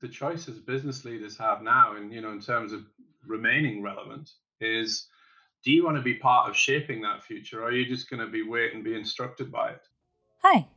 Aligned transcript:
the 0.00 0.08
choices 0.08 0.58
business 0.58 1.04
leaders 1.04 1.36
have 1.38 1.62
now, 1.62 1.96
and 1.96 2.12
you 2.12 2.20
know, 2.20 2.30
in 2.30 2.40
terms 2.40 2.72
of 2.72 2.84
remaining 3.26 3.82
relevant, 3.82 4.30
is 4.60 5.08
do 5.64 5.72
you 5.72 5.84
want 5.84 5.96
to 5.96 6.02
be 6.02 6.14
part 6.14 6.48
of 6.48 6.56
shaping 6.56 7.02
that 7.02 7.24
future, 7.24 7.62
or 7.62 7.66
are 7.66 7.72
you 7.72 7.86
just 7.86 8.08
going 8.08 8.20
to 8.20 8.30
be 8.30 8.42
wait 8.42 8.74
and 8.74 8.84
be 8.84 8.94
instructed 8.94 9.50
by 9.50 9.70
it? 9.70 9.82
Hi, 10.42 10.68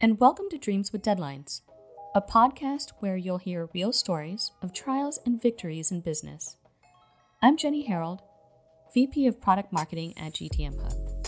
and 0.00 0.20
welcome 0.20 0.46
to 0.50 0.58
Dreams 0.58 0.92
with 0.92 1.02
Deadlines, 1.02 1.62
a 2.14 2.22
podcast 2.22 2.92
where 3.00 3.16
you'll 3.16 3.38
hear 3.38 3.68
real 3.74 3.92
stories 3.92 4.52
of 4.62 4.72
trials 4.72 5.18
and 5.26 5.42
victories 5.42 5.90
in 5.90 6.00
business. 6.00 6.56
I'm 7.42 7.56
Jenny 7.56 7.86
Herald, 7.86 8.22
VP 8.94 9.26
of 9.26 9.40
Product 9.40 9.72
Marketing 9.72 10.14
at 10.16 10.34
GTM 10.34 10.80
Hub. 10.80 11.26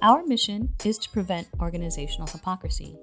Our 0.00 0.24
mission 0.24 0.74
is 0.84 0.96
to 0.98 1.10
prevent 1.10 1.48
organizational 1.60 2.28
hypocrisy 2.28 2.96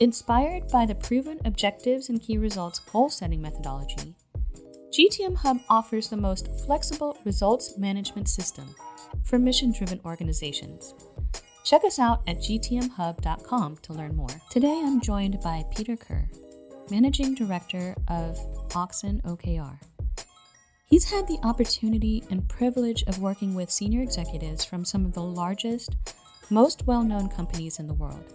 Inspired 0.00 0.66
by 0.68 0.86
the 0.86 0.94
proven 0.94 1.38
objectives 1.44 2.08
and 2.08 2.22
key 2.22 2.38
results 2.38 2.78
goal 2.78 3.10
setting 3.10 3.42
methodology, 3.42 4.14
GTM 4.98 5.36
Hub 5.36 5.58
offers 5.68 6.08
the 6.08 6.16
most 6.16 6.48
flexible 6.64 7.18
results 7.26 7.76
management 7.76 8.26
system 8.26 8.74
for 9.24 9.38
mission 9.38 9.72
driven 9.72 10.00
organizations. 10.06 10.94
Check 11.66 11.84
us 11.84 11.98
out 11.98 12.22
at 12.26 12.38
gtmhub.com 12.38 13.76
to 13.82 13.92
learn 13.92 14.16
more. 14.16 14.30
Today 14.48 14.80
I'm 14.82 15.02
joined 15.02 15.38
by 15.42 15.66
Peter 15.70 15.98
Kerr, 15.98 16.30
Managing 16.90 17.34
Director 17.34 17.94
of 18.08 18.38
Oxen 18.74 19.20
OKR. 19.26 19.80
He's 20.86 21.10
had 21.10 21.28
the 21.28 21.38
opportunity 21.42 22.24
and 22.30 22.48
privilege 22.48 23.02
of 23.02 23.18
working 23.18 23.54
with 23.54 23.70
senior 23.70 24.00
executives 24.00 24.64
from 24.64 24.86
some 24.86 25.04
of 25.04 25.12
the 25.12 25.22
largest, 25.22 25.94
most 26.48 26.86
well 26.86 27.02
known 27.02 27.28
companies 27.28 27.78
in 27.78 27.86
the 27.86 27.92
world. 27.92 28.32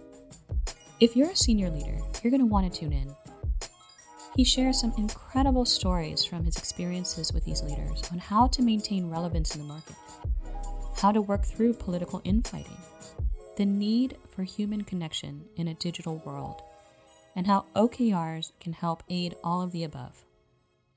If 0.98 1.14
you're 1.14 1.30
a 1.30 1.36
senior 1.36 1.68
leader, 1.68 1.98
you're 2.22 2.30
going 2.30 2.40
to 2.40 2.46
want 2.46 2.72
to 2.72 2.80
tune 2.80 2.94
in. 2.94 3.14
He 4.34 4.44
shares 4.44 4.80
some 4.80 4.94
incredible 4.96 5.66
stories 5.66 6.24
from 6.24 6.44
his 6.44 6.56
experiences 6.56 7.34
with 7.34 7.44
these 7.44 7.62
leaders 7.62 8.02
on 8.10 8.16
how 8.16 8.46
to 8.48 8.62
maintain 8.62 9.10
relevance 9.10 9.54
in 9.54 9.60
the 9.60 9.66
market, 9.66 9.96
how 10.96 11.12
to 11.12 11.20
work 11.20 11.44
through 11.44 11.74
political 11.74 12.22
infighting, 12.24 12.78
the 13.58 13.66
need 13.66 14.16
for 14.30 14.44
human 14.44 14.84
connection 14.84 15.44
in 15.54 15.68
a 15.68 15.74
digital 15.74 16.22
world, 16.24 16.62
and 17.34 17.46
how 17.46 17.66
OKRs 17.76 18.52
can 18.58 18.72
help 18.72 19.02
aid 19.10 19.34
all 19.44 19.60
of 19.60 19.72
the 19.72 19.84
above. 19.84 20.24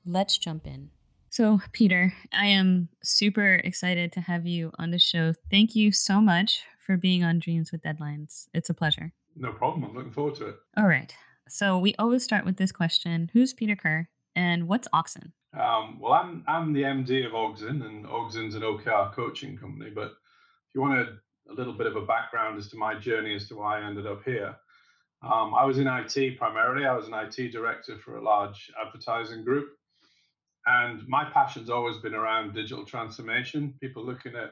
Let's 0.06 0.38
jump 0.38 0.66
in. 0.66 0.92
So, 1.28 1.60
Peter, 1.72 2.14
I 2.32 2.46
am 2.46 2.88
super 3.02 3.56
excited 3.56 4.12
to 4.12 4.22
have 4.22 4.46
you 4.46 4.72
on 4.78 4.92
the 4.92 4.98
show. 4.98 5.34
Thank 5.50 5.74
you 5.74 5.92
so 5.92 6.22
much 6.22 6.62
for 6.78 6.96
being 6.96 7.22
on 7.22 7.38
Dreams 7.38 7.70
with 7.70 7.82
Deadlines. 7.82 8.46
It's 8.54 8.70
a 8.70 8.74
pleasure. 8.74 9.12
No 9.36 9.52
problem. 9.52 9.84
I'm 9.84 9.94
looking 9.94 10.12
forward 10.12 10.34
to 10.36 10.48
it. 10.48 10.56
All 10.76 10.86
right. 10.86 11.14
So 11.48 11.78
we 11.78 11.94
always 11.98 12.22
start 12.22 12.44
with 12.44 12.56
this 12.56 12.72
question: 12.72 13.30
Who's 13.32 13.52
Peter 13.52 13.76
Kerr, 13.76 14.08
and 14.34 14.68
what's 14.68 14.88
Oxen? 14.92 15.32
Um, 15.58 15.98
well, 16.00 16.12
I'm 16.12 16.44
I'm 16.46 16.72
the 16.72 16.82
MD 16.82 17.26
of 17.26 17.32
Ogzen, 17.32 17.84
and 17.84 18.06
Ogzen's 18.06 18.54
an 18.54 18.62
OKR 18.62 19.12
coaching 19.12 19.56
company. 19.56 19.90
But 19.90 20.12
if 20.12 20.74
you 20.74 20.80
want 20.80 21.00
a, 21.00 21.50
a 21.50 21.54
little 21.54 21.72
bit 21.72 21.86
of 21.86 21.96
a 21.96 22.06
background 22.06 22.58
as 22.58 22.68
to 22.68 22.76
my 22.76 22.94
journey 22.94 23.34
as 23.34 23.48
to 23.48 23.56
why 23.56 23.80
I 23.80 23.86
ended 23.86 24.06
up 24.06 24.22
here, 24.24 24.54
um, 25.22 25.54
I 25.54 25.64
was 25.64 25.78
in 25.78 25.86
IT 25.86 26.38
primarily. 26.38 26.86
I 26.86 26.94
was 26.94 27.08
an 27.08 27.14
IT 27.14 27.50
director 27.50 27.98
for 27.98 28.16
a 28.16 28.22
large 28.22 28.70
advertising 28.80 29.44
group, 29.44 29.68
and 30.66 31.06
my 31.08 31.24
passion's 31.24 31.70
always 31.70 31.96
been 31.98 32.14
around 32.14 32.54
digital 32.54 32.84
transformation. 32.84 33.74
People 33.80 34.04
looking 34.06 34.36
at 34.36 34.50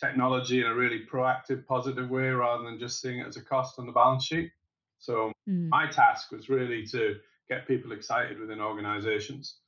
technology 0.00 0.60
in 0.60 0.66
a 0.66 0.74
really 0.74 1.04
proactive, 1.10 1.66
positive 1.66 2.10
way 2.10 2.28
rather 2.28 2.64
than 2.64 2.78
just 2.78 3.00
seeing 3.00 3.20
it 3.20 3.26
as 3.26 3.36
a 3.36 3.42
cost 3.42 3.78
on 3.78 3.86
the 3.86 3.92
balance 3.92 4.24
sheet. 4.24 4.50
So 4.98 5.32
mm. 5.48 5.68
my 5.68 5.86
task 5.90 6.32
was 6.32 6.48
really 6.48 6.86
to 6.86 7.16
get 7.48 7.68
people 7.68 7.92
excited 7.92 8.38
within 8.38 8.60
organizations. 8.60 9.58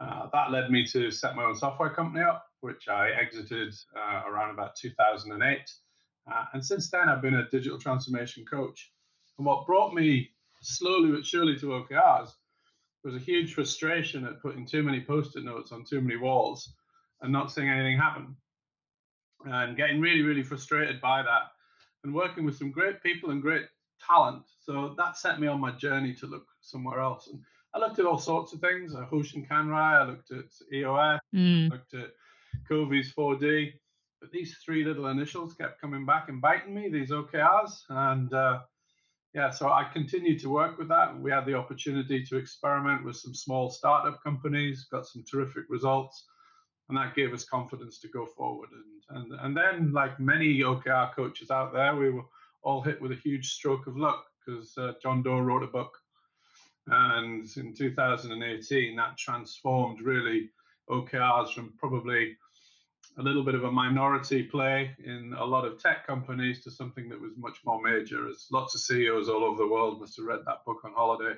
Uh, 0.00 0.28
that 0.32 0.50
led 0.50 0.70
me 0.70 0.84
to 0.86 1.10
set 1.10 1.36
my 1.36 1.44
own 1.44 1.54
software 1.54 1.90
company 1.90 2.24
up, 2.24 2.46
which 2.60 2.88
I 2.88 3.10
exited 3.10 3.74
uh, 3.96 4.22
around 4.28 4.50
about 4.50 4.74
2008. 4.76 5.70
Uh, 6.30 6.44
and 6.52 6.64
since 6.64 6.90
then, 6.90 7.08
I've 7.08 7.22
been 7.22 7.34
a 7.34 7.48
digital 7.50 7.78
transformation 7.78 8.44
coach. 8.44 8.90
And 9.38 9.46
what 9.46 9.66
brought 9.66 9.94
me 9.94 10.30
slowly 10.60 11.12
but 11.12 11.24
surely 11.24 11.56
to 11.58 11.66
OKRs 11.66 12.30
was 13.04 13.14
a 13.14 13.18
huge 13.18 13.54
frustration 13.54 14.24
at 14.26 14.40
putting 14.40 14.66
too 14.66 14.82
many 14.82 15.02
post 15.02 15.36
it 15.36 15.44
notes 15.44 15.72
on 15.72 15.84
too 15.84 16.00
many 16.00 16.16
walls 16.16 16.72
and 17.20 17.32
not 17.32 17.52
seeing 17.52 17.68
anything 17.68 17.98
happen 17.98 18.34
and 19.44 19.76
getting 19.76 20.00
really, 20.00 20.22
really 20.22 20.42
frustrated 20.42 21.00
by 21.00 21.22
that 21.22 21.52
and 22.02 22.14
working 22.14 22.44
with 22.44 22.56
some 22.56 22.70
great 22.70 23.02
people 23.02 23.30
and 23.30 23.42
great 23.42 23.66
talent. 24.06 24.44
So 24.60 24.94
that 24.98 25.16
set 25.16 25.40
me 25.40 25.46
on 25.46 25.60
my 25.60 25.72
journey 25.72 26.14
to 26.14 26.26
look 26.26 26.46
somewhere 26.60 27.00
else. 27.00 27.28
And 27.28 27.40
I 27.74 27.78
looked 27.78 27.98
at 27.98 28.06
all 28.06 28.18
sorts 28.18 28.52
of 28.52 28.60
things. 28.60 28.94
I 28.94 29.04
Hoshin 29.04 29.48
Kanri, 29.48 29.74
I 29.74 30.04
looked 30.04 30.30
at 30.30 30.44
EOS, 30.72 31.20
mm. 31.34 31.70
looked 31.70 31.94
at 31.94 32.10
Covey's 32.68 33.12
4D. 33.12 33.72
But 34.20 34.30
these 34.30 34.56
three 34.64 34.84
little 34.84 35.08
initials 35.08 35.54
kept 35.54 35.80
coming 35.80 36.06
back 36.06 36.28
and 36.28 36.40
biting 36.40 36.74
me, 36.74 36.88
these 36.88 37.10
OKRs. 37.10 37.72
And 37.88 38.32
uh, 38.32 38.60
yeah, 39.34 39.50
so 39.50 39.68
I 39.68 39.88
continued 39.92 40.40
to 40.40 40.50
work 40.50 40.78
with 40.78 40.88
that. 40.88 41.18
We 41.18 41.30
had 41.30 41.46
the 41.46 41.54
opportunity 41.54 42.24
to 42.24 42.36
experiment 42.36 43.04
with 43.04 43.16
some 43.16 43.34
small 43.34 43.70
startup 43.70 44.22
companies, 44.22 44.86
got 44.90 45.06
some 45.06 45.24
terrific 45.30 45.64
results 45.68 46.24
and 46.88 46.98
that 46.98 47.14
gave 47.14 47.32
us 47.32 47.44
confidence 47.44 47.98
to 48.00 48.08
go 48.08 48.26
forward. 48.26 48.68
And 48.72 48.94
and 49.10 49.32
and 49.40 49.56
then, 49.56 49.92
like 49.92 50.18
many 50.20 50.60
OKR 50.60 51.14
coaches 51.14 51.50
out 51.50 51.72
there, 51.72 51.94
we 51.96 52.10
were 52.10 52.24
all 52.62 52.82
hit 52.82 53.00
with 53.00 53.12
a 53.12 53.16
huge 53.16 53.52
stroke 53.52 53.86
of 53.86 53.96
luck 53.96 54.24
because 54.44 54.76
uh, 54.78 54.92
John 55.02 55.22
Doerr 55.22 55.42
wrote 55.42 55.62
a 55.62 55.68
book, 55.68 55.96
and 56.88 57.46
in 57.56 57.74
2018, 57.74 58.96
that 58.96 59.16
transformed 59.16 60.00
really 60.00 60.50
OKRs 60.90 61.52
from 61.54 61.72
probably 61.78 62.36
a 63.18 63.22
little 63.22 63.44
bit 63.44 63.54
of 63.54 63.64
a 63.64 63.70
minority 63.70 64.42
play 64.42 64.90
in 65.04 65.34
a 65.38 65.44
lot 65.44 65.64
of 65.64 65.80
tech 65.80 66.06
companies 66.06 66.64
to 66.64 66.70
something 66.70 67.08
that 67.08 67.20
was 67.20 67.32
much 67.36 67.58
more 67.64 67.80
major. 67.80 68.28
As 68.28 68.46
lots 68.50 68.74
of 68.74 68.80
CEOs 68.80 69.28
all 69.28 69.44
over 69.44 69.62
the 69.62 69.68
world 69.68 70.00
must 70.00 70.16
have 70.16 70.26
read 70.26 70.40
that 70.46 70.64
book 70.66 70.78
on 70.84 70.92
holiday, 70.94 71.34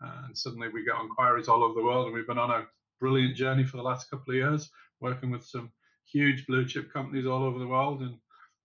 and 0.00 0.36
suddenly 0.36 0.68
we 0.68 0.84
get 0.84 1.00
inquiries 1.00 1.48
all 1.48 1.62
over 1.62 1.78
the 1.78 1.84
world, 1.84 2.06
and 2.06 2.14
we've 2.14 2.26
been 2.26 2.38
on 2.38 2.50
a 2.50 2.66
brilliant 3.00 3.36
journey 3.36 3.64
for 3.64 3.76
the 3.76 3.82
last 3.82 4.10
couple 4.10 4.32
of 4.32 4.36
years 4.36 4.70
working 5.00 5.30
with 5.30 5.44
some 5.44 5.70
huge 6.10 6.46
blue 6.46 6.66
chip 6.66 6.92
companies 6.92 7.26
all 7.26 7.42
over 7.42 7.58
the 7.58 7.66
world 7.66 8.00
and 8.00 8.16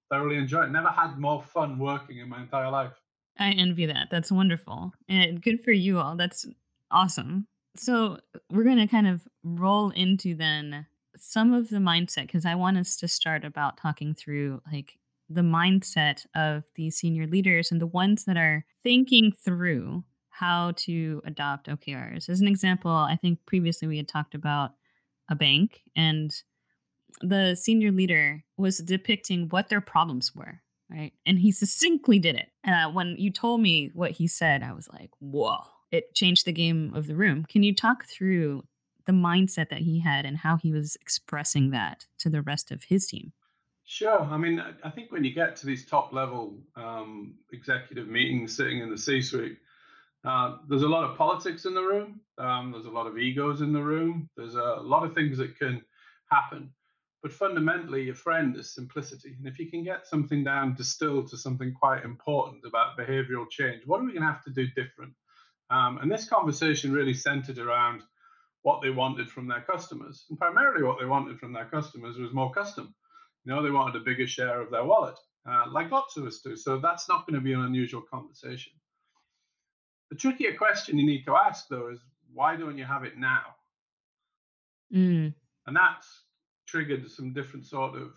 thoroughly 0.09 0.37
enjoy 0.37 0.63
it. 0.63 0.71
Never 0.71 0.89
had 0.89 1.17
more 1.17 1.41
fun 1.41 1.79
working 1.79 2.19
in 2.19 2.29
my 2.29 2.41
entire 2.41 2.69
life. 2.69 2.93
I 3.37 3.51
envy 3.51 3.85
that. 3.87 4.09
That's 4.11 4.31
wonderful. 4.31 4.93
And 5.09 5.41
good 5.41 5.61
for 5.63 5.71
you 5.71 5.99
all. 5.99 6.15
That's 6.15 6.45
awesome. 6.91 7.47
So 7.75 8.19
we're 8.51 8.63
going 8.63 8.77
to 8.77 8.87
kind 8.87 9.07
of 9.07 9.27
roll 9.43 9.89
into 9.89 10.35
then 10.35 10.85
some 11.17 11.53
of 11.53 11.69
the 11.69 11.77
mindset 11.77 12.23
because 12.23 12.45
I 12.45 12.55
want 12.55 12.77
us 12.77 12.95
to 12.97 13.07
start 13.07 13.43
about 13.43 13.77
talking 13.77 14.13
through 14.13 14.61
like 14.71 14.99
the 15.29 15.41
mindset 15.41 16.25
of 16.35 16.65
these 16.75 16.97
senior 16.97 17.25
leaders 17.25 17.71
and 17.71 17.81
the 17.81 17.87
ones 17.87 18.25
that 18.25 18.37
are 18.37 18.65
thinking 18.81 19.31
through 19.31 20.03
how 20.29 20.71
to 20.75 21.21
adopt 21.25 21.67
OKRs. 21.67 22.29
As 22.29 22.41
an 22.41 22.47
example, 22.47 22.91
I 22.91 23.15
think 23.15 23.39
previously 23.45 23.87
we 23.87 23.97
had 23.97 24.07
talked 24.07 24.35
about 24.35 24.73
a 25.29 25.35
bank 25.35 25.81
and 25.95 26.33
the 27.21 27.55
senior 27.55 27.91
leader 27.91 28.43
was 28.57 28.79
depicting 28.79 29.47
what 29.49 29.69
their 29.69 29.81
problems 29.81 30.35
were 30.35 30.61
right? 30.89 31.13
And 31.25 31.39
he 31.39 31.51
succinctly 31.63 32.19
did 32.19 32.35
it. 32.35 32.49
Uh, 32.67 32.91
when 32.91 33.15
you 33.17 33.31
told 33.31 33.61
me 33.61 33.89
what 33.93 34.11
he 34.11 34.27
said 34.27 34.63
i 34.63 34.73
was 34.73 34.89
like 34.91 35.11
whoa. 35.19 35.57
It 35.91 36.15
changed 36.15 36.45
the 36.47 36.51
game 36.51 36.91
of 36.95 37.05
the 37.05 37.15
room. 37.15 37.45
Can 37.47 37.61
you 37.61 37.75
talk 37.75 38.05
through 38.05 38.63
the 39.05 39.11
mindset 39.11 39.69
that 39.69 39.81
he 39.81 39.99
had 39.99 40.25
and 40.25 40.37
how 40.37 40.57
he 40.57 40.71
was 40.71 40.97
expressing 40.99 41.69
that 41.69 42.07
to 42.17 42.31
the 42.31 42.41
rest 42.41 42.71
of 42.71 42.85
his 42.85 43.05
team? 43.05 43.33
Sure. 43.85 44.21
I 44.21 44.37
mean, 44.37 44.59
I 44.83 44.89
think 44.89 45.11
when 45.11 45.23
you 45.23 45.35
get 45.35 45.55
to 45.57 45.67
these 45.67 45.85
top 45.85 46.11
level 46.11 46.57
um, 46.75 47.35
executive 47.51 48.07
meetings 48.07 48.55
sitting 48.55 48.79
in 48.79 48.89
the 48.89 48.97
C 48.97 49.21
suite, 49.21 49.59
uh, 50.25 50.57
there's 50.69 50.83
a 50.83 50.87
lot 50.87 51.09
of 51.09 51.17
politics 51.17 51.65
in 51.65 51.73
the 51.73 51.81
room. 51.81 52.21
Um, 52.37 52.71
there's 52.71 52.85
a 52.85 52.89
lot 52.89 53.07
of 53.07 53.17
egos 53.17 53.61
in 53.61 53.73
the 53.73 53.81
room. 53.83 54.29
There's 54.37 54.55
a 54.55 54.79
lot 54.81 55.05
of 55.05 55.13
things 55.13 55.37
that 55.37 55.57
can 55.57 55.81
happen. 56.29 56.71
But 57.21 57.33
fundamentally, 57.33 58.03
your 58.03 58.15
friend 58.15 58.55
is 58.57 58.73
simplicity. 58.73 59.35
And 59.37 59.47
if 59.47 59.59
you 59.59 59.69
can 59.69 59.83
get 59.83 60.05
something 60.05 60.43
down 60.43 60.75
distilled 60.75 61.29
to 61.29 61.37
something 61.37 61.73
quite 61.73 62.03
important 62.03 62.63
about 62.65 62.97
behavioral 62.97 63.49
change, 63.49 63.83
what 63.85 64.01
are 64.01 64.03
we 64.03 64.11
going 64.11 64.25
to 64.25 64.31
have 64.31 64.43
to 64.43 64.49
do 64.49 64.67
different? 64.75 65.13
Um, 65.69 65.99
and 65.99 66.11
this 66.11 66.27
conversation 66.27 66.91
really 66.91 67.13
centered 67.13 67.57
around 67.57 68.03
what 68.63 68.81
they 68.81 68.89
wanted 68.89 69.29
from 69.29 69.47
their 69.47 69.61
customers. 69.61 70.25
And 70.29 70.37
primarily, 70.39 70.83
what 70.83 70.99
they 70.99 71.05
wanted 71.05 71.39
from 71.39 71.53
their 71.53 71.65
customers 71.65 72.17
was 72.17 72.33
more 72.33 72.51
custom. 72.51 72.93
You 73.45 73.53
know, 73.53 73.61
they 73.61 73.71
wanted 73.71 74.01
a 74.01 74.03
bigger 74.03 74.27
share 74.27 74.61
of 74.61 74.71
their 74.71 74.85
wallet, 74.85 75.17
uh, 75.49 75.65
like 75.71 75.91
lots 75.91 76.15
of 76.17 76.25
us 76.25 76.39
do. 76.39 76.55
So 76.55 76.79
that's 76.79 77.09
not 77.09 77.25
going 77.27 77.35
to 77.35 77.41
be 77.41 77.53
an 77.53 77.61
unusual 77.61 78.01
conversation. 78.01 78.73
The 80.13 80.19
trickier 80.19 80.53
question 80.53 80.99
you 80.99 81.07
need 81.07 81.25
to 81.25 81.35
ask, 81.35 81.67
though, 81.69 81.89
is 81.89 81.99
why 82.35 82.55
don't 82.55 82.77
you 82.77 82.85
have 82.85 83.03
it 83.03 83.17
now? 83.17 83.55
Mm. 84.93 85.33
And 85.65 85.75
that's 85.75 86.07
triggered 86.67 87.09
some 87.09 87.33
different 87.33 87.65
sort 87.65 87.95
of. 87.95 88.11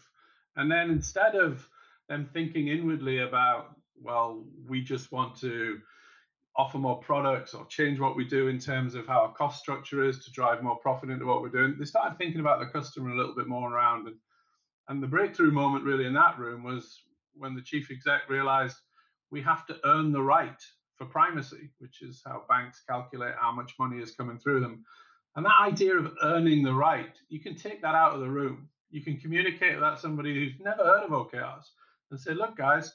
And 0.57 0.71
then 0.71 0.91
instead 0.91 1.37
of 1.37 1.67
them 2.11 2.29
thinking 2.31 2.69
inwardly 2.69 3.21
about, 3.21 3.77
well, 3.99 4.45
we 4.69 4.83
just 4.83 5.11
want 5.11 5.37
to 5.41 5.79
offer 6.55 6.77
more 6.77 6.99
products 6.99 7.55
or 7.55 7.65
change 7.65 7.99
what 7.99 8.15
we 8.15 8.27
do 8.27 8.49
in 8.49 8.59
terms 8.59 8.95
of 8.95 9.07
how 9.07 9.23
our 9.23 9.33
cost 9.33 9.63
structure 9.63 10.05
is 10.07 10.23
to 10.27 10.31
drive 10.33 10.63
more 10.63 10.77
profit 10.77 11.09
into 11.09 11.25
what 11.25 11.41
we're 11.41 11.49
doing. 11.49 11.77
They 11.79 11.87
started 11.87 12.19
thinking 12.19 12.41
about 12.41 12.61
the 12.61 12.67
customer 12.67 13.09
a 13.09 13.17
little 13.17 13.35
bit 13.35 13.47
more 13.47 13.73
around. 13.73 14.07
And, 14.07 14.17
and 14.89 15.03
the 15.03 15.07
breakthrough 15.07 15.51
moment 15.51 15.85
really 15.85 16.05
in 16.05 16.13
that 16.13 16.39
room 16.39 16.63
was 16.63 17.01
when 17.33 17.55
the 17.55 17.63
chief 17.63 17.91
exec 17.91 18.29
realized 18.29 18.77
we 19.31 19.41
have 19.41 19.65
to 19.69 19.79
earn 19.87 20.13
the 20.13 20.23
right 20.23 20.63
for 20.97 21.07
primacy, 21.07 21.71
which 21.79 22.03
is 22.03 22.23
how 22.25 22.45
banks 22.49 22.83
calculate 22.89 23.35
how 23.39 23.53
much 23.53 23.75
money 23.79 24.03
is 24.03 24.13
coming 24.13 24.39
through 24.39 24.61
them. 24.61 24.85
And 25.37 25.45
that 25.45 25.61
idea 25.61 25.97
of 25.97 26.15
earning 26.23 26.63
the 26.63 26.73
right, 26.73 27.15
you 27.29 27.41
can 27.41 27.55
take 27.55 27.83
that 27.83 27.95
out 27.95 28.15
of 28.15 28.21
the 28.21 28.31
room. 28.31 28.69
You 28.91 29.03
can 29.03 29.19
communicate 29.19 29.79
that 29.81 29.99
somebody 29.99 30.35
who's 30.35 30.55
never 30.61 30.83
heard 30.83 31.05
of 31.05 31.11
OKRs 31.11 31.65
and 32.11 32.19
say, 32.19 32.33
look, 32.33 32.57
guys, 32.57 32.95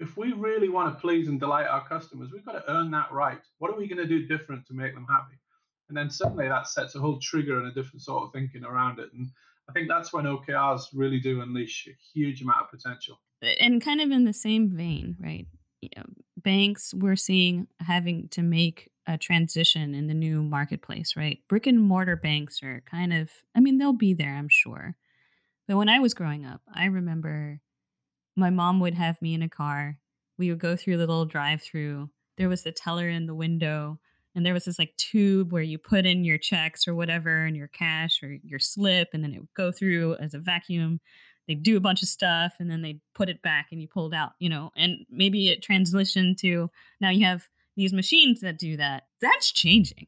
if 0.00 0.16
we 0.16 0.32
really 0.32 0.68
want 0.68 0.92
to 0.92 1.00
please 1.00 1.28
and 1.28 1.38
delight 1.38 1.66
our 1.66 1.86
customers, 1.86 2.30
we've 2.32 2.44
got 2.44 2.52
to 2.52 2.72
earn 2.72 2.90
that 2.90 3.12
right. 3.12 3.40
What 3.58 3.70
are 3.70 3.76
we 3.76 3.86
going 3.86 3.98
to 3.98 4.06
do 4.06 4.26
different 4.26 4.66
to 4.66 4.74
make 4.74 4.94
them 4.94 5.06
happy? 5.08 5.38
And 5.88 5.96
then 5.96 6.10
suddenly 6.10 6.48
that 6.48 6.68
sets 6.68 6.94
a 6.94 7.00
whole 7.00 7.18
trigger 7.18 7.58
and 7.58 7.68
a 7.68 7.74
different 7.74 8.02
sort 8.02 8.24
of 8.24 8.32
thinking 8.32 8.64
around 8.64 8.98
it. 8.98 9.10
And 9.12 9.28
I 9.68 9.72
think 9.72 9.88
that's 9.88 10.12
when 10.12 10.24
OKRs 10.24 10.86
really 10.94 11.20
do 11.20 11.42
unleash 11.42 11.86
a 11.88 11.96
huge 12.12 12.42
amount 12.42 12.62
of 12.62 12.70
potential. 12.70 13.20
And 13.60 13.82
kind 13.82 14.00
of 14.00 14.10
in 14.10 14.24
the 14.24 14.32
same 14.32 14.70
vein, 14.70 15.16
right? 15.20 15.46
You 15.80 15.88
um, 15.96 16.04
know, 16.06 16.14
banks 16.42 16.94
we're 16.94 17.16
seeing 17.16 17.68
having 17.80 18.28
to 18.28 18.42
make 18.42 18.90
a 19.06 19.18
transition 19.18 19.94
in 19.94 20.06
the 20.06 20.14
new 20.14 20.42
marketplace, 20.42 21.14
right? 21.16 21.40
Brick 21.48 21.66
and 21.66 21.80
mortar 21.80 22.16
banks 22.16 22.62
are 22.62 22.82
kind 22.86 23.12
of, 23.12 23.30
I 23.54 23.60
mean, 23.60 23.78
they'll 23.78 23.92
be 23.92 24.14
there, 24.14 24.36
I'm 24.36 24.48
sure. 24.48 24.96
But 25.66 25.76
when 25.76 25.88
I 25.88 25.98
was 25.98 26.14
growing 26.14 26.44
up, 26.44 26.62
I 26.72 26.86
remember 26.86 27.60
my 28.36 28.50
mom 28.50 28.80
would 28.80 28.94
have 28.94 29.20
me 29.20 29.34
in 29.34 29.42
a 29.42 29.48
car. 29.48 29.98
We 30.38 30.50
would 30.50 30.58
go 30.58 30.76
through 30.76 30.96
the 30.96 31.06
little 31.06 31.26
drive 31.26 31.62
through. 31.62 32.10
There 32.36 32.48
was 32.48 32.62
the 32.62 32.72
teller 32.72 33.08
in 33.08 33.26
the 33.26 33.34
window, 33.34 33.98
and 34.34 34.46
there 34.46 34.54
was 34.54 34.64
this 34.64 34.78
like 34.78 34.96
tube 34.96 35.52
where 35.52 35.62
you 35.62 35.78
put 35.78 36.06
in 36.06 36.24
your 36.24 36.38
checks 36.38 36.86
or 36.86 36.94
whatever 36.94 37.44
and 37.44 37.56
your 37.56 37.68
cash 37.68 38.20
or 38.22 38.36
your 38.42 38.58
slip, 38.58 39.08
and 39.12 39.22
then 39.22 39.34
it 39.34 39.40
would 39.40 39.54
go 39.54 39.72
through 39.72 40.16
as 40.16 40.34
a 40.34 40.38
vacuum. 40.38 41.00
They'd 41.50 41.64
do 41.64 41.76
a 41.76 41.80
bunch 41.80 42.00
of 42.00 42.08
stuff 42.08 42.54
and 42.60 42.70
then 42.70 42.82
they'd 42.82 43.00
put 43.12 43.28
it 43.28 43.42
back 43.42 43.68
and 43.72 43.80
you 43.80 43.88
pull 43.88 44.06
it 44.06 44.14
out, 44.14 44.34
you 44.38 44.48
know, 44.48 44.70
and 44.76 45.04
maybe 45.10 45.48
it 45.48 45.66
transitioned 45.66 46.36
to 46.38 46.70
now 47.00 47.10
you 47.10 47.24
have 47.24 47.48
these 47.76 47.92
machines 47.92 48.40
that 48.42 48.56
do 48.56 48.76
that. 48.76 49.08
That's 49.20 49.50
changing, 49.50 50.06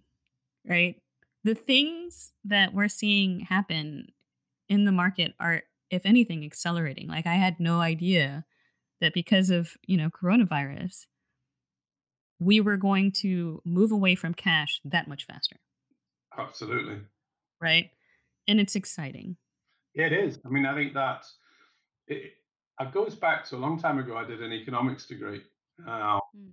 right? 0.65 1.03
The 1.43 1.57
things 1.57 2.31
that 2.45 2.73
we're 2.73 2.87
seeing 2.87 3.41
happen 3.41 4.13
in 4.69 4.85
the 4.85 4.93
market 4.93 5.35
are 5.41 5.63
if 5.91 6.07
anything, 6.07 6.45
accelerating. 6.45 7.09
Like 7.09 7.27
I 7.27 7.35
had 7.35 7.59
no 7.59 7.81
idea 7.81 8.45
that 9.01 9.13
because 9.13 9.51
of, 9.51 9.77
you 9.85 9.97
know, 9.97 10.11
coronavirus, 10.11 11.07
we 12.39 12.61
were 12.61 12.77
going 12.77 13.11
to 13.23 13.61
move 13.65 13.91
away 13.91 14.15
from 14.15 14.33
cash 14.33 14.81
that 14.85 15.09
much 15.09 15.27
faster. 15.27 15.57
Absolutely. 16.39 17.01
Right. 17.61 17.91
And 18.47 18.61
it's 18.61 18.77
exciting. 18.77 19.39
It 19.95 20.13
is. 20.13 20.39
I 20.45 20.49
mean, 20.49 20.67
I 20.67 20.75
think 20.75 20.95
that 20.95 21.27
it, 22.09 22.33
it 22.81 22.93
goes 22.93 23.15
back 23.15 23.45
to 23.47 23.57
a 23.57 23.59
long 23.59 23.79
time 23.79 23.99
ago. 23.99 24.17
I 24.17 24.25
did 24.25 24.43
an 24.43 24.53
economics 24.53 25.07
degree. 25.07 25.43
Uh, 25.87 26.21
mm. 26.37 26.53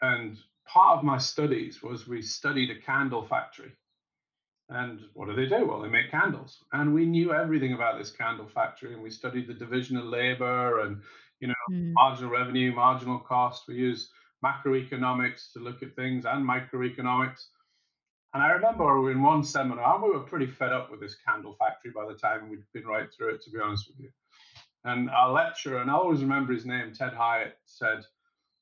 And 0.00 0.38
part 0.66 0.98
of 0.98 1.04
my 1.04 1.18
studies 1.18 1.82
was 1.82 2.06
we 2.06 2.22
studied 2.22 2.70
a 2.70 2.80
candle 2.80 3.24
factory. 3.26 3.72
And 4.70 5.00
what 5.12 5.28
do 5.28 5.34
they 5.34 5.46
do? 5.46 5.66
Well, 5.66 5.80
they 5.80 5.88
make 5.88 6.10
candles. 6.10 6.64
And 6.72 6.94
we 6.94 7.04
knew 7.04 7.34
everything 7.34 7.74
about 7.74 7.98
this 7.98 8.10
candle 8.10 8.48
factory 8.48 8.94
and 8.94 9.02
we 9.02 9.10
studied 9.10 9.46
the 9.46 9.54
division 9.54 9.96
of 9.96 10.04
labor 10.04 10.80
and, 10.80 11.02
you 11.40 11.48
know, 11.48 11.54
mm. 11.70 11.92
marginal 11.92 12.30
revenue, 12.30 12.74
marginal 12.74 13.18
cost. 13.18 13.68
We 13.68 13.74
use 13.74 14.10
macroeconomics 14.44 15.52
to 15.52 15.58
look 15.58 15.82
at 15.82 15.94
things 15.96 16.24
and 16.24 16.48
microeconomics. 16.48 17.46
And 18.34 18.42
I 18.42 18.48
remember 18.48 18.84
we 18.98 19.04
were 19.04 19.12
in 19.12 19.22
one 19.22 19.44
seminar, 19.44 19.94
and 19.94 20.02
we 20.02 20.10
were 20.10 20.20
pretty 20.20 20.48
fed 20.48 20.72
up 20.72 20.90
with 20.90 21.00
this 21.00 21.16
candle 21.26 21.54
factory 21.56 21.92
by 21.92 22.04
the 22.04 22.18
time 22.18 22.50
we'd 22.50 22.64
been 22.72 22.84
right 22.84 23.08
through 23.16 23.34
it, 23.34 23.42
to 23.42 23.50
be 23.50 23.60
honest 23.60 23.88
with 23.88 24.00
you. 24.00 24.10
And 24.84 25.08
our 25.08 25.32
lecturer, 25.32 25.80
and 25.80 25.90
I 25.90 25.94
always 25.94 26.20
remember 26.20 26.52
his 26.52 26.66
name, 26.66 26.92
Ted 26.92 27.14
Hyatt, 27.14 27.56
said, 27.64 28.04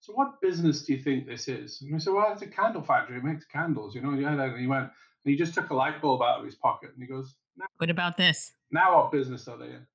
So 0.00 0.12
what 0.12 0.40
business 0.42 0.82
do 0.82 0.92
you 0.92 1.02
think 1.02 1.26
this 1.26 1.48
is? 1.48 1.80
And 1.80 1.90
we 1.90 1.98
said, 1.98 2.12
Well, 2.12 2.30
it's 2.32 2.42
a 2.42 2.46
candle 2.46 2.82
factory. 2.82 3.16
It 3.16 3.24
makes 3.24 3.46
candles, 3.46 3.94
you 3.94 4.02
know. 4.02 4.12
Yeah. 4.12 4.32
And 4.32 4.60
he 4.60 4.66
went, 4.66 4.84
and 4.84 4.90
he 5.24 5.36
just 5.36 5.54
took 5.54 5.70
a 5.70 5.74
light 5.74 6.02
bulb 6.02 6.20
out 6.20 6.40
of 6.40 6.44
his 6.44 6.54
pocket 6.54 6.90
and 6.92 7.02
he 7.02 7.08
goes, 7.08 7.34
What 7.78 7.90
about 7.90 8.19
this? 8.19 8.52
Now, 8.70 8.96
what 8.96 9.10
business 9.10 9.48
are 9.48 9.56
they 9.56 9.66
in? 9.66 9.86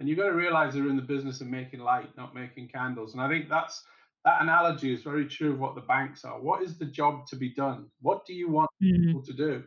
And 0.00 0.08
you've 0.08 0.18
got 0.18 0.26
to 0.26 0.34
realize 0.34 0.74
they're 0.74 0.88
in 0.88 0.96
the 0.96 1.02
business 1.02 1.40
of 1.40 1.46
making 1.46 1.80
light, 1.80 2.08
not 2.16 2.34
making 2.34 2.68
candles. 2.68 3.12
And 3.12 3.22
I 3.22 3.28
think 3.28 3.48
that's 3.48 3.84
that 4.24 4.42
analogy 4.42 4.92
is 4.92 5.02
very 5.02 5.26
true 5.26 5.52
of 5.52 5.60
what 5.60 5.74
the 5.74 5.80
banks 5.80 6.24
are. 6.24 6.40
What 6.40 6.62
is 6.62 6.78
the 6.78 6.84
job 6.84 7.26
to 7.28 7.36
be 7.36 7.54
done? 7.54 7.86
What 8.00 8.26
do 8.26 8.34
you 8.34 8.50
want 8.50 8.70
mm-hmm. 8.82 9.06
people 9.06 9.22
to 9.22 9.32
do? 9.32 9.64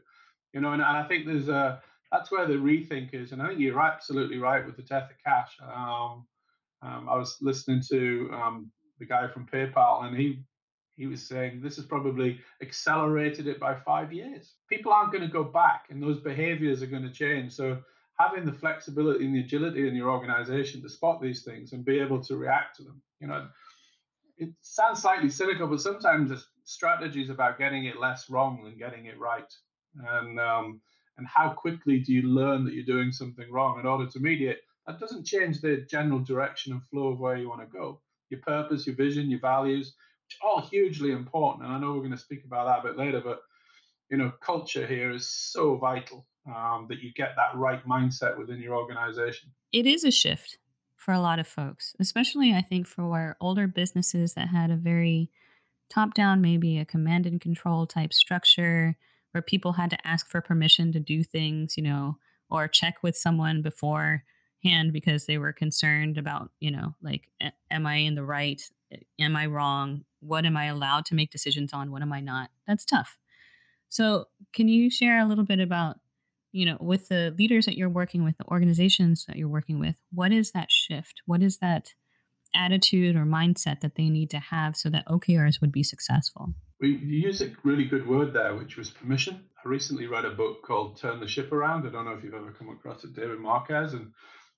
You 0.53 0.61
know, 0.61 0.73
and, 0.73 0.81
and, 0.81 0.97
I 0.97 1.07
think 1.07 1.25
there's 1.25 1.49
a 1.49 1.81
that's 2.11 2.31
where 2.31 2.45
the 2.45 2.53
rethink 2.53 3.13
is. 3.13 3.31
And 3.31 3.41
I 3.41 3.47
think 3.47 3.59
you're 3.59 3.81
absolutely 3.81 4.37
right 4.37 4.63
with 4.65 4.77
the 4.77 4.83
death 4.83 5.09
of 5.09 5.17
cash. 5.25 5.57
Um, 5.63 6.25
um, 6.83 7.09
I 7.09 7.17
was 7.17 7.37
listening 7.41 7.81
to 7.89 8.29
um, 8.33 8.71
the 8.99 9.05
guy 9.05 9.27
from 9.27 9.47
PayPal, 9.51 10.05
and 10.05 10.15
he 10.15 10.43
he 10.95 11.07
was 11.07 11.27
saying 11.27 11.59
this 11.61 11.77
has 11.77 11.85
probably 11.85 12.39
accelerated 12.61 13.47
it 13.47 13.59
by 13.59 13.75
five 13.75 14.13
years. 14.13 14.53
People 14.69 14.91
aren't 14.91 15.11
going 15.11 15.23
to 15.23 15.33
go 15.33 15.43
back, 15.43 15.85
and 15.89 16.03
those 16.03 16.19
behaviors 16.19 16.83
are 16.83 16.87
going 16.87 17.03
to 17.03 17.11
change. 17.11 17.53
So 17.53 17.79
having 18.19 18.45
the 18.45 18.53
flexibility 18.53 19.25
and 19.25 19.35
the 19.35 19.39
agility 19.39 19.87
in 19.87 19.95
your 19.95 20.11
organization 20.11 20.83
to 20.83 20.89
spot 20.89 21.19
these 21.19 21.43
things 21.43 21.73
and 21.73 21.83
be 21.83 21.99
able 21.99 22.23
to 22.23 22.37
react 22.37 22.77
to 22.77 22.83
them, 22.83 23.01
you 23.19 23.27
know, 23.27 23.47
it 24.43 24.53
sounds 24.61 25.01
slightly 25.01 25.29
cynical, 25.29 25.67
but 25.67 25.81
sometimes 25.81 26.29
the 26.29 26.43
strategy 26.63 27.21
is 27.21 27.29
about 27.29 27.57
getting 27.57 27.85
it 27.85 27.99
less 27.99 28.29
wrong 28.29 28.63
than 28.63 28.77
getting 28.77 29.05
it 29.05 29.19
right. 29.19 29.51
And 29.95 30.39
um, 30.39 30.81
and 31.17 31.27
how 31.27 31.49
quickly 31.49 31.99
do 31.99 32.13
you 32.13 32.23
learn 32.23 32.65
that 32.65 32.73
you're 32.73 32.85
doing 32.85 33.11
something 33.11 33.51
wrong 33.51 33.79
in 33.79 33.85
order 33.85 34.09
to 34.09 34.19
mediate? 34.19 34.57
That 34.87 34.99
doesn't 34.99 35.25
change 35.25 35.61
the 35.61 35.85
general 35.89 36.19
direction 36.19 36.73
and 36.73 36.83
flow 36.83 37.09
of 37.09 37.19
where 37.19 37.37
you 37.37 37.47
want 37.47 37.61
to 37.61 37.67
go. 37.67 38.01
Your 38.29 38.41
purpose, 38.41 38.87
your 38.87 38.95
vision, 38.95 39.29
your 39.29 39.39
values, 39.39 39.95
all 40.41 40.61
hugely 40.61 41.11
important. 41.11 41.65
And 41.65 41.73
I 41.73 41.79
know 41.79 41.93
we're 41.93 41.99
going 41.99 42.11
to 42.11 42.17
speak 42.17 42.43
about 42.45 42.65
that 42.65 42.79
a 42.79 42.91
bit 42.91 42.97
later, 42.97 43.21
but 43.21 43.41
you 44.09 44.17
know, 44.17 44.31
culture 44.41 44.85
here 44.85 45.11
is 45.11 45.29
so 45.29 45.77
vital 45.77 46.25
um, 46.47 46.87
that 46.89 46.99
you 46.99 47.13
get 47.13 47.35
that 47.35 47.55
right 47.55 47.85
mindset 47.87 48.37
within 48.37 48.59
your 48.59 48.75
organization. 48.75 49.49
It 49.71 49.85
is 49.85 50.03
a 50.03 50.11
shift 50.11 50.57
for 51.03 51.13
a 51.13 51.19
lot 51.19 51.39
of 51.39 51.47
folks, 51.47 51.95
especially 51.99 52.53
I 52.53 52.61
think 52.61 52.87
for 52.87 53.37
older 53.41 53.67
businesses 53.67 54.33
that 54.33 54.49
had 54.49 54.71
a 54.71 54.75
very 54.75 55.29
top 55.89 56.13
down, 56.13 56.41
maybe 56.41 56.79
a 56.79 56.85
command 56.85 57.25
and 57.25 57.39
control 57.39 57.85
type 57.85 58.13
structure 58.13 58.95
where 59.31 59.41
people 59.41 59.73
had 59.73 59.89
to 59.89 60.07
ask 60.07 60.27
for 60.27 60.41
permission 60.41 60.91
to 60.93 60.99
do 60.99 61.23
things, 61.23 61.77
you 61.77 61.83
know, 61.83 62.17
or 62.49 62.67
check 62.67 63.03
with 63.03 63.15
someone 63.15 63.61
beforehand 63.61 64.93
because 64.93 65.25
they 65.25 65.37
were 65.37 65.53
concerned 65.53 66.17
about, 66.17 66.51
you 66.59 66.71
know, 66.71 66.95
like, 67.01 67.27
am 67.69 67.85
I 67.85 67.95
in 67.95 68.15
the 68.15 68.23
right? 68.23 68.61
Am 69.19 69.35
I 69.35 69.47
wrong? 69.47 70.05
what 70.23 70.45
am 70.45 70.57
I 70.57 70.65
allowed 70.65 71.05
to 71.05 71.15
make 71.15 71.31
decisions 71.31 71.73
on? 71.73 71.91
What 71.91 72.01
am 72.01 72.13
I 72.13 72.21
not? 72.21 72.49
That's 72.67 72.85
tough. 72.85 73.17
So, 73.89 74.25
can 74.53 74.67
you 74.67 74.89
share 74.89 75.19
a 75.19 75.25
little 75.25 75.43
bit 75.43 75.59
about, 75.59 75.97
you 76.53 76.65
know, 76.65 76.77
with 76.79 77.09
the 77.09 77.35
leaders 77.37 77.65
that 77.65 77.75
you're 77.75 77.89
working 77.89 78.23
with, 78.23 78.37
the 78.37 78.47
organizations 78.47 79.25
that 79.25 79.35
you're 79.35 79.49
working 79.49 79.79
with, 79.79 79.99
what 80.13 80.31
is 80.31 80.51
that 80.51 80.71
shift? 80.71 81.21
What 81.25 81.41
is 81.41 81.57
that 81.57 81.93
attitude 82.55 83.15
or 83.15 83.25
mindset 83.25 83.81
that 83.81 83.95
they 83.95 84.07
need 84.07 84.29
to 84.29 84.39
have 84.39 84.77
so 84.77 84.89
that 84.91 85.07
OKRs 85.07 85.59
would 85.59 85.71
be 85.71 85.83
successful? 85.83 86.53
We 86.79 86.95
use 86.97 87.41
a 87.41 87.51
really 87.63 87.85
good 87.85 88.07
word 88.07 88.33
there, 88.33 88.55
which 88.55 88.77
was 88.77 88.91
permission. 88.91 89.41
I 89.65 89.67
recently 89.67 90.05
read 90.05 90.25
a 90.25 90.31
book 90.31 90.61
called 90.61 90.97
Turn 90.97 91.19
the 91.19 91.27
Ship 91.27 91.51
Around. 91.51 91.87
I 91.87 91.91
don't 91.91 92.05
know 92.05 92.13
if 92.13 92.23
you've 92.23 92.35
ever 92.35 92.51
come 92.51 92.69
across 92.69 93.03
it, 93.03 93.15
David 93.15 93.39
Marquet. 93.39 93.95
And 93.97 94.11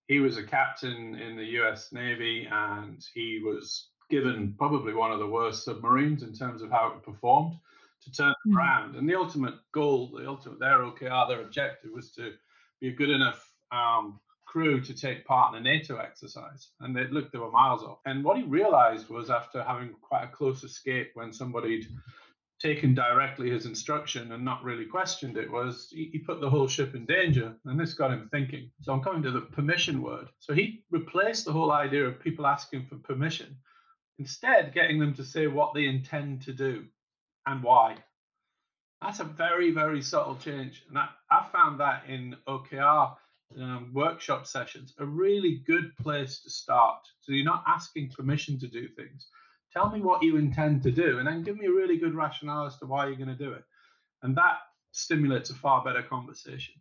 he 0.07 0.19
was 0.19 0.37
a 0.37 0.43
captain 0.43 1.15
in 1.15 1.37
the 1.37 1.45
US 1.61 1.93
Navy 1.93 2.47
and 2.51 3.01
he 3.13 3.41
was 3.43 3.87
given 4.09 4.53
probably 4.57 4.93
one 4.93 5.13
of 5.13 5.19
the 5.19 5.27
worst 5.27 5.63
submarines 5.63 6.23
in 6.23 6.33
terms 6.33 6.61
of 6.61 6.71
how 6.71 6.93
it 6.95 7.03
performed 7.03 7.55
to 8.05 8.11
turn 8.11 8.33
mm. 8.47 8.55
around. 8.55 8.95
And 8.95 9.07
the 9.07 9.15
ultimate 9.15 9.55
goal, 9.73 10.11
the 10.17 10.27
ultimate 10.27 10.59
their 10.59 10.79
OKR, 10.79 11.27
their 11.27 11.41
objective 11.41 11.91
was 11.93 12.11
to 12.13 12.33
be 12.81 12.89
a 12.89 12.95
good 12.95 13.09
enough 13.09 13.51
um, 13.71 14.19
crew 14.45 14.79
to 14.81 14.93
take 14.93 15.25
part 15.25 15.53
in 15.53 15.59
a 15.59 15.63
NATO 15.63 15.97
exercise. 15.97 16.69
And 16.79 16.95
they 16.95 17.07
looked, 17.07 17.33
they 17.33 17.39
were 17.39 17.51
miles 17.51 17.83
off. 17.83 17.99
And 18.05 18.23
what 18.23 18.37
he 18.37 18.43
realized 18.43 19.09
was 19.09 19.29
after 19.29 19.63
having 19.63 19.93
quite 20.01 20.23
a 20.23 20.27
close 20.27 20.63
escape 20.63 21.11
when 21.13 21.33
somebody'd 21.33 21.87
taken 22.61 22.95
directly 22.95 23.49
his 23.49 23.65
instruction 23.65 24.31
and 24.31 24.45
not 24.45 24.63
really 24.63 24.85
questioned 24.85 25.35
it 25.35 25.51
was 25.51 25.89
he, 25.91 26.09
he, 26.13 26.19
put 26.19 26.39
the 26.39 26.49
whole 26.49 26.69
ship 26.69 26.95
in 26.95 27.05
danger 27.05 27.53
and 27.65 27.77
this 27.77 27.93
got 27.93 28.13
him 28.13 28.29
thinking 28.31 28.71
so 28.81 28.93
i'm 28.93 29.01
coming 29.01 29.21
to 29.21 29.29
the 29.29 29.41
permission 29.41 30.01
word 30.01 30.29
so 30.39 30.53
he 30.53 30.81
replaced 30.89 31.43
the 31.43 31.51
whole 31.51 31.73
idea 31.73 32.05
of 32.05 32.17
people 32.17 32.47
asking 32.47 32.85
for 32.85 32.95
permission 32.99 33.57
Instead, 34.17 34.73
getting 34.73 34.99
them 34.99 35.13
to 35.13 35.25
say 35.25 35.47
what 35.47 35.73
they 35.73 35.85
intend 35.85 36.41
to 36.43 36.53
do 36.53 36.85
and 37.45 37.63
why. 37.63 37.97
That's 39.01 39.19
a 39.19 39.25
very, 39.25 39.71
very 39.71 40.01
subtle 40.01 40.35
change. 40.35 40.83
And 40.89 40.97
I, 40.97 41.09
I 41.29 41.45
found 41.51 41.79
that 41.79 42.03
in 42.07 42.35
OKR 42.47 43.15
um, 43.59 43.91
workshop 43.93 44.47
sessions 44.47 44.93
a 44.97 45.05
really 45.05 45.63
good 45.67 45.95
place 45.97 46.39
to 46.41 46.49
start. 46.49 46.99
So 47.21 47.31
you're 47.31 47.45
not 47.45 47.63
asking 47.67 48.09
permission 48.09 48.59
to 48.59 48.67
do 48.67 48.87
things. 48.87 49.27
Tell 49.73 49.89
me 49.89 50.01
what 50.01 50.23
you 50.23 50.37
intend 50.37 50.83
to 50.83 50.91
do, 50.91 51.19
and 51.19 51.27
then 51.27 51.43
give 51.43 51.57
me 51.57 51.65
a 51.65 51.71
really 51.71 51.97
good 51.97 52.15
rationale 52.15 52.65
as 52.65 52.77
to 52.77 52.85
why 52.85 53.07
you're 53.07 53.17
going 53.17 53.27
to 53.27 53.35
do 53.35 53.51
it. 53.51 53.63
And 54.23 54.35
that 54.37 54.59
stimulates 54.91 55.49
a 55.49 55.53
far 55.53 55.83
better 55.83 56.01
conversation. 56.01 56.73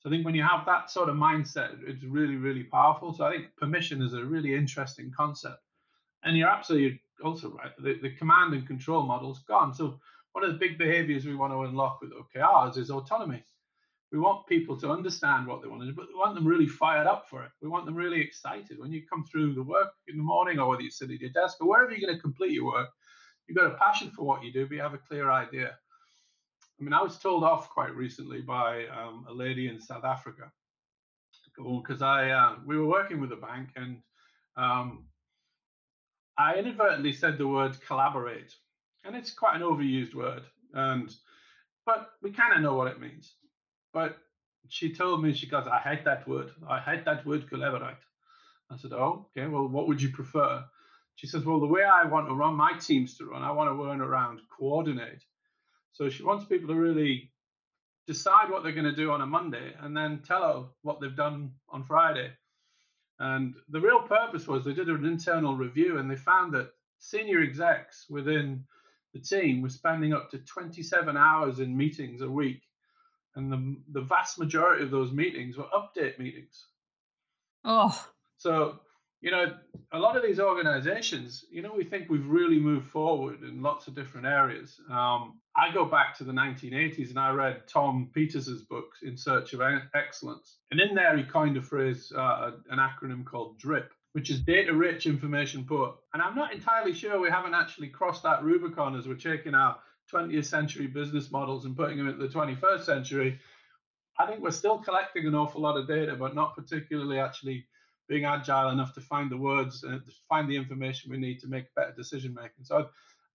So 0.00 0.08
I 0.08 0.12
think 0.12 0.24
when 0.24 0.34
you 0.34 0.42
have 0.42 0.66
that 0.66 0.90
sort 0.90 1.08
of 1.08 1.14
mindset, 1.14 1.78
it's 1.86 2.02
really, 2.02 2.34
really 2.34 2.64
powerful. 2.64 3.14
So 3.14 3.24
I 3.24 3.32
think 3.32 3.56
permission 3.56 4.02
is 4.02 4.14
a 4.14 4.24
really 4.24 4.54
interesting 4.54 5.12
concept. 5.16 5.62
And 6.24 6.36
you're 6.36 6.48
absolutely 6.48 7.01
also 7.22 7.50
right. 7.50 7.72
The, 7.78 7.98
the 8.02 8.14
command 8.16 8.54
and 8.54 8.66
control 8.66 9.02
model's 9.02 9.40
gone. 9.40 9.74
So 9.74 9.98
one 10.32 10.44
of 10.44 10.52
the 10.52 10.58
big 10.58 10.78
behaviors 10.78 11.26
we 11.26 11.34
want 11.34 11.52
to 11.52 11.62
unlock 11.62 12.00
with 12.00 12.12
OKRs 12.12 12.76
is 12.78 12.90
autonomy. 12.90 13.44
We 14.10 14.18
want 14.18 14.46
people 14.46 14.76
to 14.78 14.90
understand 14.90 15.46
what 15.46 15.62
they 15.62 15.68
want 15.68 15.82
to 15.82 15.86
do, 15.86 15.94
but 15.94 16.08
we 16.08 16.14
want 16.14 16.34
them 16.34 16.46
really 16.46 16.66
fired 16.66 17.06
up 17.06 17.28
for 17.30 17.44
it. 17.44 17.50
We 17.62 17.68
want 17.68 17.86
them 17.86 17.94
really 17.94 18.20
excited. 18.20 18.78
When 18.78 18.92
you 18.92 19.02
come 19.08 19.24
through 19.24 19.54
the 19.54 19.62
work 19.62 19.92
in 20.06 20.18
the 20.18 20.22
morning 20.22 20.58
or 20.58 20.68
whether 20.68 20.82
you 20.82 20.90
sit 20.90 21.10
at 21.10 21.20
your 21.20 21.30
desk 21.30 21.56
or 21.60 21.68
wherever 21.68 21.92
you're 21.92 22.06
going 22.06 22.14
to 22.14 22.20
complete 22.20 22.52
your 22.52 22.66
work, 22.66 22.90
you've 23.46 23.56
got 23.56 23.72
a 23.72 23.76
passion 23.76 24.10
for 24.10 24.24
what 24.24 24.42
you 24.42 24.52
do, 24.52 24.66
but 24.66 24.74
you 24.74 24.82
have 24.82 24.92
a 24.92 24.98
clear 24.98 25.30
idea. 25.30 25.72
I 26.78 26.84
mean, 26.84 26.92
I 26.92 27.02
was 27.02 27.18
told 27.18 27.42
off 27.42 27.70
quite 27.70 27.94
recently 27.94 28.42
by 28.42 28.86
um, 28.86 29.24
a 29.28 29.32
lady 29.32 29.68
in 29.68 29.80
South 29.80 30.04
Africa 30.04 30.50
because 31.56 32.02
I 32.02 32.30
uh, 32.30 32.56
we 32.66 32.76
were 32.76 32.86
working 32.86 33.20
with 33.20 33.32
a 33.32 33.36
bank 33.36 33.68
and 33.76 33.98
um, 34.56 35.04
I 36.38 36.54
inadvertently 36.54 37.12
said 37.12 37.38
the 37.38 37.48
word 37.48 37.76
collaborate, 37.86 38.54
and 39.04 39.14
it's 39.14 39.32
quite 39.32 39.56
an 39.56 39.62
overused 39.62 40.14
word, 40.14 40.42
and 40.72 41.14
but 41.84 42.10
we 42.22 42.30
kind 42.30 42.54
of 42.54 42.62
know 42.62 42.74
what 42.74 42.88
it 42.88 43.00
means. 43.00 43.34
But 43.92 44.16
she 44.68 44.94
told 44.94 45.22
me 45.22 45.34
she 45.34 45.46
goes, 45.46 45.66
I 45.66 45.78
hate 45.78 46.04
that 46.04 46.26
word. 46.28 46.50
I 46.68 46.78
hate 46.78 47.04
that 47.04 47.26
word 47.26 47.48
collaborate. 47.48 47.96
I 48.70 48.76
said, 48.76 48.92
Oh, 48.92 49.26
okay. 49.36 49.46
Well, 49.48 49.68
what 49.68 49.88
would 49.88 50.00
you 50.00 50.10
prefer? 50.10 50.64
She 51.16 51.26
says, 51.26 51.44
Well, 51.44 51.60
the 51.60 51.66
way 51.66 51.82
I 51.84 52.04
want 52.04 52.28
to 52.28 52.34
run 52.34 52.54
my 52.54 52.72
teams 52.78 53.16
to 53.18 53.26
run, 53.26 53.42
I 53.42 53.50
want 53.52 53.68
to 53.70 53.74
run 53.74 54.00
around 54.00 54.40
coordinate. 54.56 55.24
So 55.92 56.08
she 56.08 56.22
wants 56.22 56.46
people 56.46 56.68
to 56.68 56.74
really 56.74 57.32
decide 58.06 58.50
what 58.50 58.62
they're 58.62 58.72
going 58.72 58.84
to 58.84 58.94
do 58.94 59.10
on 59.10 59.20
a 59.20 59.26
Monday 59.26 59.72
and 59.80 59.96
then 59.96 60.22
tell 60.26 60.42
her 60.42 60.68
what 60.82 61.00
they've 61.00 61.16
done 61.16 61.52
on 61.68 61.84
Friday. 61.84 62.30
And 63.22 63.54
the 63.68 63.80
real 63.80 64.02
purpose 64.02 64.48
was 64.48 64.64
they 64.64 64.74
did 64.74 64.88
an 64.88 65.04
internal 65.04 65.54
review 65.54 65.98
and 65.98 66.10
they 66.10 66.16
found 66.16 66.52
that 66.54 66.72
senior 66.98 67.40
execs 67.40 68.06
within 68.10 68.64
the 69.14 69.20
team 69.20 69.62
were 69.62 69.68
spending 69.68 70.12
up 70.12 70.28
to 70.32 70.38
27 70.38 71.16
hours 71.16 71.60
in 71.60 71.76
meetings 71.76 72.20
a 72.20 72.28
week. 72.28 72.62
And 73.36 73.52
the, 73.52 73.76
the 73.92 74.00
vast 74.00 74.40
majority 74.40 74.82
of 74.82 74.90
those 74.90 75.12
meetings 75.12 75.56
were 75.56 75.68
update 75.72 76.18
meetings. 76.18 76.66
Oh. 77.64 77.96
So 78.38 78.80
you 79.22 79.30
know, 79.30 79.54
a 79.92 79.98
lot 79.98 80.16
of 80.16 80.22
these 80.22 80.40
organizations, 80.40 81.44
you 81.48 81.62
know, 81.62 81.72
we 81.76 81.84
think 81.84 82.10
we've 82.10 82.26
really 82.26 82.58
moved 82.58 82.88
forward 82.88 83.42
in 83.42 83.62
lots 83.62 83.86
of 83.86 83.94
different 83.94 84.26
areas. 84.26 84.80
Um, 84.90 85.38
I 85.56 85.72
go 85.72 85.84
back 85.84 86.18
to 86.18 86.24
the 86.24 86.32
1980s 86.32 87.10
and 87.10 87.18
I 87.18 87.30
read 87.30 87.68
Tom 87.68 88.10
Peters's 88.12 88.62
book, 88.62 88.90
In 89.02 89.16
Search 89.16 89.52
of 89.52 89.62
Excellence. 89.94 90.58
And 90.72 90.80
in 90.80 90.94
there, 90.94 91.16
he 91.16 91.22
coined 91.22 91.56
a 91.56 91.62
phrase, 91.62 92.12
uh, 92.16 92.50
an 92.70 92.78
acronym 92.78 93.24
called 93.24 93.60
DRIP, 93.60 93.92
which 94.12 94.28
is 94.28 94.40
data 94.40 94.74
rich, 94.74 95.06
information 95.06 95.64
poor. 95.68 95.94
And 96.12 96.22
I'm 96.22 96.34
not 96.34 96.52
entirely 96.52 96.92
sure 96.92 97.20
we 97.20 97.30
haven't 97.30 97.54
actually 97.54 97.88
crossed 97.88 98.24
that 98.24 98.42
Rubicon 98.42 98.96
as 98.96 99.06
we're 99.06 99.14
taking 99.14 99.54
our 99.54 99.76
20th 100.12 100.46
century 100.46 100.88
business 100.88 101.30
models 101.30 101.64
and 101.64 101.76
putting 101.76 101.96
them 101.96 102.08
into 102.08 102.26
the 102.26 102.32
21st 102.32 102.84
century. 102.84 103.38
I 104.18 104.26
think 104.26 104.40
we're 104.40 104.50
still 104.50 104.78
collecting 104.78 105.28
an 105.28 105.36
awful 105.36 105.60
lot 105.60 105.76
of 105.76 105.86
data, 105.86 106.16
but 106.16 106.34
not 106.34 106.56
particularly 106.56 107.20
actually 107.20 107.66
being 108.08 108.24
agile 108.24 108.70
enough 108.70 108.94
to 108.94 109.00
find 109.00 109.30
the 109.30 109.36
words 109.36 109.84
uh, 109.84 109.92
and 109.92 110.02
find 110.28 110.48
the 110.48 110.56
information 110.56 111.10
we 111.10 111.18
need 111.18 111.38
to 111.40 111.48
make 111.48 111.72
better 111.74 111.94
decision 111.96 112.34
making. 112.34 112.64
So 112.64 112.88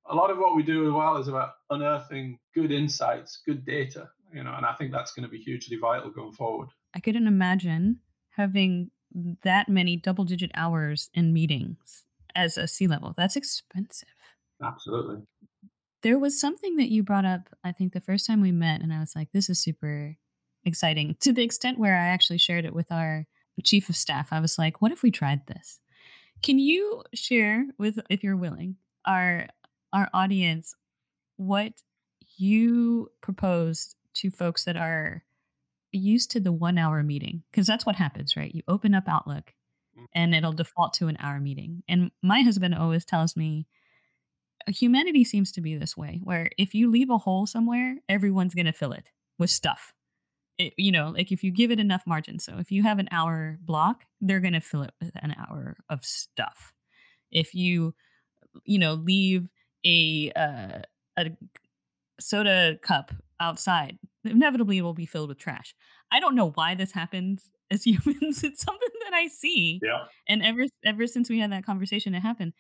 a 0.06 0.16
lot 0.16 0.30
of 0.30 0.38
what 0.38 0.56
we 0.56 0.64
do 0.64 0.88
as 0.88 0.94
well 0.94 1.18
is 1.18 1.28
about 1.28 1.54
unearthing 1.70 2.40
good 2.54 2.72
insights, 2.72 3.42
good 3.46 3.66
data, 3.66 4.10
you 4.34 4.44
know, 4.44 4.54
and 4.56 4.66
I 4.66 4.74
think 4.74 4.92
that's 4.92 5.12
going 5.12 5.24
to 5.24 5.30
be 5.30 5.40
hugely 5.40 5.78
vital 5.78 6.10
going 6.10 6.34
forward. 6.34 6.70
I 6.94 7.00
couldn't 7.00 7.28
imagine 7.28 8.00
having 8.32 8.92
that 9.44 9.70
many 9.70 9.98
double 9.98 10.24
digit 10.24 10.52
hours 10.54 11.10
in 11.14 11.34
meetings 11.34 12.06
as 12.36 12.58
a 12.58 12.68
C 12.68 12.88
level. 12.88 13.14
That's 13.16 13.36
expensive. 13.36 14.10
Absolutely. 14.64 15.24
There 16.04 16.20
was 16.20 16.40
something 16.40 16.76
that 16.76 16.90
you 16.90 17.04
brought 17.04 17.26
up, 17.26 17.50
I 17.64 17.72
think, 17.72 17.94
the 17.94 18.00
first 18.00 18.28
time 18.28 18.42
we 18.42 18.52
met, 18.52 18.82
and 18.82 18.94
I 18.94 19.00
was 19.00 19.16
like, 19.16 19.32
this 19.32 19.50
is 19.50 19.62
super 19.62 20.18
exciting 20.64 21.16
to 21.22 21.34
the 21.34 21.44
extent 21.44 21.80
where 21.80 21.96
I 21.96 22.08
actually 22.08 22.38
shared 22.38 22.66
it 22.66 22.76
with 22.76 22.92
our 22.92 23.26
chief 23.62 23.90
of 23.90 23.96
staff, 23.96 24.30
I 24.32 24.40
was 24.40 24.58
like, 24.58 24.82
what 24.82 24.92
if 24.92 25.04
we 25.04 25.12
tried 25.12 25.48
this? 25.48 25.80
Can 26.44 26.60
you 26.60 27.04
share 27.14 27.66
with, 27.78 28.00
if 28.10 28.24
you're 28.24 28.38
willing, 28.38 28.76
our 29.06 29.48
our 29.94 30.10
audience 30.14 30.76
what 31.38 31.74
you 32.38 33.10
proposed 33.22 33.96
to 34.16 34.30
folks 34.30 34.66
that 34.66 34.76
are 34.76 35.24
used 35.92 36.30
to 36.32 36.40
the 36.40 36.52
one 36.52 36.78
hour 36.78 37.02
meeting? 37.04 37.44
Because 37.52 37.66
that's 37.66 37.86
what 37.86 37.96
happens, 37.96 38.36
right? 38.36 38.54
You 38.54 38.62
open 38.68 38.94
up 38.94 39.08
Outlook 39.08 39.54
mm. 39.98 40.06
and 40.14 40.36
it'll 40.36 40.52
default 40.54 40.94
to 40.96 41.08
an 41.08 41.18
hour 41.20 41.40
meeting. 41.40 41.84
And 41.88 42.12
my 42.22 42.42
husband 42.42 42.76
always 42.76 43.06
tells 43.06 43.36
me 43.36 43.68
humanity 44.68 45.24
seems 45.24 45.52
to 45.54 45.62
be 45.62 45.78
this 45.78 45.96
way, 45.96 46.20
where 46.24 46.50
if 46.58 46.74
you 46.74 46.90
leave 46.92 47.10
a 47.10 47.18
hole 47.18 47.48
somewhere, 47.48 47.98
everyone's 48.10 48.54
going 48.54 48.66
to 48.66 48.74
fill 48.74 48.92
it 48.92 49.12
with 49.40 49.50
stuff 49.50 49.94
it, 50.58 50.74
you 50.78 50.92
know, 50.92 51.10
like 51.10 51.32
if 51.32 51.44
you 51.44 51.52
give 51.52 51.72
it 51.72 51.80
enough 51.80 52.04
margin. 52.06 52.40
So 52.40 52.58
if 52.58 52.72
you 52.72 52.84
have 52.84 53.00
an 53.00 53.10
hour 53.12 53.58
block, 53.62 54.06
they're 54.22 54.40
going 54.40 54.54
to 54.54 54.62
fill 54.62 54.84
it 54.84 54.92
with 55.02 55.12
an 55.16 55.36
hour 55.38 55.78
of 55.90 56.04
stuff. 56.04 56.74
If 57.32 57.54
you, 57.54 57.94
you 58.66 58.80
know, 58.80 58.94
leave 58.94 59.50
a 59.86 60.32
uh, 60.36 60.80
a 61.18 61.32
soda 62.20 62.78
cup 62.82 63.14
outside, 63.40 64.00
inevitably 64.24 64.80
it 64.80 64.82
will 64.82 64.94
be 64.94 65.06
filled 65.06 65.30
with 65.30 65.38
trash. 65.38 65.76
I 66.12 66.20
don't 66.20 66.36
know 66.36 66.52
why 66.52 66.74
this 66.76 66.92
happens 66.92 67.52
as 67.70 67.84
humans. 67.86 68.44
It's 68.44 68.64
something 68.64 68.90
that 69.04 69.14
I 69.14 69.28
see. 69.28 69.80
Yeah. 69.84 70.06
And 70.28 70.44
ever 70.44 70.66
ever 70.84 71.08
since 71.08 71.30
we 71.30 71.40
had 71.40 71.52
that 71.52 71.66
conversation, 71.66 72.16
it 72.16 72.22
happened. 72.22 72.54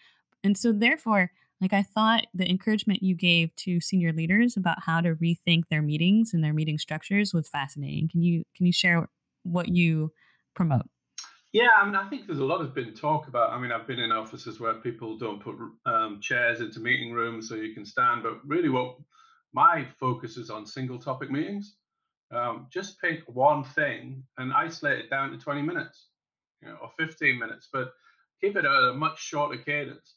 And 0.44 0.58
so 0.58 0.72
therefore, 0.72 1.32
like 1.62 1.74
I 1.74 1.84
thought 1.84 2.26
the 2.34 2.50
encouragement 2.50 3.02
you 3.02 3.16
gave 3.16 3.56
to 3.58 3.82
senior 3.82 4.14
leaders 4.14 4.58
about 4.58 4.84
how 4.84 5.02
to 5.02 5.16
rethink 5.16 5.68
their 5.70 5.82
meetings 5.82 6.34
and 6.34 6.44
their 6.44 6.54
meeting 6.54 6.78
structures 6.78 7.34
was 7.34 7.50
fascinating. 7.50 8.10
Can 8.10 8.22
you 8.22 8.44
can 8.56 8.66
you 8.66 8.74
share 8.74 9.10
what 9.44 9.70
you 9.70 10.12
promote? 10.54 10.86
Yeah, 11.54 11.70
I 11.80 11.86
mean, 11.86 11.96
I 11.96 12.08
think 12.10 12.28
there's 12.28 12.40
a 12.40 12.46
lot 12.46 12.62
of 12.62 12.76
been 12.76 12.94
talk 12.94 13.28
about. 13.28 13.52
I 13.52 13.60
mean, 13.60 13.72
I've 13.72 13.88
been 13.88 14.00
in 14.00 14.12
offices 14.12 14.60
where 14.60 14.76
people 14.76 15.18
don't 15.18 15.42
put 15.42 15.56
um, 15.86 16.20
chairs 16.22 16.60
into 16.60 16.80
meeting 16.80 17.14
rooms 17.14 17.48
so 17.48 17.56
you 17.56 17.74
can 17.74 17.86
stand, 17.86 18.22
but 18.22 18.46
really, 18.46 18.70
what 18.70 18.98
my 19.54 19.88
focus 20.00 20.38
is 20.38 20.50
on 20.50 20.66
single 20.66 21.00
topic 21.00 21.32
meetings. 21.32 21.78
Um, 22.32 22.68
just 22.70 23.00
pick 23.00 23.22
one 23.28 23.64
thing 23.64 24.24
and 24.38 24.52
isolate 24.52 25.00
it 25.00 25.10
down 25.10 25.32
to 25.32 25.38
20 25.38 25.62
minutes, 25.62 26.10
you 26.62 26.68
know, 26.68 26.76
or 26.82 26.92
15 27.00 27.40
minutes, 27.40 27.70
but 27.72 27.94
keep 28.42 28.58
it 28.58 28.66
at 28.66 28.72
a 28.72 28.94
much 28.94 29.20
shorter 29.20 29.58
cadence. 29.58 30.16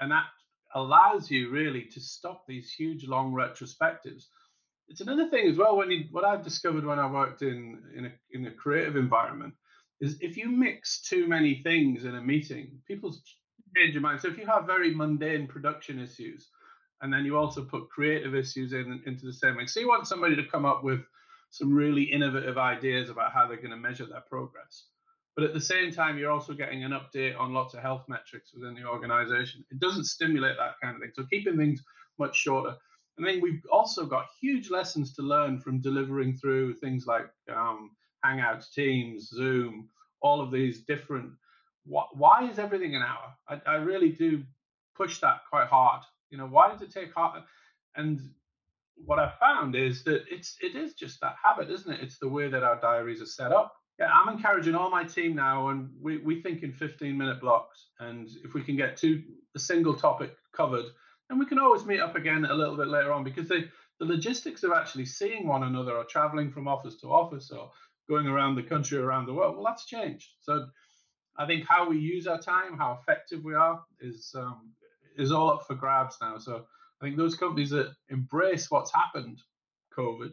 And 0.00 0.10
that 0.10 0.24
allows 0.74 1.30
you 1.30 1.50
really 1.50 1.82
to 1.92 2.00
stop 2.00 2.44
these 2.46 2.72
huge 2.72 3.06
long 3.06 3.32
retrospectives. 3.32 4.24
It's 4.88 5.00
another 5.00 5.28
thing 5.28 5.48
as 5.48 5.56
well 5.56 5.76
when 5.76 5.90
you, 5.90 6.04
what 6.10 6.24
I've 6.24 6.44
discovered 6.44 6.84
when 6.84 6.98
I 6.98 7.10
worked 7.10 7.42
in 7.42 7.82
in 7.96 8.06
a, 8.06 8.12
in 8.32 8.46
a 8.46 8.50
creative 8.50 8.96
environment 8.96 9.54
is 10.00 10.18
if 10.20 10.36
you 10.36 10.48
mix 10.48 11.00
too 11.00 11.26
many 11.26 11.62
things 11.62 12.04
in 12.04 12.16
a 12.16 12.20
meeting, 12.20 12.80
people 12.86 13.14
change 13.76 13.94
your 13.94 14.02
mind. 14.02 14.20
So 14.20 14.28
if 14.28 14.38
you 14.38 14.46
have 14.46 14.66
very 14.66 14.94
mundane 14.94 15.46
production 15.46 15.98
issues, 15.98 16.48
and 17.00 17.12
then 17.12 17.24
you 17.24 17.36
also 17.36 17.64
put 17.64 17.88
creative 17.88 18.34
issues 18.34 18.72
in 18.72 19.02
into 19.06 19.26
the 19.26 19.32
same 19.32 19.56
mix, 19.56 19.72
so 19.72 19.80
you 19.80 19.88
want 19.88 20.06
somebody 20.06 20.36
to 20.36 20.44
come 20.44 20.66
up 20.66 20.84
with 20.84 21.00
some 21.50 21.72
really 21.72 22.02
innovative 22.02 22.58
ideas 22.58 23.10
about 23.10 23.32
how 23.32 23.46
they're 23.46 23.56
going 23.56 23.70
to 23.70 23.76
measure 23.76 24.06
their 24.06 24.24
progress. 24.28 24.86
But 25.36 25.44
at 25.44 25.52
the 25.52 25.60
same 25.60 25.90
time, 25.90 26.16
you're 26.16 26.30
also 26.30 26.52
getting 26.52 26.84
an 26.84 26.92
update 26.92 27.38
on 27.38 27.52
lots 27.52 27.74
of 27.74 27.80
health 27.80 28.04
metrics 28.08 28.54
within 28.54 28.74
the 28.74 28.84
organization. 28.84 29.64
It 29.70 29.80
doesn't 29.80 30.04
stimulate 30.04 30.56
that 30.58 30.74
kind 30.80 30.94
of 30.94 31.02
thing. 31.02 31.10
So 31.14 31.24
keeping 31.24 31.56
things 31.56 31.82
much 32.18 32.36
shorter. 32.36 32.76
And 33.16 33.26
then 33.26 33.40
we've 33.40 33.62
also 33.72 34.06
got 34.06 34.26
huge 34.40 34.70
lessons 34.70 35.12
to 35.14 35.22
learn 35.22 35.60
from 35.60 35.80
delivering 35.80 36.36
through 36.36 36.74
things 36.74 37.06
like 37.06 37.26
um, 37.52 37.90
Hangouts, 38.24 38.72
Teams, 38.72 39.28
Zoom, 39.28 39.88
all 40.20 40.40
of 40.40 40.50
these 40.50 40.84
different. 40.84 41.32
Why 41.84 42.48
is 42.50 42.58
everything 42.58 42.94
an 42.94 43.02
hour? 43.02 43.34
I, 43.48 43.60
I 43.70 43.74
really 43.76 44.08
do 44.08 44.42
push 44.96 45.20
that 45.20 45.40
quite 45.50 45.66
hard. 45.68 46.02
You 46.30 46.38
know, 46.38 46.46
why 46.46 46.70
does 46.70 46.80
it 46.80 46.92
take 46.92 47.12
hard? 47.12 47.42
And 47.96 48.20
what 48.96 49.18
I 49.18 49.32
found 49.38 49.76
is 49.76 50.02
that 50.04 50.24
it's 50.30 50.56
it 50.60 50.74
is 50.76 50.94
just 50.94 51.20
that 51.20 51.36
habit, 51.42 51.70
isn't 51.70 51.92
it? 51.92 52.00
It's 52.00 52.18
the 52.18 52.28
way 52.28 52.48
that 52.48 52.62
our 52.62 52.80
diaries 52.80 53.20
are 53.20 53.26
set 53.26 53.52
up. 53.52 53.74
Yeah, 53.98 54.06
I'm 54.12 54.34
encouraging 54.34 54.74
all 54.74 54.90
my 54.90 55.04
team 55.04 55.36
now, 55.36 55.68
and 55.68 55.90
we, 56.00 56.18
we 56.18 56.42
think 56.42 56.62
in 56.62 56.72
15 56.72 57.16
minute 57.16 57.40
blocks. 57.40 57.86
And 58.00 58.28
if 58.44 58.52
we 58.52 58.62
can 58.62 58.76
get 58.76 58.96
to 58.98 59.22
a 59.54 59.58
single 59.58 59.94
topic 59.94 60.36
covered, 60.52 60.86
then 61.28 61.38
we 61.38 61.46
can 61.46 61.58
always 61.58 61.84
meet 61.84 62.00
up 62.00 62.16
again 62.16 62.44
a 62.44 62.54
little 62.54 62.76
bit 62.76 62.88
later 62.88 63.12
on 63.12 63.22
because 63.22 63.48
the, 63.48 63.68
the 64.00 64.04
logistics 64.04 64.64
of 64.64 64.72
actually 64.72 65.06
seeing 65.06 65.46
one 65.46 65.62
another 65.62 65.92
or 65.92 66.04
traveling 66.04 66.50
from 66.50 66.66
office 66.66 66.96
to 67.00 67.06
office 67.06 67.50
or 67.52 67.70
going 68.08 68.26
around 68.26 68.56
the 68.56 68.62
country, 68.62 68.98
around 68.98 69.26
the 69.26 69.32
world, 69.32 69.56
well, 69.56 69.64
that's 69.64 69.86
changed. 69.86 70.28
So 70.40 70.66
I 71.36 71.46
think 71.46 71.64
how 71.68 71.88
we 71.88 71.98
use 71.98 72.26
our 72.26 72.40
time, 72.40 72.76
how 72.76 72.98
effective 73.00 73.44
we 73.44 73.54
are, 73.54 73.82
is 74.00 74.34
um, 74.36 74.72
is 75.16 75.32
all 75.32 75.50
up 75.50 75.66
for 75.66 75.74
grabs 75.74 76.16
now. 76.20 76.38
So 76.38 76.64
I 77.00 77.04
think 77.04 77.16
those 77.16 77.36
companies 77.36 77.70
that 77.70 77.92
embrace 78.08 78.70
what's 78.70 78.92
happened, 78.92 79.40
COVID, 79.96 80.32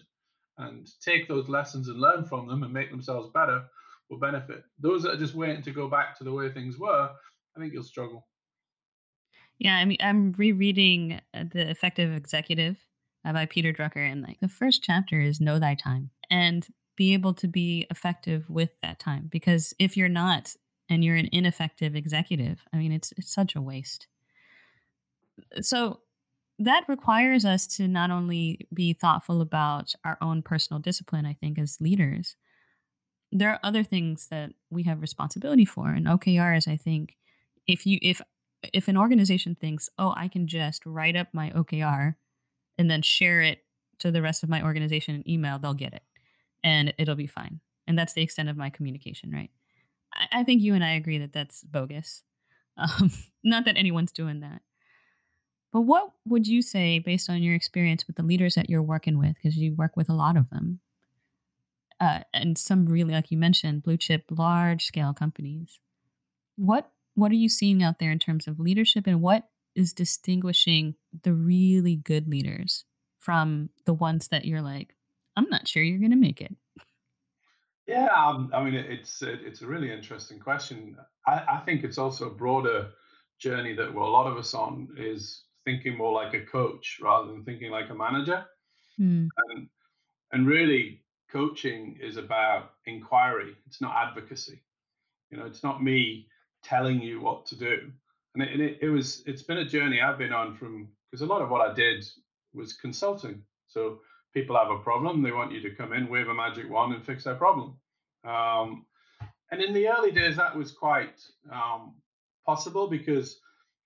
and 0.57 0.87
take 1.03 1.27
those 1.27 1.49
lessons 1.49 1.87
and 1.87 1.99
learn 1.99 2.25
from 2.25 2.47
them 2.47 2.63
and 2.63 2.73
make 2.73 2.91
themselves 2.91 3.29
better 3.33 3.63
will 4.09 4.19
benefit. 4.19 4.63
Those 4.79 5.03
that 5.03 5.13
are 5.13 5.17
just 5.17 5.35
waiting 5.35 5.63
to 5.63 5.71
go 5.71 5.87
back 5.87 6.17
to 6.17 6.23
the 6.23 6.31
way 6.31 6.49
things 6.49 6.77
were, 6.77 7.09
I 7.55 7.59
think 7.59 7.73
you'll 7.73 7.83
struggle. 7.83 8.27
Yeah, 9.57 9.77
I 9.77 9.85
mean, 9.85 9.97
I'm 9.99 10.33
rereading 10.33 11.21
uh, 11.33 11.43
The 11.51 11.69
Effective 11.69 12.11
Executive 12.11 12.85
uh, 13.23 13.33
by 13.33 13.45
Peter 13.45 13.71
Drucker, 13.71 13.97
and 13.97 14.23
like 14.23 14.39
the 14.39 14.47
first 14.47 14.83
chapter 14.83 15.21
is 15.21 15.39
Know 15.39 15.59
Thy 15.59 15.75
Time 15.75 16.09
and 16.29 16.67
be 16.95 17.13
able 17.13 17.33
to 17.35 17.47
be 17.47 17.85
effective 17.89 18.49
with 18.49 18.79
that 18.81 18.99
time. 18.99 19.27
Because 19.31 19.73
if 19.79 19.95
you're 19.95 20.09
not 20.09 20.55
and 20.89 21.05
you're 21.05 21.15
an 21.15 21.29
ineffective 21.31 21.95
executive, 21.95 22.65
I 22.73 22.77
mean, 22.77 22.91
it's 22.91 23.13
it's 23.17 23.33
such 23.33 23.55
a 23.55 23.61
waste. 23.61 24.07
So 25.61 26.01
that 26.65 26.83
requires 26.87 27.45
us 27.45 27.67
to 27.77 27.87
not 27.87 28.11
only 28.11 28.67
be 28.73 28.93
thoughtful 28.93 29.41
about 29.41 29.93
our 30.03 30.17
own 30.21 30.41
personal 30.41 30.79
discipline, 30.79 31.25
I 31.25 31.33
think, 31.33 31.57
as 31.57 31.81
leaders, 31.81 32.35
there 33.31 33.49
are 33.49 33.59
other 33.63 33.83
things 33.83 34.27
that 34.29 34.51
we 34.69 34.83
have 34.83 35.01
responsibility 35.01 35.65
for. 35.65 35.89
And 35.89 36.05
OKRs, 36.05 36.67
I 36.67 36.77
think, 36.77 37.17
if 37.67 37.85
you 37.85 37.99
if 38.01 38.21
if 38.73 38.87
an 38.87 38.97
organization 38.97 39.55
thinks, 39.55 39.89
oh, 39.97 40.13
I 40.15 40.27
can 40.27 40.47
just 40.47 40.85
write 40.85 41.15
up 41.15 41.27
my 41.33 41.49
OKR 41.51 42.15
and 42.77 42.89
then 42.89 43.01
share 43.01 43.41
it 43.41 43.63
to 43.99 44.11
the 44.11 44.21
rest 44.21 44.43
of 44.43 44.49
my 44.49 44.63
organization 44.63 45.15
in 45.15 45.29
email, 45.29 45.57
they'll 45.57 45.73
get 45.73 45.93
it 45.93 46.03
and 46.63 46.93
it'll 46.97 47.15
be 47.15 47.27
fine. 47.27 47.59
And 47.87 47.97
that's 47.97 48.13
the 48.13 48.21
extent 48.21 48.49
of 48.49 48.57
my 48.57 48.69
communication, 48.69 49.31
right? 49.31 49.49
I, 50.13 50.41
I 50.41 50.43
think 50.43 50.61
you 50.61 50.75
and 50.75 50.83
I 50.83 50.91
agree 50.91 51.17
that 51.19 51.33
that's 51.33 51.63
bogus. 51.63 52.23
Um, 52.77 53.11
not 53.43 53.65
that 53.65 53.77
anyone's 53.77 54.13
doing 54.13 54.39
that. 54.39 54.61
But 55.71 55.81
what 55.81 56.11
would 56.25 56.47
you 56.47 56.61
say, 56.61 56.99
based 56.99 57.29
on 57.29 57.41
your 57.41 57.55
experience 57.55 58.05
with 58.05 58.17
the 58.17 58.23
leaders 58.23 58.55
that 58.55 58.69
you're 58.69 58.81
working 58.81 59.17
with, 59.17 59.35
because 59.35 59.57
you 59.57 59.73
work 59.73 59.95
with 59.95 60.09
a 60.09 60.13
lot 60.13 60.35
of 60.35 60.49
them, 60.49 60.79
uh, 61.99 62.21
and 62.33 62.57
some 62.57 62.87
really, 62.87 63.13
like 63.13 63.31
you 63.31 63.37
mentioned, 63.37 63.83
blue 63.83 63.97
chip, 63.97 64.25
large 64.29 64.85
scale 64.85 65.13
companies. 65.13 65.79
What 66.57 66.91
what 67.13 67.31
are 67.31 67.35
you 67.35 67.49
seeing 67.49 67.83
out 67.83 67.99
there 67.99 68.11
in 68.11 68.19
terms 68.19 68.47
of 68.47 68.59
leadership, 68.59 69.07
and 69.07 69.21
what 69.21 69.49
is 69.75 69.93
distinguishing 69.93 70.95
the 71.23 71.33
really 71.33 71.95
good 71.95 72.27
leaders 72.27 72.85
from 73.19 73.69
the 73.85 73.93
ones 73.93 74.29
that 74.29 74.45
you're 74.45 74.61
like, 74.61 74.95
I'm 75.37 75.49
not 75.49 75.67
sure 75.67 75.83
you're 75.83 75.99
going 75.99 76.11
to 76.11 76.17
make 76.17 76.41
it? 76.41 76.55
Yeah, 77.87 78.07
um, 78.15 78.51
I 78.53 78.63
mean, 78.63 78.73
it's 78.73 79.21
it's 79.21 79.61
a 79.61 79.67
really 79.67 79.91
interesting 79.91 80.39
question. 80.39 80.97
I, 81.27 81.43
I 81.49 81.61
think 81.65 81.83
it's 81.83 81.97
also 81.97 82.27
a 82.27 82.33
broader 82.33 82.89
journey 83.39 83.73
that 83.75 83.93
well, 83.93 84.07
a 84.07 84.09
lot 84.09 84.27
of 84.27 84.37
us 84.37 84.53
on 84.53 84.89
is 84.97 85.43
thinking 85.65 85.97
more 85.97 86.11
like 86.11 86.33
a 86.33 86.45
coach 86.45 86.99
rather 87.01 87.31
than 87.31 87.43
thinking 87.43 87.71
like 87.71 87.89
a 87.89 87.95
manager. 87.95 88.45
Mm. 88.99 89.29
And, 89.49 89.67
and 90.31 90.47
really, 90.47 91.01
coaching 91.31 91.97
is 92.01 92.17
about 92.17 92.71
inquiry. 92.85 93.55
It's 93.65 93.81
not 93.81 93.95
advocacy. 93.95 94.61
You 95.29 95.37
know, 95.37 95.45
it's 95.45 95.63
not 95.63 95.83
me 95.83 96.27
telling 96.63 97.01
you 97.01 97.21
what 97.21 97.45
to 97.47 97.55
do. 97.55 97.91
And 98.33 98.43
it, 98.43 98.51
and 98.51 98.61
it, 98.61 98.79
it 98.81 98.89
was, 98.89 99.23
it's 99.25 99.43
been 99.43 99.59
a 99.59 99.65
journey 99.65 100.01
I've 100.01 100.17
been 100.17 100.33
on 100.33 100.55
from, 100.55 100.89
because 101.09 101.21
a 101.21 101.25
lot 101.25 101.41
of 101.41 101.49
what 101.49 101.67
I 101.67 101.73
did 101.73 102.05
was 102.53 102.73
consulting. 102.73 103.41
So 103.67 103.99
people 104.33 104.57
have 104.57 104.69
a 104.71 104.79
problem, 104.79 105.21
they 105.21 105.31
want 105.31 105.51
you 105.51 105.61
to 105.61 105.75
come 105.75 105.93
in, 105.93 106.09
wave 106.09 106.27
a 106.27 106.33
magic 106.33 106.69
wand, 106.69 106.93
and 106.93 107.05
fix 107.05 107.23
their 107.23 107.35
problem. 107.35 107.77
Um, 108.23 108.85
and 109.51 109.61
in 109.61 109.73
the 109.73 109.87
early 109.87 110.11
days, 110.11 110.37
that 110.37 110.55
was 110.55 110.71
quite 110.71 111.21
um, 111.51 111.95
possible 112.45 112.87
because 112.87 113.39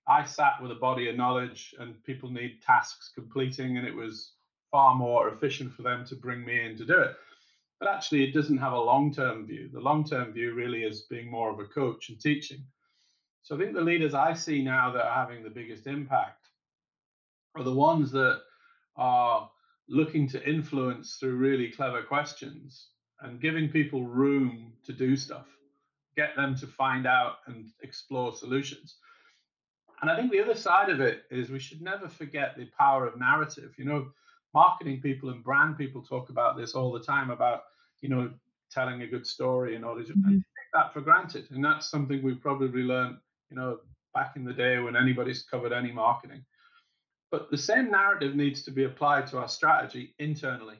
I 0.08 0.24
sat 0.24 0.62
with 0.62 0.70
a 0.70 0.76
body 0.76 1.08
of 1.08 1.16
knowledge 1.16 1.74
and 1.78 2.02
people 2.04 2.30
need 2.30 2.62
tasks 2.62 3.10
completing, 3.14 3.76
and 3.76 3.86
it 3.86 3.94
was 3.94 4.32
far 4.70 4.94
more 4.94 5.28
efficient 5.28 5.72
for 5.72 5.82
them 5.82 6.04
to 6.06 6.14
bring 6.14 6.44
me 6.44 6.64
in 6.64 6.76
to 6.76 6.84
do 6.84 6.98
it. 7.00 7.16
But 7.78 7.88
actually, 7.88 8.24
it 8.24 8.32
doesn't 8.32 8.58
have 8.58 8.72
a 8.72 8.80
long 8.80 9.12
term 9.12 9.46
view. 9.46 9.68
The 9.72 9.80
long 9.80 10.04
term 10.04 10.32
view 10.32 10.54
really 10.54 10.84
is 10.84 11.02
being 11.02 11.30
more 11.30 11.50
of 11.50 11.58
a 11.58 11.64
coach 11.64 12.08
and 12.08 12.20
teaching. 12.20 12.64
So 13.42 13.54
I 13.54 13.58
think 13.58 13.74
the 13.74 13.80
leaders 13.80 14.14
I 14.14 14.32
see 14.32 14.62
now 14.62 14.90
that 14.92 15.04
are 15.04 15.14
having 15.14 15.42
the 15.42 15.50
biggest 15.50 15.86
impact 15.86 16.48
are 17.54 17.62
the 17.62 17.72
ones 17.72 18.10
that 18.12 18.40
are 18.96 19.50
looking 19.88 20.28
to 20.28 20.48
influence 20.48 21.16
through 21.16 21.36
really 21.36 21.70
clever 21.70 22.02
questions 22.02 22.88
and 23.20 23.40
giving 23.40 23.68
people 23.68 24.04
room 24.04 24.72
to 24.84 24.92
do 24.92 25.16
stuff, 25.16 25.46
get 26.16 26.34
them 26.36 26.56
to 26.56 26.66
find 26.66 27.06
out 27.06 27.36
and 27.46 27.70
explore 27.82 28.34
solutions. 28.34 28.96
And 30.00 30.10
I 30.10 30.16
think 30.16 30.30
the 30.30 30.42
other 30.42 30.54
side 30.54 30.90
of 30.90 31.00
it 31.00 31.24
is 31.30 31.50
we 31.50 31.58
should 31.58 31.80
never 31.80 32.08
forget 32.08 32.56
the 32.56 32.66
power 32.78 33.06
of 33.06 33.18
narrative. 33.18 33.72
You 33.78 33.86
know, 33.86 34.08
marketing 34.52 35.00
people 35.00 35.30
and 35.30 35.42
brand 35.42 35.78
people 35.78 36.02
talk 36.02 36.28
about 36.28 36.56
this 36.56 36.74
all 36.74 36.92
the 36.92 37.00
time 37.00 37.30
about, 37.30 37.62
you 38.00 38.08
know, 38.08 38.30
telling 38.70 39.02
a 39.02 39.06
good 39.06 39.26
story 39.26 39.74
and 39.74 39.84
all 39.84 39.96
to 39.96 40.02
mm-hmm. 40.02 40.34
take 40.34 40.72
that 40.74 40.92
for 40.92 41.00
granted. 41.00 41.46
And 41.50 41.64
that's 41.64 41.90
something 41.90 42.22
we 42.22 42.34
probably 42.34 42.82
learned, 42.82 43.16
you 43.50 43.56
know, 43.56 43.78
back 44.14 44.32
in 44.36 44.44
the 44.44 44.52
day 44.52 44.78
when 44.78 44.96
anybody's 44.96 45.42
covered 45.42 45.72
any 45.72 45.92
marketing. 45.92 46.44
But 47.30 47.50
the 47.50 47.58
same 47.58 47.90
narrative 47.90 48.34
needs 48.34 48.62
to 48.64 48.70
be 48.70 48.84
applied 48.84 49.26
to 49.28 49.38
our 49.38 49.48
strategy 49.48 50.14
internally. 50.18 50.76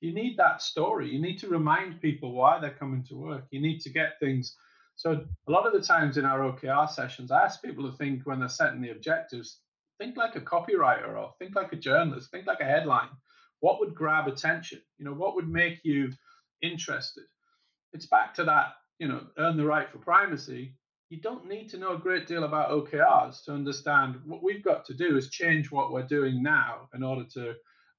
You 0.00 0.12
need 0.12 0.36
that 0.36 0.62
story. 0.62 1.10
You 1.10 1.20
need 1.20 1.38
to 1.38 1.48
remind 1.48 2.00
people 2.00 2.32
why 2.32 2.58
they're 2.58 2.70
coming 2.70 3.02
to 3.04 3.16
work. 3.16 3.44
You 3.50 3.60
need 3.60 3.80
to 3.80 3.90
get 3.90 4.20
things 4.20 4.54
so 4.96 5.24
a 5.46 5.50
lot 5.50 5.66
of 5.66 5.74
the 5.74 5.86
times 5.86 6.16
in 6.16 6.24
our 6.24 6.40
OKR 6.40 6.88
sessions, 6.88 7.30
I 7.30 7.44
ask 7.44 7.62
people 7.62 7.88
to 7.88 7.96
think 7.96 8.22
when 8.24 8.40
they're 8.40 8.48
setting 8.48 8.80
the 8.80 8.90
objectives, 8.90 9.60
think 9.98 10.16
like 10.16 10.36
a 10.36 10.40
copywriter 10.40 11.16
or 11.16 11.34
think 11.38 11.54
like 11.54 11.72
a 11.72 11.76
journalist, 11.76 12.30
think 12.30 12.46
like 12.46 12.60
a 12.60 12.64
headline. 12.64 13.10
What 13.60 13.78
would 13.80 13.94
grab 13.94 14.26
attention? 14.26 14.80
You 14.98 15.04
know, 15.04 15.12
what 15.12 15.34
would 15.34 15.48
make 15.48 15.80
you 15.84 16.12
interested? 16.62 17.24
It's 17.92 18.06
back 18.06 18.34
to 18.34 18.44
that, 18.44 18.72
you 18.98 19.08
know, 19.08 19.26
earn 19.38 19.58
the 19.58 19.66
right 19.66 19.90
for 19.90 19.98
primacy. 19.98 20.74
You 21.10 21.20
don't 21.20 21.46
need 21.46 21.68
to 21.70 21.78
know 21.78 21.94
a 21.94 21.98
great 21.98 22.26
deal 22.26 22.44
about 22.44 22.70
OKRs 22.70 23.44
to 23.44 23.52
understand 23.52 24.16
what 24.24 24.42
we've 24.42 24.64
got 24.64 24.86
to 24.86 24.94
do 24.94 25.16
is 25.16 25.28
change 25.28 25.70
what 25.70 25.92
we're 25.92 26.06
doing 26.06 26.42
now 26.42 26.88
in 26.94 27.02
order 27.02 27.24
to 27.34 27.54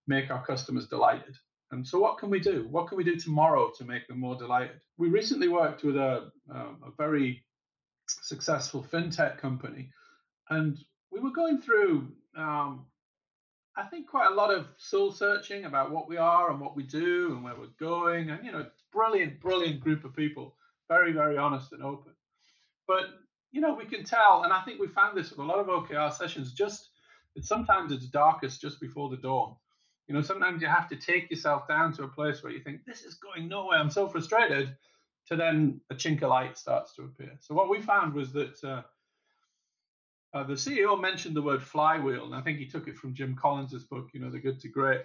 make 0.08 0.32
our 0.32 0.44
customers 0.44 0.88
delighted. 0.88 1.36
And 1.72 1.86
so, 1.86 2.00
what 2.00 2.18
can 2.18 2.30
we 2.30 2.40
do? 2.40 2.68
What 2.70 2.88
can 2.88 2.98
we 2.98 3.04
do 3.04 3.18
tomorrow 3.18 3.72
to 3.78 3.84
make 3.84 4.08
them 4.08 4.20
more 4.20 4.36
delighted? 4.36 4.80
We 4.98 5.10
recently 5.10 5.50
worked 5.50 5.84
with 5.84 5.98
a, 5.98 6.32
um, 6.50 6.78
a 6.86 6.92
very 6.98 7.44
successful 8.08 8.86
fintech 8.90 9.38
company, 9.38 9.90
and 10.50 10.78
we 11.12 11.20
were 11.20 11.32
going 11.32 11.60
through, 11.60 12.08
um, 12.38 12.86
I 13.76 13.84
think, 13.84 14.08
quite 14.08 14.32
a 14.32 14.34
lot 14.34 14.54
of 14.54 14.68
soul 14.78 15.12
searching 15.12 15.66
about 15.66 15.92
what 15.92 16.08
we 16.08 16.16
are 16.16 16.52
and 16.52 16.62
what 16.62 16.76
we 16.76 16.84
do 16.84 17.34
and 17.34 17.44
where 17.44 17.56
we're 17.56 17.68
going. 17.80 18.30
And, 18.30 18.46
you 18.46 18.52
know, 18.52 18.66
brilliant, 18.94 19.42
brilliant 19.42 19.82
group 19.82 20.06
of 20.06 20.16
people, 20.16 20.56
very, 20.88 21.12
very 21.12 21.38
honest 21.38 21.74
and 21.74 21.84
open. 21.84 22.14
But, 22.88 23.06
you 23.52 23.60
know, 23.60 23.74
we 23.74 23.86
can 23.86 24.06
tell, 24.06 24.44
and 24.44 24.54
I 24.54 24.62
think 24.62 24.80
we 24.80 24.88
found 24.88 25.18
this 25.18 25.32
with 25.32 25.40
a 25.40 25.44
lot 25.44 25.60
of 25.60 25.68
OKR 25.68 26.14
sessions, 26.14 26.54
just 26.54 26.90
sometimes 27.42 27.92
it's 27.92 28.08
darkest 28.08 28.62
just 28.62 28.80
before 28.80 29.10
the 29.10 29.18
dawn 29.18 29.56
you 30.08 30.16
know, 30.16 30.22
sometimes 30.22 30.62
you 30.62 30.68
have 30.68 30.88
to 30.90 30.96
take 30.96 31.30
yourself 31.30 31.68
down 31.68 31.94
to 31.94 32.04
a 32.04 32.08
place 32.08 32.42
where 32.42 32.52
you 32.52 32.62
think, 32.62 32.86
this 32.86 33.04
is 33.04 33.16
going 33.16 33.50
nowhere, 33.50 33.78
I'm 33.78 33.90
so 33.90 34.08
frustrated, 34.08 34.76
to 35.28 35.36
then 35.36 35.82
a 35.90 35.96
chink 35.96 36.22
of 36.22 36.30
light 36.30 36.58
starts 36.58 36.96
to 36.96 37.04
appear. 37.04 37.32
So 37.42 37.54
what 37.54 37.70
we 37.70 37.82
found 37.82 38.14
was 38.14 38.32
that 38.32 38.64
uh, 38.64 38.82
uh, 40.34 40.44
the 40.44 40.54
CEO 40.54 41.00
mentioned 41.00 41.36
the 41.36 41.42
word 41.42 41.62
flywheel, 41.62 42.26
and 42.26 42.36
I 42.36 42.42
think 42.42 42.58
he 42.58 42.68
took 42.68 42.88
it 42.88 42.98
from 42.98 43.14
Jim 43.14 43.36
Collins's 43.36 43.84
book, 43.84 44.10
you 44.14 44.22
know, 44.22 44.30
The 44.30 44.40
Good 44.40 44.62
to 44.62 44.70
Great. 44.70 45.02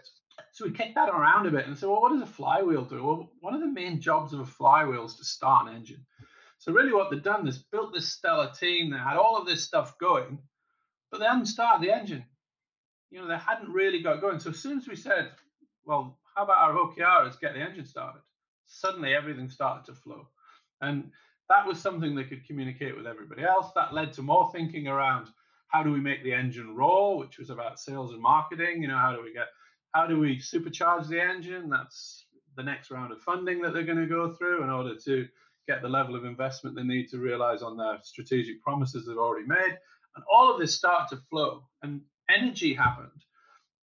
So 0.53 0.67
we 0.67 0.73
kicked 0.73 0.95
that 0.95 1.09
around 1.09 1.47
a 1.47 1.51
bit 1.51 1.67
and 1.67 1.77
said, 1.77 1.89
well, 1.89 2.01
what 2.01 2.13
does 2.13 2.23
a 2.23 2.27
flywheel 2.27 2.85
do? 2.85 3.05
Well, 3.05 3.33
one 3.41 3.55
of 3.55 3.61
the 3.61 3.67
main 3.67 4.01
jobs 4.01 4.33
of 4.33 4.41
a 4.41 4.47
flywheel 4.47 5.05
is 5.05 5.17
to 5.17 5.25
start 5.25 5.69
an 5.69 5.75
engine. 5.75 6.07
So 6.59 6.73
really 6.73 6.93
what 6.93 7.11
they've 7.11 7.23
done 7.23 7.47
is 7.49 7.59
built 7.59 7.93
this 7.93 8.13
stellar 8.13 8.53
team 8.53 8.91
that 8.91 9.01
had 9.01 9.17
all 9.17 9.37
of 9.37 9.47
this 9.47 9.65
stuff 9.65 9.99
going, 9.99 10.39
but 11.11 11.19
they 11.19 11.27
hadn't 11.27 11.47
started 11.47 11.87
the 11.87 11.95
engine 11.95 12.25
you 13.13 13.21
know, 13.21 13.29
they 13.29 13.37
hadn't 13.37 13.71
really 13.71 14.03
got 14.03 14.23
going. 14.23 14.41
So 14.41 14.51
as 14.51 14.59
soon 14.59 14.79
as 14.79 14.89
we 14.89 14.97
said, 14.97 15.31
well, 15.85 16.19
how 16.35 16.45
about 16.45 16.57
our 16.57 16.75
OKRs 16.75 17.39
get 17.39 17.53
the 17.53 17.61
engine 17.61 17.85
started? 17.85 18.23
Suddenly 18.67 19.15
everything 19.15 19.51
started 19.51 19.85
to 19.87 20.01
flow. 20.01 20.29
And 20.81 21.11
that 21.51 21.67
was 21.67 21.79
something 21.79 22.15
they 22.15 22.25
could 22.25 22.47
communicate 22.47 22.97
with 22.97 23.07
everybody 23.07 23.43
else. 23.43 23.71
That 23.75 23.93
led 23.93 24.15
to 24.15 24.23
more 24.23 24.51
thinking 24.51 24.89
around 24.89 25.29
how 25.69 25.83
do 25.83 25.93
we 25.93 26.01
make 26.01 26.25
the 26.25 26.33
engine 26.33 26.75
roll, 26.75 27.19
which 27.19 27.39
was 27.39 27.51
about 27.51 27.79
sales 27.79 28.13
and 28.13 28.23
marketing. 28.23 28.81
You 28.81 28.89
know, 28.89 28.97
how 28.97 29.15
do 29.15 29.23
we 29.23 29.35
get, 29.35 29.49
how 29.93 30.07
do 30.07 30.19
we 30.19 30.39
supercharge 30.39 31.09
the 31.09 31.21
engine? 31.21 31.69
That's 31.69 32.25
the 32.57 32.63
next 32.63 32.91
round 32.91 33.13
of 33.13 33.21
funding 33.21 33.61
that 33.61 33.75
they're 33.75 33.85
going 33.85 33.99
to 33.99 34.07
go 34.07 34.31
through 34.31 34.65
in 34.65 34.71
order 34.71 34.95
to 35.05 35.29
get 35.69 35.83
the 35.83 35.89
level 35.89 36.17
of 36.17 36.25
investment 36.25 36.77
they 36.77 36.83
need 36.83 37.09
to 37.09 37.19
realize 37.19 37.63
on 37.63 37.77
their 37.77 37.99
strategic 38.03 38.63
promises 38.63 39.07
they've 39.07 39.19
already 39.19 39.47
made. 39.47 39.77
And 40.17 40.25
all 40.33 40.53
of 40.53 40.59
this 40.59 40.75
started 40.75 41.15
to 41.15 41.23
flow. 41.31 41.65
And 41.83 42.01
energy 42.37 42.75
happened. 42.75 43.11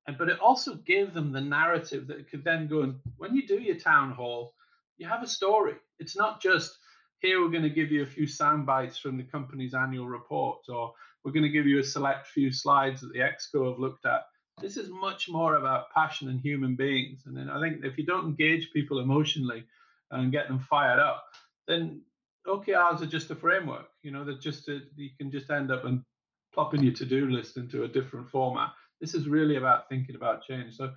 And, 0.08 0.18
but 0.18 0.30
it 0.30 0.40
also 0.40 0.76
gave 0.76 1.14
them 1.14 1.32
the 1.32 1.42
narrative 1.42 2.08
that 2.08 2.30
could 2.30 2.44
then 2.44 2.68
go 2.68 2.82
and 2.82 2.96
when 3.18 3.36
you 3.36 3.48
do 3.48 3.60
your 3.60 3.76
town 3.76 4.12
hall, 4.12 4.54
you 4.98 5.08
have 5.08 5.24
a 5.24 5.28
story. 5.28 5.76
It's 6.00 6.18
not 6.18 6.42
just 6.42 6.78
here 7.20 7.42
we're 7.42 7.52
going 7.52 7.64
to 7.64 7.70
give 7.70 7.92
you 7.92 8.04
a 8.04 8.08
few 8.08 8.26
sound 8.26 8.66
bites 8.66 8.98
from 8.98 9.18
the 9.18 9.24
company's 9.24 9.74
annual 9.74 10.08
report 10.08 10.60
or 10.70 10.94
we're 11.24 11.32
going 11.32 11.44
to 11.44 11.50
give 11.50 11.68
you 11.68 11.80
a 11.80 11.84
select 11.84 12.28
few 12.28 12.52
slides 12.52 13.02
that 13.02 13.14
the 13.14 13.20
exco 13.20 13.70
have 13.70 13.80
looked 13.80 14.06
at. 14.06 14.22
This 14.62 14.78
is 14.78 14.90
much 14.90 15.30
more 15.30 15.56
about 15.56 15.92
passion 15.92 16.30
and 16.30 16.40
human 16.40 16.76
beings. 16.76 17.24
And 17.26 17.36
then 17.36 17.50
I 17.50 17.62
think 17.62 17.84
if 17.84 17.98
you 17.98 18.06
don't 18.06 18.26
engage 18.26 18.72
people 18.72 19.00
emotionally 19.00 19.64
and 20.12 20.32
get 20.32 20.48
them 20.48 20.60
fired 20.60 21.00
up, 21.00 21.26
then 21.68 22.02
OKRs 22.48 23.02
are 23.02 23.06
just 23.06 23.32
a 23.32 23.36
framework. 23.36 23.88
You 24.02 24.12
know, 24.12 24.24
that 24.26 24.42
just 24.42 24.68
a, 24.70 24.82
you 24.96 25.10
can 25.18 25.32
just 25.32 25.50
end 25.50 25.72
up 25.72 25.86
and 25.86 26.04
plopping 26.60 26.84
your 26.84 26.94
to-do 26.94 27.30
list 27.30 27.56
into 27.56 27.86
a 27.86 27.88
different 27.88 28.30
format. 28.30 28.72
This 29.00 29.14
is 29.16 29.30
really 29.30 29.56
about 29.56 29.88
thinking 29.88 30.16
about 30.16 30.44
change. 30.44 30.76
So, 30.76 30.92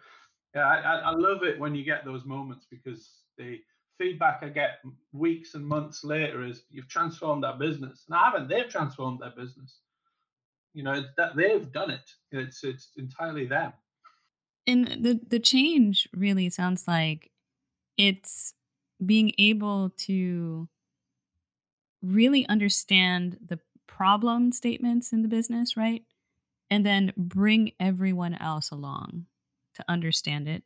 yeah, 0.56 0.66
I, 0.66 0.96
I 0.96 1.10
love 1.12 1.44
it 1.44 1.56
when 1.60 1.72
you 1.72 1.84
get 1.84 2.04
those 2.04 2.24
moments 2.24 2.66
because 2.68 3.20
the 3.38 3.60
feedback 3.96 4.40
I 4.42 4.48
get 4.48 4.80
weeks 5.12 5.54
and 5.54 5.64
months 5.64 6.02
later 6.02 6.44
is 6.44 6.64
you've 6.68 6.88
transformed 6.88 7.44
our 7.44 7.56
business, 7.56 8.06
and 8.08 8.16
I 8.16 8.24
haven't. 8.24 8.48
They've 8.48 8.68
transformed 8.68 9.20
their 9.20 9.30
business. 9.30 9.78
You 10.74 10.82
know, 10.82 11.04
that 11.16 11.36
they've 11.36 11.70
done 11.70 11.92
it. 11.92 12.10
It's 12.32 12.64
it's 12.64 12.90
entirely 12.96 13.46
them. 13.46 13.72
And 14.66 14.88
the 14.88 15.20
the 15.28 15.38
change 15.38 16.08
really 16.12 16.50
sounds 16.50 16.88
like 16.88 17.30
it's 17.96 18.54
being 19.04 19.32
able 19.38 19.90
to 20.08 20.68
really 22.02 22.48
understand 22.48 23.38
the 23.46 23.60
problem 23.86 24.52
statements 24.52 25.12
in 25.12 25.22
the 25.22 25.28
business, 25.28 25.76
right? 25.76 26.02
And 26.70 26.86
then 26.86 27.12
bring 27.16 27.72
everyone 27.78 28.34
else 28.34 28.70
along 28.70 29.26
to 29.74 29.84
understand 29.88 30.48
it. 30.48 30.62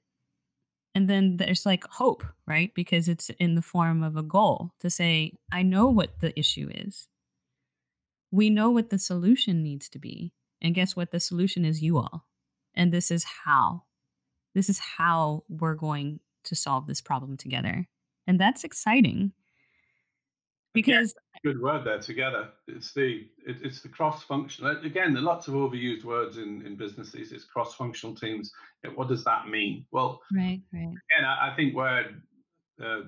And 0.94 1.10
then 1.10 1.36
there's 1.36 1.66
like 1.66 1.84
hope, 1.84 2.24
right? 2.46 2.72
Because 2.74 3.08
it's 3.08 3.28
in 3.38 3.54
the 3.54 3.62
form 3.62 4.02
of 4.02 4.16
a 4.16 4.22
goal 4.22 4.72
to 4.80 4.88
say, 4.88 5.32
I 5.52 5.62
know 5.62 5.88
what 5.88 6.20
the 6.20 6.38
issue 6.38 6.70
is. 6.72 7.08
We 8.30 8.50
know 8.50 8.70
what 8.70 8.90
the 8.90 8.98
solution 8.98 9.62
needs 9.62 9.88
to 9.90 9.98
be. 9.98 10.32
And 10.60 10.74
guess 10.74 10.96
what? 10.96 11.10
The 11.10 11.20
solution 11.20 11.64
is 11.64 11.82
you 11.82 11.98
all. 11.98 12.26
And 12.74 12.92
this 12.92 13.10
is 13.10 13.24
how. 13.44 13.84
This 14.54 14.68
is 14.70 14.78
how 14.78 15.44
we're 15.48 15.74
going 15.74 16.20
to 16.44 16.54
solve 16.54 16.86
this 16.86 17.00
problem 17.00 17.36
together. 17.36 17.88
And 18.26 18.40
that's 18.40 18.64
exciting 18.64 19.32
because 20.76 21.14
yeah, 21.44 21.52
good 21.52 21.60
word 21.60 21.84
there 21.84 21.98
together. 21.98 22.48
It's 22.68 22.92
the 22.92 23.26
it, 23.44 23.56
it's 23.62 23.80
the 23.80 23.88
cross 23.88 24.22
functional 24.22 24.76
again 24.84 25.12
there 25.12 25.22
are 25.22 25.26
lots 25.26 25.48
of 25.48 25.54
overused 25.54 26.04
words 26.04 26.38
in 26.38 26.64
in 26.64 26.76
businesses. 26.76 27.32
It's 27.32 27.44
cross 27.44 27.74
functional 27.74 28.14
teams 28.14 28.52
what 28.94 29.08
does 29.08 29.24
that 29.24 29.48
mean? 29.48 29.84
Well 29.90 30.20
right 30.32 30.60
right. 30.72 30.82
again 30.82 31.24
i, 31.24 31.50
I 31.50 31.56
think 31.56 31.74
where 31.74 32.10
uh, 32.82 33.00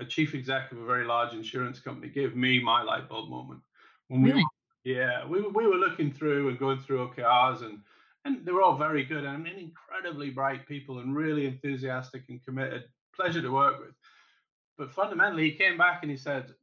a 0.00 0.04
chief 0.04 0.34
exec 0.34 0.70
of 0.72 0.78
a 0.78 0.84
very 0.84 1.04
large 1.04 1.32
insurance 1.32 1.80
company 1.80 2.08
gave 2.08 2.36
me 2.36 2.62
my 2.62 2.82
light 2.82 3.08
bulb 3.08 3.28
moment. 3.28 3.60
When 4.08 4.22
really? 4.22 4.36
we 4.36 4.46
yeah 4.92 5.26
we, 5.26 5.40
we 5.42 5.66
were 5.66 5.76
looking 5.76 6.12
through 6.12 6.48
and 6.48 6.58
going 6.58 6.78
through 6.78 7.06
okrs 7.08 7.62
and 7.62 7.80
and 8.24 8.44
they 8.44 8.52
were 8.52 8.62
all 8.62 8.76
very 8.76 9.04
good 9.04 9.24
and 9.24 9.46
incredibly 9.46 10.30
bright 10.30 10.66
people 10.66 10.98
and 10.98 11.16
really 11.16 11.46
enthusiastic 11.46 12.24
and 12.28 12.44
committed. 12.44 12.84
Pleasure 13.14 13.40
to 13.42 13.50
work 13.50 13.80
with. 13.80 13.94
But 14.76 14.92
fundamentally 14.92 15.50
he 15.50 15.56
came 15.56 15.76
back 15.76 16.00
and 16.02 16.10
he 16.10 16.16
said 16.16 16.54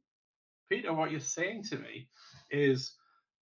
Peter, 0.68 0.92
what 0.92 1.10
you're 1.10 1.20
saying 1.20 1.62
to 1.64 1.76
me 1.78 2.08
is 2.50 2.94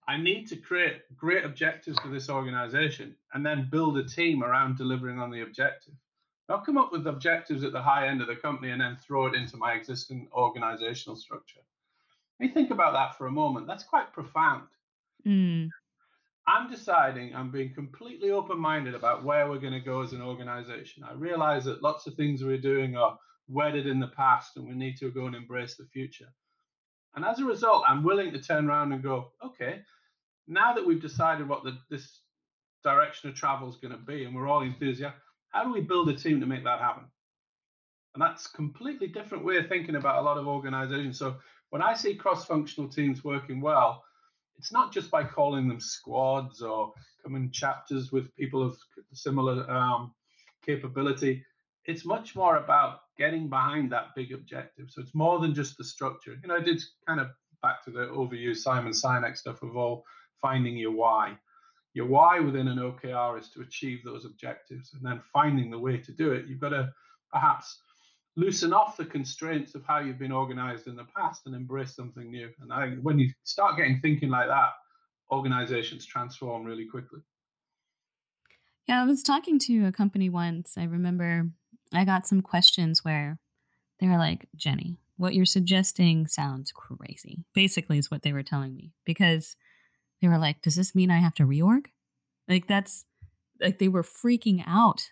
I 0.09 0.17
need 0.17 0.47
to 0.49 0.57
create 0.57 1.03
great 1.17 1.45
objectives 1.45 1.99
for 1.99 2.09
this 2.09 2.31
organization 2.31 3.17
and 3.35 3.45
then 3.45 3.69
build 3.71 3.99
a 3.99 4.05
team 4.05 4.45
around 4.45 4.79
delivering 4.79 5.19
on 5.19 5.31
the 5.31 5.43
objective. 5.43 5.95
I'll 6.49 6.61
come 6.61 6.79
up 6.79 6.93
with 6.93 7.07
objectives 7.09 7.65
at 7.65 7.73
the 7.73 7.83
high 7.83 8.07
end 8.07 8.21
of 8.21 8.29
the 8.29 8.37
company 8.37 8.71
and 8.71 8.81
then 8.81 8.97
throw 8.97 9.27
it 9.27 9.35
into 9.35 9.57
my 9.57 9.73
existing 9.73 10.29
organizational 10.33 11.17
structure. 11.17 11.59
Let 12.39 12.49
me 12.49 12.55
think 12.55 12.71
about 12.71 12.93
that 12.93 13.19
for 13.19 13.27
a 13.27 13.33
moment. 13.33 13.67
That's 13.67 13.83
quite 13.83 14.13
profound. 14.13 14.69
Mm. 15.27 15.71
I'm 16.47 16.71
deciding, 16.71 17.35
I'm 17.35 17.51
being 17.51 17.75
completely 17.75 18.31
open 18.31 18.61
minded 18.61 18.95
about 18.95 19.25
where 19.25 19.51
we're 19.51 19.59
going 19.59 19.73
to 19.73 19.81
go 19.81 20.03
as 20.03 20.13
an 20.13 20.23
organization. 20.23 21.03
I 21.03 21.15
realize 21.15 21.65
that 21.65 21.83
lots 21.83 22.07
of 22.07 22.15
things 22.15 22.45
we're 22.45 22.59
doing 22.59 22.97
are 22.97 23.19
wedded 23.49 23.89
in 23.89 23.99
the 23.99 24.07
past 24.09 24.57
and 24.57 24.69
we 24.69 24.75
need 24.75 24.97
to 24.99 25.11
go 25.11 25.27
and 25.27 25.35
embrace 25.35 25.75
the 25.75 25.87
future. 25.87 26.29
And 27.17 27.25
as 27.25 27.41
a 27.41 27.45
result, 27.45 27.83
I'm 27.89 28.05
willing 28.05 28.31
to 28.33 28.41
turn 28.41 28.69
around 28.69 28.93
and 28.93 29.03
go, 29.03 29.33
okay, 29.43 29.81
now 30.47 30.75
that 30.75 30.87
we've 30.87 31.01
decided 31.01 31.49
what 31.49 31.65
the, 31.65 31.79
this 31.91 32.21
direction 32.85 33.31
of 33.31 33.35
travel 33.35 33.69
is 33.69 33.77
going 33.77 33.93
to 33.93 33.99
be 33.99 34.25
and 34.25 34.35
we're 34.35 34.47
all 34.47 34.63
enthusiastic, 34.63 35.19
how 35.49 35.65
do 35.65 35.73
we 35.73 35.81
build 35.81 36.11
a 36.11 36.15
team 36.15 36.41
to 36.41 36.47
make 36.47 36.63
that 36.65 36.79
happen? 36.79 37.05
And 38.15 38.23
that's 38.23 38.47
completely 38.47 39.09
different 39.09 39.45
way 39.45 39.57
of 39.57 39.69
thinking 39.69 39.97
about 39.97 40.19
a 40.19 40.23
lot 40.23 40.39
of 40.39 40.47
organizations. 40.47 41.19
So 41.19 41.37
when 41.71 41.83
I 41.83 41.95
see 41.95 42.15
cross-functional 42.15 42.91
teams 42.91 43.25
working 43.25 43.61
well, 43.61 44.03
it's 44.59 44.73
not 44.73 44.93
just 44.93 45.11
by 45.11 45.25
calling 45.25 45.69
them 45.69 45.81
squads 45.81 46.63
or 46.63 46.93
coming 47.23 47.51
chapters 47.51 48.13
with 48.13 48.35
people 48.37 48.63
of 48.63 48.79
similar 49.13 49.69
um, 49.71 50.15
capability. 50.65 51.45
It's 51.85 52.05
much 52.05 52.37
more 52.37 52.57
about 52.57 53.01
getting 53.19 53.49
behind 53.49 53.91
that 53.93 54.15
big 54.15 54.33
objective. 54.33 54.91
So 54.91 55.01
it's 55.01 55.15
more 55.15 55.39
than 55.39 55.55
just 55.55 55.77
the 55.77 55.85
structure. 55.85 56.37
You 56.43 56.49
know, 56.49 56.57
I 56.57 56.61
did 56.61 56.83
kind 57.07 57.21
of 57.21 57.29
back 57.63 57.85
to 57.85 57.91
the 57.91 58.07
overused 58.07 58.59
Simon 58.59 58.93
Sinek 58.93 59.37
stuff 59.37 59.63
of 59.63 59.77
all 59.77 60.05
finding 60.41 60.77
your 60.77 60.93
why. 60.93 61.39
Your 61.95 62.07
why 62.07 62.41
within 62.41 62.69
an 62.69 62.79
OKR 62.79 63.41
is 63.41 63.49
to 63.51 63.63
achieve 63.63 64.05
those 64.05 64.27
objectives, 64.27 64.93
and 64.93 65.03
then 65.03 65.21
finding 65.33 65.71
the 65.71 65.79
way 65.79 65.97
to 65.97 66.13
do 66.13 66.33
it. 66.33 66.47
You've 66.47 66.61
got 66.61 66.71
to 66.71 66.93
perhaps 67.33 67.79
loosen 68.37 68.73
off 68.75 68.99
the 68.99 69.05
constraints 69.05 69.75
of 69.75 69.83
how 69.87 70.01
you've 70.01 70.19
been 70.19 70.33
organized 70.33 70.87
in 70.87 70.97
the 70.97 71.07
past 71.17 71.43
and 71.47 71.55
embrace 71.55 71.97
something 71.97 72.31
new. 72.31 72.51
And 72.61 72.71
I, 72.71 72.91
when 73.03 73.19
you 73.19 73.31
start 73.45 73.79
getting 73.79 73.99
thinking 74.01 74.29
like 74.29 74.49
that, 74.49 74.73
organizations 75.33 76.05
transform 76.05 76.65
really 76.65 76.87
quickly. 76.87 77.21
Yeah, 78.87 79.03
I 79.03 79.07
was 79.07 79.23
talking 79.23 79.59
to 79.61 79.87
a 79.87 79.93
company 79.93 80.29
once. 80.29 80.75
I 80.77 80.85
remember 80.85 81.51
I 81.93 82.05
got 82.05 82.27
some 82.27 82.41
questions 82.41 83.05
where 83.05 83.39
they 84.01 84.07
were 84.07 84.19
like, 84.19 84.49
Jenny, 84.57 84.99
what 85.17 85.35
you're 85.35 85.47
suggesting 85.47 86.27
sounds 86.27 86.73
crazy. 86.73 87.45
Basically, 87.55 87.99
is 87.99 88.11
what 88.11 88.23
they 88.23 88.33
were 88.33 88.43
telling 88.43 88.75
me 88.75 88.93
because 89.05 89.57
they 90.21 90.29
were 90.29 90.39
like, 90.39 90.63
does 90.63 90.77
this 90.77 90.95
mean 90.95 91.11
I 91.11 91.19
have 91.19 91.35
to 91.35 91.45
reorg? 91.45 91.87
Like, 92.49 92.67
that's 92.67 93.05
like 93.61 93.79
they 93.79 93.89
were 93.89 94.03
freaking 94.03 94.63
out, 94.67 95.11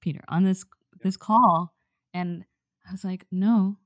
Peter, 0.00 0.22
on 0.28 0.44
this 0.44 0.64
this 1.02 1.16
call. 1.16 1.74
And 2.12 2.44
I 2.88 2.92
was 2.92 3.04
like, 3.04 3.26
no, 3.30 3.78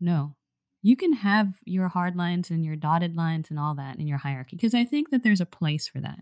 no. 0.00 0.36
You 0.82 0.96
can 0.96 1.14
have 1.14 1.54
your 1.64 1.88
hard 1.88 2.14
lines 2.14 2.50
and 2.50 2.64
your 2.64 2.76
dotted 2.76 3.16
lines 3.16 3.50
and 3.50 3.58
all 3.58 3.74
that 3.74 3.98
in 3.98 4.06
your 4.06 4.18
hierarchy 4.18 4.56
because 4.56 4.74
I 4.74 4.84
think 4.84 5.10
that 5.10 5.24
there's 5.24 5.40
a 5.40 5.46
place 5.46 5.88
for 5.88 6.00
that. 6.00 6.20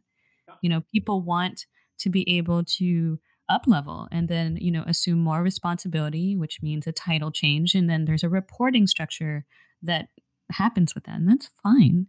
You 0.63 0.71
know, 0.71 0.83
people 0.93 1.21
want 1.21 1.67
to 1.99 2.09
be 2.09 2.39
able 2.39 2.65
to 2.65 3.19
up 3.49 3.65
level 3.67 4.09
and 4.11 4.29
then 4.29 4.57
you 4.61 4.71
know 4.71 4.85
assume 4.87 5.19
more 5.19 5.43
responsibility 5.43 6.35
which 6.35 6.63
means 6.63 6.87
a 6.87 6.93
title 6.93 7.31
change 7.31 7.75
and 7.75 7.91
then 7.91 8.05
there's 8.05 8.25
a 8.25 8.29
reporting 8.29 8.87
structure 8.87 9.45
that 9.83 10.09
happens 10.53 10.95
with 10.95 11.05
that 11.05 11.17
and 11.17 11.29
that's 11.29 11.51
fine. 11.63 12.07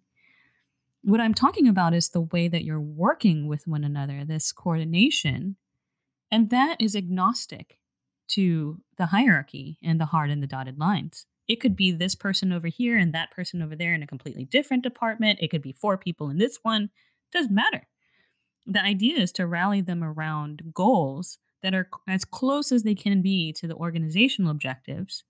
What 1.02 1.20
i'm 1.20 1.34
talking 1.34 1.68
about 1.68 1.94
is 1.94 2.10
the 2.10 2.22
way 2.22 2.48
that 2.48 2.64
you're 2.64 2.80
working 2.80 3.48
with 3.48 3.68
one 3.68 3.84
another 3.84 4.24
this 4.26 4.52
coordination 4.52 5.58
and 6.32 6.50
that 6.50 6.78
is 6.80 6.96
agnostic 6.96 7.80
to 8.28 8.82
the 8.98 9.08
hierarchy 9.08 9.78
and 9.84 10.00
the 10.00 10.08
hard 10.08 10.30
and 10.30 10.42
the 10.42 10.48
dotted 10.48 10.80
lines. 10.80 11.26
It 11.48 11.58
could 11.58 11.76
be 11.76 11.92
this 11.92 12.16
person 12.16 12.52
over 12.52 12.68
here 12.68 12.98
and 12.98 13.14
that 13.14 13.32
person 13.32 13.62
over 13.62 13.76
there 13.76 13.94
in 13.94 14.02
a 14.02 14.08
completely 14.08 14.46
different 14.46 14.84
department. 14.84 15.40
It 15.42 15.50
could 15.50 15.62
be 15.62 15.74
four 15.74 15.98
people 15.98 16.30
in 16.30 16.38
this 16.38 16.60
one. 16.64 16.90
Doesn't 17.32 17.54
matter 17.54 17.88
the 18.66 18.82
idea 18.82 19.20
is 19.20 19.32
to 19.34 19.46
rally 19.46 19.82
them 19.82 20.04
around 20.04 20.74
goals 20.74 21.38
that 21.62 21.74
are 21.74 21.90
as 22.08 22.26
close 22.26 22.72
as 22.72 22.84
they 22.84 22.96
can 22.96 23.22
be 23.22 23.52
to 23.54 23.68
the 23.68 23.76
organizational 23.76 24.52
objectives 24.52 25.24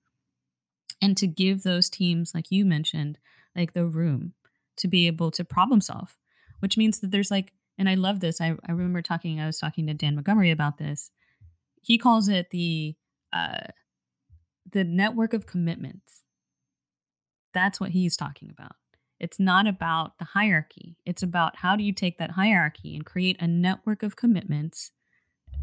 and 1.02 1.18
to 1.18 1.28
give 1.28 1.64
those 1.64 1.90
teams 1.90 2.34
like 2.34 2.52
you 2.52 2.66
mentioned 2.66 3.18
like 3.56 3.74
the 3.74 3.86
room 3.86 4.34
to 4.78 4.88
be 4.88 5.08
able 5.08 5.32
to 5.32 5.44
problem 5.44 5.82
solve 5.82 6.16
which 6.60 6.78
means 6.78 7.00
that 7.00 7.12
there's 7.12 7.32
like 7.32 7.54
and 7.78 7.90
i 7.90 7.96
love 7.96 8.20
this 8.20 8.40
i, 8.42 8.56
I 8.68 8.72
remember 8.72 9.02
talking 9.02 9.40
i 9.40 9.46
was 9.46 9.60
talking 9.60 9.88
to 9.88 9.94
dan 9.94 10.16
montgomery 10.16 10.52
about 10.52 10.78
this. 10.78 11.12
He 11.82 11.98
calls 11.98 12.28
it 12.30 12.50
the 12.50 12.96
uh 13.32 13.68
the 14.72 14.84
network 14.84 15.34
of 15.34 15.46
commitments. 15.46 16.24
That's 17.54 17.80
what 17.80 17.92
he's 17.92 18.18
talking 18.18 18.50
about 18.50 18.76
it's 19.20 19.40
not 19.40 19.68
about 19.68 20.18
the 20.18 20.26
hierarchy. 20.26 20.98
It's 21.06 21.24
about 21.24 21.58
how 21.58 21.76
do 21.76 21.84
you 21.84 21.94
take 21.94 22.18
that 22.18 22.32
hierarchy 22.32 22.96
and 22.96 23.06
create 23.06 23.38
a 23.40 23.48
network 23.48 24.04
of 24.04 24.16
commitments 24.16 24.92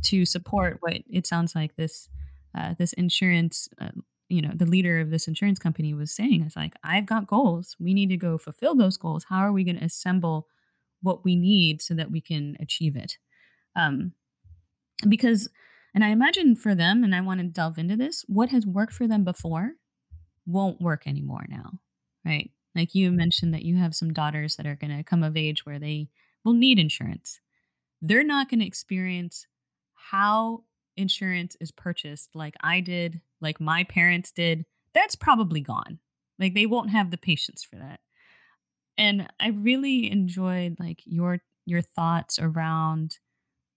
to 0.05 0.25
support 0.25 0.79
what 0.81 0.99
it 1.11 1.27
sounds 1.27 1.55
like 1.55 1.77
this 1.77 2.09
uh, 2.57 2.75
this 2.79 2.93
insurance 2.95 3.69
uh, 3.81 3.89
you 4.29 4.43
know 4.43 4.53
the 4.55 4.67
leader 4.67 5.01
of 5.01 5.11
this 5.11 5.29
insurance 5.29 5.59
company 5.59 5.93
was 5.95 6.15
saying. 6.15 6.43
It's 6.43 6.57
like 6.57 6.75
i've 6.83 7.07
got 7.07 7.27
goals. 7.27 7.77
We 7.79 7.95
need 7.95 8.09
to 8.11 8.17
go 8.17 8.39
fulfill 8.39 8.75
those 8.75 8.97
goals. 8.97 9.27
How 9.29 9.41
are 9.41 9.53
we 9.53 9.65
going 9.65 9.79
to 9.79 9.85
assemble 9.85 10.49
what 11.03 11.25
we 11.25 11.37
need 11.37 11.83
so 11.83 11.95
that 11.95 12.11
we 12.11 12.21
can 12.21 12.57
achieve 12.61 12.97
it? 12.97 13.19
Um, 13.77 14.13
because 15.09 15.49
and 15.95 16.05
i 16.05 16.09
imagine 16.09 16.57
for 16.57 16.75
them 16.75 17.05
and 17.05 17.15
i 17.15 17.21
want 17.21 17.41
to 17.41 17.47
delve 17.47 17.79
into 17.79 17.97
this 17.97 18.25
what 18.29 18.51
has 18.51 18.67
worked 18.67 18.93
for 18.93 19.07
them 19.07 19.25
before 19.25 19.73
won't 20.47 20.81
work 20.81 21.07
anymore 21.07 21.45
now 21.49 21.73
right 22.25 22.51
like 22.75 22.95
you 22.95 23.11
mentioned 23.11 23.53
that 23.55 23.65
you 23.65 23.77
have 23.77 23.95
some 23.95 24.13
daughters 24.13 24.57
that 24.57 24.67
are 24.67 24.77
going 24.77 24.97
to 24.97 25.05
come 25.05 25.23
of 25.23 25.37
age 25.37 25.67
where 25.67 25.79
they 25.79 26.09
will 26.45 26.55
need 26.55 26.79
insurance. 26.79 27.41
They're 28.01 28.25
not 28.25 28.49
going 28.49 28.61
to 28.61 28.67
experience 28.67 29.47
how 29.95 30.65
insurance 30.97 31.57
is 31.61 31.71
purchased 31.71 32.31
like 32.35 32.55
I 32.61 32.81
did, 32.81 33.21
like 33.41 33.61
my 33.61 33.85
parents 33.85 34.33
did. 34.33 34.65
That's 34.95 35.17
probably 35.17 35.61
gone. 35.61 35.99
Like 36.39 36.55
they 36.55 36.67
won't 36.67 36.91
have 36.91 37.11
the 37.11 37.19
patience 37.19 37.65
for 37.65 37.77
that. 37.77 38.01
And 38.99 39.29
I 39.41 39.49
really 39.49 40.11
enjoyed 40.11 40.77
like 40.79 41.01
your 41.05 41.41
your 41.65 41.81
thoughts 41.81 42.39
around 42.39 43.19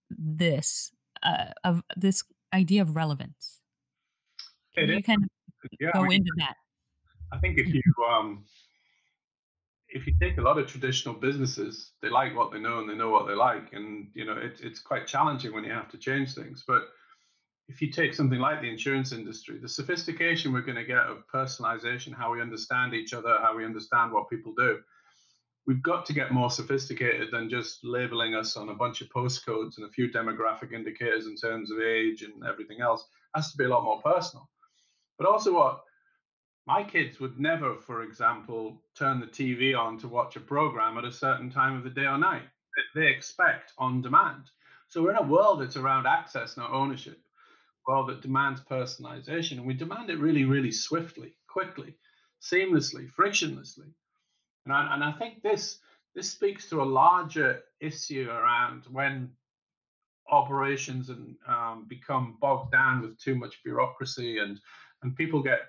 this 0.09 0.91
uh, 1.23 1.51
of 1.63 1.83
this 1.95 2.23
idea 2.53 2.81
of 2.81 2.95
relevance. 2.95 3.61
Can 4.75 4.89
you 4.89 5.03
kind 5.03 5.23
of 5.23 5.29
yeah, 5.79 5.91
go 5.93 6.01
I 6.01 6.07
mean, 6.07 6.21
into 6.21 6.31
that? 6.37 6.55
I 7.31 7.37
think 7.37 7.57
if 7.57 7.67
you 7.73 7.81
um, 8.09 8.43
if 9.95 10.05
you 10.05 10.13
take 10.19 10.37
a 10.37 10.41
lot 10.41 10.59
of 10.59 10.67
traditional 10.67 11.15
businesses, 11.15 11.91
they 12.01 12.09
like 12.09 12.35
what 12.35 12.51
they 12.51 12.59
know 12.59 12.79
and 12.79 12.89
they 12.89 12.95
know 12.95 13.09
what 13.09 13.27
they 13.27 13.33
like, 13.33 13.71
and 13.71 14.09
you 14.13 14.25
know 14.25 14.33
it, 14.33 14.59
it's 14.61 14.81
quite 14.81 15.07
challenging 15.07 15.53
when 15.53 15.63
you 15.63 15.71
have 15.71 15.89
to 15.89 15.97
change 15.97 16.35
things. 16.35 16.65
But 16.67 16.89
if 17.69 17.81
you 17.81 17.89
take 17.89 18.13
something 18.13 18.39
like 18.39 18.61
the 18.61 18.69
insurance 18.69 19.13
industry, 19.13 19.57
the 19.57 19.69
sophistication 19.69 20.51
we're 20.51 20.61
going 20.61 20.75
to 20.75 20.83
get 20.83 20.97
of 20.97 21.23
personalization, 21.33 22.13
how 22.13 22.33
we 22.33 22.41
understand 22.41 22.93
each 22.93 23.13
other, 23.13 23.37
how 23.41 23.55
we 23.55 23.63
understand 23.63 24.11
what 24.11 24.29
people 24.29 24.53
do, 24.55 24.79
we've 25.65 25.81
got 25.81 26.05
to 26.07 26.13
get 26.13 26.33
more 26.33 26.51
sophisticated 26.51 27.29
than 27.31 27.49
just 27.49 27.79
labeling 27.85 28.35
us 28.35 28.57
on 28.57 28.67
a 28.69 28.75
bunch 28.75 28.99
of 28.99 29.07
postcodes 29.07 29.77
and 29.77 29.87
a 29.87 29.91
few 29.91 30.11
demographic 30.11 30.73
indicators 30.73 31.25
in 31.25 31.37
terms 31.37 31.71
of 31.71 31.79
age 31.79 32.21
and 32.21 32.45
everything 32.45 32.81
else. 32.81 33.01
It 33.01 33.37
has 33.37 33.51
to 33.51 33.57
be 33.57 33.63
a 33.63 33.69
lot 33.69 33.85
more 33.85 34.01
personal. 34.01 34.49
But 35.17 35.27
also, 35.27 35.53
what 35.53 35.84
my 36.67 36.83
kids 36.83 37.19
would 37.19 37.39
never, 37.39 37.75
for 37.75 38.03
example, 38.03 38.81
turn 38.97 39.19
the 39.19 39.27
TV 39.27 39.77
on 39.77 39.99
to 39.99 40.07
watch 40.07 40.35
a 40.35 40.39
program 40.39 40.97
at 40.97 41.05
a 41.05 41.11
certain 41.11 41.51
time 41.51 41.77
of 41.77 41.83
the 41.83 41.89
day 41.89 42.05
or 42.05 42.17
night. 42.17 42.43
They 42.95 43.07
expect 43.07 43.73
on 43.77 44.01
demand. 44.01 44.49
So 44.87 45.03
we're 45.03 45.11
in 45.11 45.17
a 45.17 45.23
world 45.23 45.61
that's 45.61 45.77
around 45.77 46.07
access, 46.07 46.57
not 46.57 46.71
ownership. 46.71 47.19
World 47.87 48.09
that 48.09 48.21
demands 48.21 48.61
personalization, 48.61 49.57
and 49.57 49.65
we 49.65 49.75
demand 49.75 50.09
it 50.09 50.17
really, 50.17 50.43
really 50.43 50.71
swiftly, 50.71 51.35
quickly, 51.47 51.95
seamlessly, 52.41 53.07
frictionlessly. 53.11 53.93
And 54.65 54.73
I, 54.73 54.93
and 54.95 55.03
I 55.03 55.11
think 55.11 55.43
this 55.43 55.79
this 56.15 56.31
speaks 56.31 56.67
to 56.69 56.81
a 56.81 56.83
larger 56.83 57.61
issue 57.79 58.27
around 58.29 58.85
when 58.89 59.29
operations 60.31 61.09
and 61.09 61.35
um, 61.47 61.85
become 61.87 62.37
bogged 62.41 62.71
down 62.71 63.01
with 63.01 63.19
too 63.19 63.35
much 63.35 63.61
bureaucracy 63.63 64.39
and 64.39 64.59
and 65.03 65.15
people 65.15 65.43
get 65.43 65.59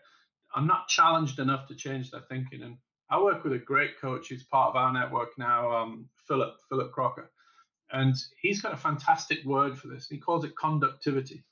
are 0.56 0.62
not 0.62 0.88
challenged 0.88 1.38
enough 1.38 1.68
to 1.68 1.74
change 1.74 2.10
their 2.10 2.22
thinking. 2.22 2.62
And 2.62 2.78
I 3.10 3.20
work 3.20 3.44
with 3.44 3.52
a 3.52 3.58
great 3.58 4.00
coach 4.00 4.30
who's 4.30 4.42
part 4.42 4.70
of 4.70 4.76
our 4.76 4.92
network 4.92 5.38
now, 5.38 5.70
um, 5.70 6.08
Philip 6.26 6.56
Philip 6.68 6.90
Crocker, 6.90 7.30
and 7.92 8.16
he's 8.40 8.62
got 8.62 8.72
a 8.72 8.76
fantastic 8.76 9.44
word 9.44 9.78
for 9.78 9.88
this. 9.88 10.08
He 10.08 10.18
calls 10.18 10.44
it 10.44 10.56
conductivity. 10.56 11.44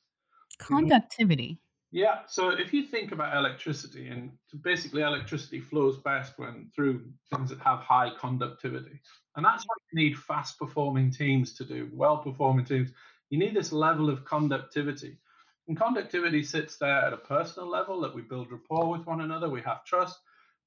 Conductivity. 0.58 1.58
Yeah. 1.92 2.22
So 2.26 2.50
if 2.50 2.72
you 2.72 2.82
think 2.82 3.12
about 3.12 3.36
electricity, 3.36 4.08
and 4.08 4.32
basically 4.62 5.02
electricity 5.02 5.60
flows 5.60 5.98
best 5.98 6.32
when 6.38 6.70
through 6.74 7.04
things 7.32 7.50
that 7.50 7.60
have 7.60 7.80
high 7.80 8.10
conductivity, 8.18 8.98
and 9.36 9.44
that's 9.44 9.64
what 9.64 9.78
you 9.92 10.02
need 10.02 10.18
fast 10.18 10.58
performing 10.58 11.12
teams 11.12 11.52
to 11.54 11.64
do, 11.64 11.88
well 11.92 12.18
performing 12.18 12.64
teams. 12.64 12.90
You 13.30 13.38
need 13.38 13.54
this 13.54 13.70
level 13.70 14.10
of 14.10 14.24
conductivity. 14.24 15.18
And 15.66 15.76
conductivity 15.76 16.42
sits 16.42 16.76
there 16.76 17.06
at 17.06 17.12
a 17.12 17.18
personal 17.18 17.70
level 17.70 18.00
that 18.02 18.14
we 18.14 18.22
build 18.22 18.52
rapport 18.52 18.90
with 18.90 19.06
one 19.06 19.22
another, 19.22 19.48
we 19.48 19.62
have 19.62 19.84
trust, 19.84 20.18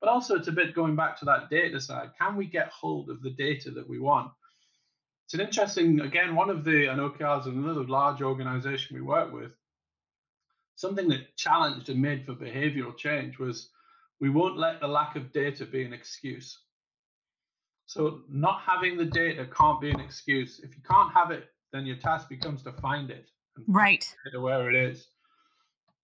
but 0.02 0.10
also 0.10 0.36
it's 0.36 0.48
a 0.48 0.52
bit 0.52 0.74
going 0.74 0.96
back 0.96 1.20
to 1.20 1.26
that 1.26 1.50
data 1.50 1.80
side. 1.80 2.12
Can 2.20 2.36
we 2.36 2.46
get 2.46 2.70
hold 2.70 3.10
of 3.10 3.22
the 3.22 3.30
data 3.32 3.72
that 3.72 3.88
we 3.88 4.00
want? 4.00 4.32
It's 5.26 5.34
an 5.34 5.42
interesting, 5.42 6.00
again, 6.00 6.36
one 6.36 6.50
of 6.50 6.64
the, 6.64 6.90
I 6.90 6.96
know 6.96 7.14
is 7.14 7.46
another 7.46 7.84
large 7.84 8.22
organization 8.22 8.96
we 8.96 9.02
work 9.02 9.32
with, 9.32 9.52
something 10.76 11.10
that 11.10 11.36
challenged 11.36 11.90
and 11.90 12.02
made 12.02 12.26
for 12.26 12.34
behavioral 12.34 12.96
change 12.96 13.38
was 13.38 13.70
we 14.20 14.30
won't 14.30 14.58
let 14.58 14.80
the 14.80 14.88
lack 14.88 15.16
of 15.16 15.34
data 15.34 15.66
be 15.66 15.84
an 15.84 15.94
excuse. 15.94 16.58
So 17.86 18.22
not 18.30 18.62
having 18.62 18.98
the 18.98 19.06
data 19.06 19.48
can't 19.56 19.82
be 19.82 19.92
an 19.92 20.00
excuse. 20.00 20.60
If 20.64 20.76
you 20.76 20.82
can't 20.90 21.14
have 21.14 21.32
it, 21.32 21.50
then 21.74 21.86
your 21.86 21.98
task 21.98 22.30
becomes 22.30 22.64
to 22.64 22.72
find 22.74 23.10
it. 23.10 23.30
Right. 23.68 24.06
To 24.32 24.42
where 24.42 24.70
it 24.70 24.76
is. 24.76 25.08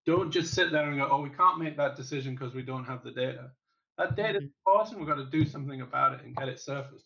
Don't 0.05 0.31
just 0.31 0.53
sit 0.53 0.71
there 0.71 0.89
and 0.89 0.97
go, 0.97 1.07
oh, 1.09 1.21
we 1.21 1.29
can't 1.29 1.59
make 1.59 1.77
that 1.77 1.95
decision 1.95 2.35
because 2.35 2.53
we 2.53 2.61
don't 2.61 2.85
have 2.85 3.03
the 3.03 3.11
data. 3.11 3.51
That 3.97 4.15
data 4.15 4.39
is 4.39 4.43
mm-hmm. 4.43 4.51
important. 4.65 4.99
We've 4.99 5.07
got 5.07 5.15
to 5.15 5.29
do 5.29 5.45
something 5.45 5.81
about 5.81 6.13
it 6.13 6.25
and 6.25 6.35
get 6.35 6.49
it 6.49 6.59
surfaced. 6.59 7.05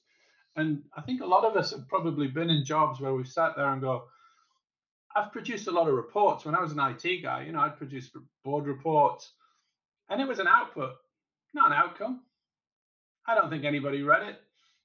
And 0.55 0.81
I 0.95 1.01
think 1.01 1.21
a 1.21 1.25
lot 1.25 1.45
of 1.45 1.55
us 1.55 1.71
have 1.71 1.87
probably 1.87 2.27
been 2.27 2.49
in 2.49 2.65
jobs 2.65 2.99
where 2.99 3.13
we've 3.13 3.27
sat 3.27 3.55
there 3.55 3.71
and 3.71 3.81
go, 3.81 4.05
I've 5.15 5.31
produced 5.31 5.67
a 5.67 5.71
lot 5.71 5.87
of 5.87 5.95
reports. 5.95 6.45
When 6.45 6.55
I 6.55 6.61
was 6.61 6.71
an 6.71 6.79
IT 6.79 7.23
guy, 7.23 7.43
you 7.43 7.51
know, 7.51 7.59
I'd 7.59 7.77
produce 7.77 8.09
board 8.43 8.65
reports, 8.65 9.31
and 10.09 10.21
it 10.21 10.27
was 10.27 10.39
an 10.39 10.47
output, 10.47 10.93
not 11.53 11.71
an 11.71 11.77
outcome. 11.77 12.21
I 13.27 13.35
don't 13.35 13.49
think 13.49 13.65
anybody 13.65 14.01
read 14.01 14.27
it. 14.27 14.41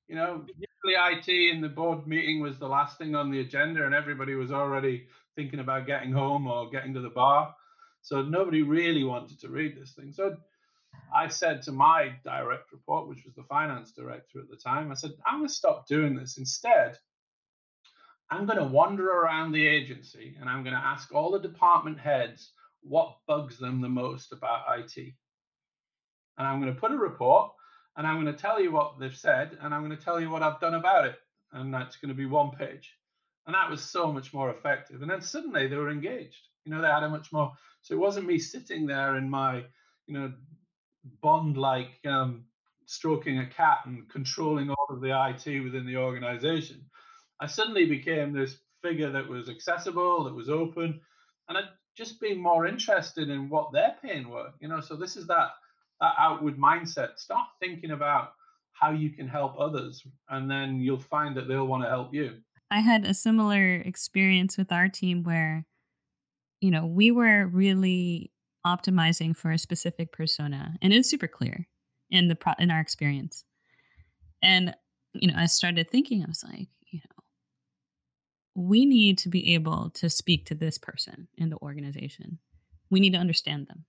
You 0.09 0.16
know, 0.16 0.44
usually 0.84 1.00
IT 1.16 1.54
in 1.54 1.60
the 1.60 1.68
board 1.68 2.06
meeting 2.06 2.40
was 2.40 2.58
the 2.58 2.68
last 2.68 2.98
thing 2.98 3.14
on 3.14 3.30
the 3.30 3.40
agenda, 3.40 3.84
and 3.84 3.94
everybody 3.94 4.34
was 4.34 4.52
already 4.52 5.06
thinking 5.36 5.60
about 5.60 5.86
getting 5.86 6.12
home 6.12 6.46
or 6.46 6.70
getting 6.70 6.94
to 6.94 7.00
the 7.00 7.10
bar. 7.10 7.54
So 8.02 8.22
nobody 8.22 8.62
really 8.62 9.04
wanted 9.04 9.40
to 9.40 9.48
read 9.48 9.76
this 9.76 9.92
thing. 9.92 10.12
So 10.12 10.36
I 11.14 11.28
said 11.28 11.62
to 11.62 11.72
my 11.72 12.12
direct 12.24 12.72
report, 12.72 13.08
which 13.08 13.24
was 13.24 13.34
the 13.34 13.44
finance 13.44 13.92
director 13.92 14.40
at 14.40 14.50
the 14.50 14.56
time, 14.56 14.90
I 14.90 14.94
said, 14.94 15.12
I'm 15.26 15.38
going 15.38 15.48
to 15.48 15.54
stop 15.54 15.86
doing 15.86 16.16
this. 16.16 16.36
Instead, 16.38 16.98
I'm 18.30 18.46
going 18.46 18.58
to 18.58 18.64
wander 18.64 19.08
around 19.08 19.52
the 19.52 19.66
agency 19.66 20.36
and 20.40 20.48
I'm 20.48 20.64
going 20.64 20.74
to 20.74 20.80
ask 20.80 21.14
all 21.14 21.30
the 21.30 21.38
department 21.38 22.00
heads 22.00 22.52
what 22.82 23.18
bugs 23.28 23.58
them 23.58 23.80
the 23.80 23.88
most 23.88 24.32
about 24.32 24.64
IT. 24.78 24.96
And 26.38 26.46
I'm 26.46 26.60
going 26.60 26.74
to 26.74 26.80
put 26.80 26.92
a 26.92 26.96
report 26.96 27.52
and 27.96 28.07
I'm 28.07 28.22
going 28.22 28.35
to 28.35 28.40
tell 28.40 28.61
you 28.61 28.72
what 28.72 28.98
they've 28.98 29.16
said 29.16 29.59
and 29.61 29.74
I'm 29.74 29.85
going 29.85 29.96
to 29.96 30.02
tell 30.02 30.20
you 30.20 30.31
what 30.31 30.42
I've 30.42 30.61
done 30.61 30.74
about 30.74 31.07
it. 31.07 31.16
And 31.52 31.72
that's 31.72 31.96
going 31.96 32.09
to 32.09 32.14
be 32.14 32.26
one 32.26 32.50
page. 32.50 32.94
And 33.46 33.55
that 33.55 33.70
was 33.70 33.83
so 33.83 34.11
much 34.12 34.33
more 34.33 34.50
effective. 34.50 35.02
And 35.02 35.11
then 35.11 35.20
suddenly 35.20 35.66
they 35.68 35.76
were 35.76 35.90
engaged. 35.90 36.48
You 36.64 36.72
know, 36.72 36.81
they 36.81 36.88
had 36.88 37.02
a 37.02 37.09
much 37.09 37.33
more. 37.33 37.52
So 37.83 37.94
it 37.94 37.98
wasn't 37.98 38.26
me 38.26 38.38
sitting 38.38 38.87
there 38.87 39.16
in 39.16 39.28
my, 39.28 39.64
you 40.07 40.14
know, 40.18 40.33
bond 41.20 41.59
like 41.59 41.90
um, 42.07 42.44
stroking 42.87 43.38
a 43.38 43.46
cat 43.46 43.78
and 43.85 44.09
controlling 44.09 44.70
all 44.70 44.87
of 44.88 45.00
the 45.00 45.11
IT 45.11 45.62
within 45.62 45.87
the 45.87 45.96
organization. 45.96 46.85
I 47.40 47.46
suddenly 47.46 47.85
became 47.85 48.33
this 48.33 48.57
figure 48.83 49.11
that 49.11 49.28
was 49.28 49.48
accessible, 49.48 50.24
that 50.24 50.35
was 50.35 50.48
open, 50.48 51.00
and 51.48 51.59
I'd 51.59 51.68
just 51.96 52.20
been 52.20 52.38
more 52.38 52.66
interested 52.66 53.28
in 53.28 53.48
what 53.48 53.72
their 53.72 53.96
pain 54.02 54.28
were. 54.28 54.50
You 54.61 54.68
know, 54.68 54.81
so 54.81 54.96
this 54.96 55.16
is 55.16 55.26
that 55.26 55.50
that 56.02 56.14
outward 56.18 56.58
mindset. 56.58 57.16
Start 57.16 57.46
thinking 57.60 57.92
about 57.92 58.32
how 58.72 58.90
you 58.90 59.10
can 59.10 59.28
help 59.28 59.54
others, 59.58 60.04
and 60.28 60.50
then 60.50 60.80
you'll 60.80 61.00
find 61.00 61.36
that 61.36 61.48
they'll 61.48 61.66
want 61.66 61.84
to 61.84 61.88
help 61.88 62.12
you. 62.12 62.32
I 62.70 62.80
had 62.80 63.06
a 63.06 63.14
similar 63.14 63.76
experience 63.76 64.58
with 64.58 64.72
our 64.72 64.88
team 64.88 65.22
where, 65.22 65.64
you 66.60 66.70
know, 66.70 66.84
we 66.84 67.10
were 67.10 67.46
really 67.46 68.32
optimizing 68.66 69.36
for 69.36 69.52
a 69.52 69.58
specific 69.58 70.12
persona, 70.12 70.74
and 70.82 70.92
it's 70.92 71.08
super 71.08 71.28
clear 71.28 71.68
in 72.10 72.28
the 72.28 72.34
pro- 72.34 72.54
in 72.58 72.70
our 72.70 72.80
experience. 72.80 73.44
And 74.42 74.74
you 75.14 75.28
know, 75.28 75.34
I 75.36 75.46
started 75.46 75.88
thinking, 75.90 76.22
I 76.22 76.26
was 76.26 76.42
like, 76.42 76.68
you 76.90 77.00
know, 77.00 77.22
we 78.54 78.84
need 78.84 79.18
to 79.18 79.28
be 79.28 79.54
able 79.54 79.90
to 79.90 80.10
speak 80.10 80.46
to 80.46 80.54
this 80.54 80.78
person 80.78 81.28
in 81.36 81.50
the 81.50 81.58
organization. 81.58 82.38
We 82.90 83.00
need 83.00 83.12
to 83.12 83.18
understand 83.18 83.68
them. 83.68 83.84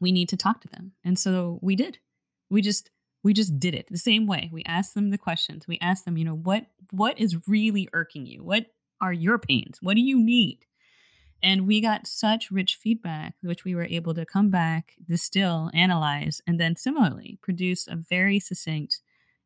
We 0.00 0.12
need 0.12 0.28
to 0.30 0.36
talk 0.36 0.60
to 0.62 0.68
them. 0.68 0.92
And 1.04 1.18
so 1.18 1.58
we 1.62 1.76
did. 1.76 1.98
We 2.50 2.62
just 2.62 2.90
we 3.22 3.32
just 3.32 3.58
did 3.58 3.74
it 3.74 3.88
the 3.90 3.98
same 3.98 4.26
way. 4.26 4.50
We 4.52 4.62
asked 4.64 4.94
them 4.94 5.10
the 5.10 5.18
questions. 5.18 5.66
We 5.66 5.78
asked 5.80 6.04
them, 6.04 6.16
you 6.16 6.24
know, 6.24 6.36
what 6.36 6.66
what 6.90 7.18
is 7.18 7.48
really 7.48 7.88
irking 7.92 8.26
you? 8.26 8.44
What 8.44 8.66
are 9.00 9.12
your 9.12 9.38
pains? 9.38 9.78
What 9.80 9.94
do 9.94 10.00
you 10.00 10.18
need? 10.18 10.66
And 11.42 11.66
we 11.66 11.80
got 11.80 12.06
such 12.06 12.50
rich 12.50 12.76
feedback, 12.76 13.34
which 13.42 13.64
we 13.64 13.74
were 13.74 13.84
able 13.84 14.14
to 14.14 14.24
come 14.24 14.50
back, 14.50 14.94
distill, 15.06 15.70
analyze, 15.74 16.40
and 16.46 16.58
then 16.58 16.76
similarly 16.76 17.38
produce 17.42 17.86
a 17.86 17.96
very 17.96 18.40
succinct 18.40 19.00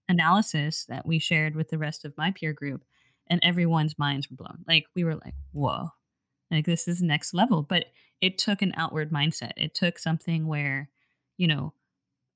analysis 0.09 0.85
that 0.89 1.07
we 1.07 1.19
shared 1.19 1.57
with 1.57 1.71
the 1.71 1.79
rest 1.79 2.05
of 2.05 2.17
my 2.17 2.31
peer 2.31 2.53
group 2.53 2.85
and 3.29 3.41
everyone's 3.43 3.99
minds 3.99 4.29
were 4.29 4.37
blown. 4.37 4.65
Like 4.67 4.87
we 4.95 5.05
were 5.05 5.15
like, 5.15 5.35
whoa, 5.53 5.91
like 6.51 6.67
this 6.67 6.89
is 6.89 7.03
next 7.03 7.35
level. 7.35 7.63
But 7.63 7.87
it 8.21 8.39
took 8.39 8.63
an 8.63 8.73
outward 8.77 9.11
mindset. 9.11 9.53
It 9.57 9.75
took 9.75 9.99
something 9.99 10.47
where, 10.47 10.91
you 11.37 11.47
know, 11.47 11.73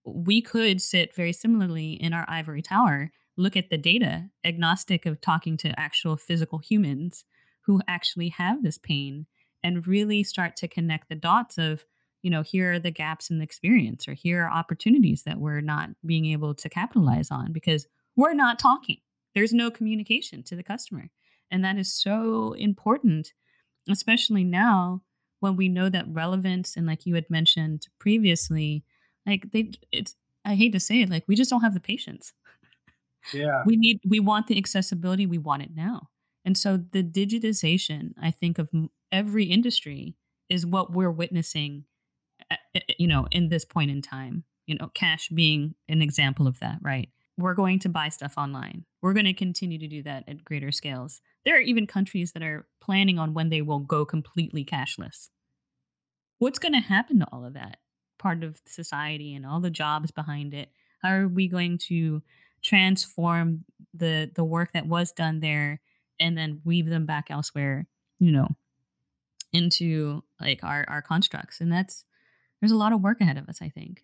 we 0.05 0.43
could 0.43 0.81
sit 0.83 1.15
very 1.15 1.33
similarly 1.33 1.93
in 1.93 2.13
our 2.13 2.25
ivory 2.29 2.63
tower, 2.63 3.11
look 3.37 3.57
at 3.57 3.71
the 3.71 3.79
data, 3.79 4.29
agnostic 4.45 5.07
of 5.07 5.21
talking 5.21 5.57
to 5.59 5.79
actual 5.81 6.17
physical 6.17 6.59
humans 6.59 7.25
who 7.63 7.81
actually 7.89 8.29
have 8.29 8.63
this 8.63 8.79
pain, 8.79 9.27
and 9.63 9.87
really 9.87 10.23
start 10.23 10.57
to 10.57 10.69
connect 10.69 11.09
the 11.09 11.15
dots 11.15 11.57
of, 11.57 11.87
you 12.23 12.31
know, 12.31 12.43
here 12.43 12.73
are 12.73 12.79
the 12.79 12.91
gaps 12.91 13.31
in 13.31 13.39
the 13.39 13.45
experience, 13.45 14.07
or 14.07 14.13
here 14.13 14.45
are 14.45 14.51
opportunities 14.51 15.23
that 15.23 15.39
we're 15.39 15.63
not 15.63 15.91
being 16.05 16.27
able 16.27 16.55
to 16.55 16.69
capitalize 16.69 17.31
on 17.31 17.53
because 17.53 17.87
we're 18.17 18.35
not 18.35 18.59
talking 18.59 18.99
There's 19.35 19.53
no 19.53 19.71
communication 19.71 20.43
to 20.45 20.57
the 20.57 20.63
customer. 20.63 21.11
And 21.51 21.65
that 21.65 21.77
is 21.77 21.93
so 21.93 22.53
important, 22.53 23.33
especially 23.89 24.45
now 24.45 25.03
when 25.41 25.57
we 25.57 25.69
know 25.69 25.89
that 25.89 26.07
relevance 26.09 26.77
and 26.77 26.87
like 26.87 27.07
you 27.07 27.15
had 27.15 27.29
mentioned 27.29 27.87
previously, 27.99 28.85
like 29.27 29.53
they 29.53 29.73
it's 29.93 30.17
I 30.45 30.55
hate 30.55 30.73
to 30.73 30.81
say 30.81 31.03
it, 31.03 31.11
like 31.11 31.25
we 31.27 31.37
just 31.37 31.51
don't 31.51 31.63
have 31.63 31.75
the 31.75 31.81
patience. 31.81 32.33
Yeah. 33.33 33.63
We 33.65 33.77
need 33.77 34.01
we 34.07 34.21
want 34.21 34.47
the 34.47 34.59
accessibility, 34.59 35.27
we 35.27 35.39
want 35.39 35.63
it 35.63 35.71
now. 35.75 36.09
And 36.45 36.59
so 36.59 36.77
the 36.77 37.03
digitization, 37.03 38.13
I 38.21 38.31
think 38.31 38.59
of 38.59 38.71
every 39.11 39.45
industry 39.45 40.15
is 40.51 40.67
what 40.67 40.93
we're 40.93 41.11
witnessing 41.11 41.85
you 42.99 43.07
know 43.07 43.27
in 43.31 43.49
this 43.49 43.65
point 43.65 43.91
in 43.91 44.03
time. 44.03 44.45
You 44.67 44.77
know, 44.77 44.91
cash 44.95 45.29
being 45.29 45.75
an 45.91 46.01
example 46.01 46.47
of 46.47 46.59
that, 46.61 46.79
right? 46.81 47.11
We're 47.37 47.53
going 47.53 47.81
to 47.81 47.91
buy 47.91 48.09
stuff 48.09 48.35
online. 48.39 48.87
We're 49.05 49.13
going 49.13 49.27
to 49.27 49.35
continue 49.35 49.77
to 49.81 49.87
do 49.87 50.03
that 50.05 50.25
at 50.27 50.47
greater 50.47 50.73
scales. 50.73 51.21
There 51.45 51.55
are 51.55 51.61
even 51.61 51.87
countries 51.87 52.33
that 52.33 52.43
are 52.43 52.67
planning 52.81 53.19
on 53.19 53.35
when 53.35 53.51
they 53.51 53.61
will 53.61 53.81
go 53.81 54.07
completely 54.07 54.65
cashless. 54.65 55.29
What's 56.39 56.59
going 56.59 56.73
to 56.73 56.79
happen 56.81 57.19
to 57.19 57.27
all 57.31 57.45
of 57.45 57.53
that? 57.53 57.81
Part 58.19 58.43
of 58.43 58.63
society 58.65 59.35
and 59.35 59.45
all 59.45 59.61
the 59.61 59.69
jobs 59.69 60.11
behind 60.11 60.55
it. 60.55 60.71
How 61.03 61.11
are 61.11 61.29
we 61.29 61.49
going 61.49 61.77
to 61.89 62.23
transform 62.63 63.67
the 63.93 64.31
the 64.35 64.43
work 64.43 64.73
that 64.73 64.87
was 64.87 65.13
done 65.13 65.41
there 65.41 65.83
and 66.19 66.35
then 66.39 66.63
weave 66.65 66.87
them 66.87 67.05
back 67.05 67.27
elsewhere, 67.29 67.87
you 68.21 68.33
know, 68.33 68.49
into 69.53 70.25
like 70.41 70.65
our 70.65 70.87
our 70.89 71.03
constructs? 71.03 71.61
And 71.61 71.71
that's 71.71 72.07
there's 72.63 72.73
a 72.73 72.77
lot 72.79 72.95
of 72.95 73.03
work 73.03 73.21
ahead 73.21 73.37
of 73.37 73.51
us, 73.51 73.59
I 73.61 73.69
think. 73.69 74.03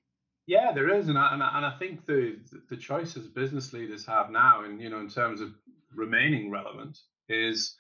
Yeah, 0.51 0.73
there 0.73 0.93
is, 0.93 1.07
and 1.07 1.17
I, 1.17 1.33
and 1.33 1.45
I, 1.45 1.57
and 1.59 1.65
I 1.65 1.79
think 1.79 2.07
the 2.07 2.37
the 2.69 2.77
choices 2.77 3.29
business 3.29 3.73
leaders 3.73 4.05
have 4.07 4.31
now, 4.31 4.65
and 4.65 4.81
you 4.81 4.91
know, 4.91 4.99
in 4.99 5.09
terms 5.09 5.41
of 5.41 5.53
remaining 5.95 6.51
relevant, 6.51 6.99
is 7.29 7.77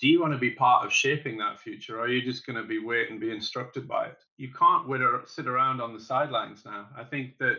do 0.00 0.08
you 0.08 0.20
want 0.20 0.32
to 0.32 0.38
be 0.38 0.50
part 0.50 0.84
of 0.84 0.92
shaping 0.92 1.38
that 1.38 1.60
future, 1.60 1.96
or 1.96 2.06
are 2.06 2.08
you 2.08 2.20
just 2.20 2.44
going 2.44 2.60
to 2.60 2.64
be 2.64 2.80
wait 2.80 3.08
and 3.08 3.20
be 3.20 3.30
instructed 3.30 3.86
by 3.86 4.06
it? 4.06 4.18
You 4.36 4.52
can't 4.52 4.88
sit 5.28 5.46
around 5.46 5.80
on 5.80 5.94
the 5.94 6.00
sidelines 6.00 6.64
now. 6.64 6.88
I 6.96 7.04
think 7.04 7.38
that 7.38 7.58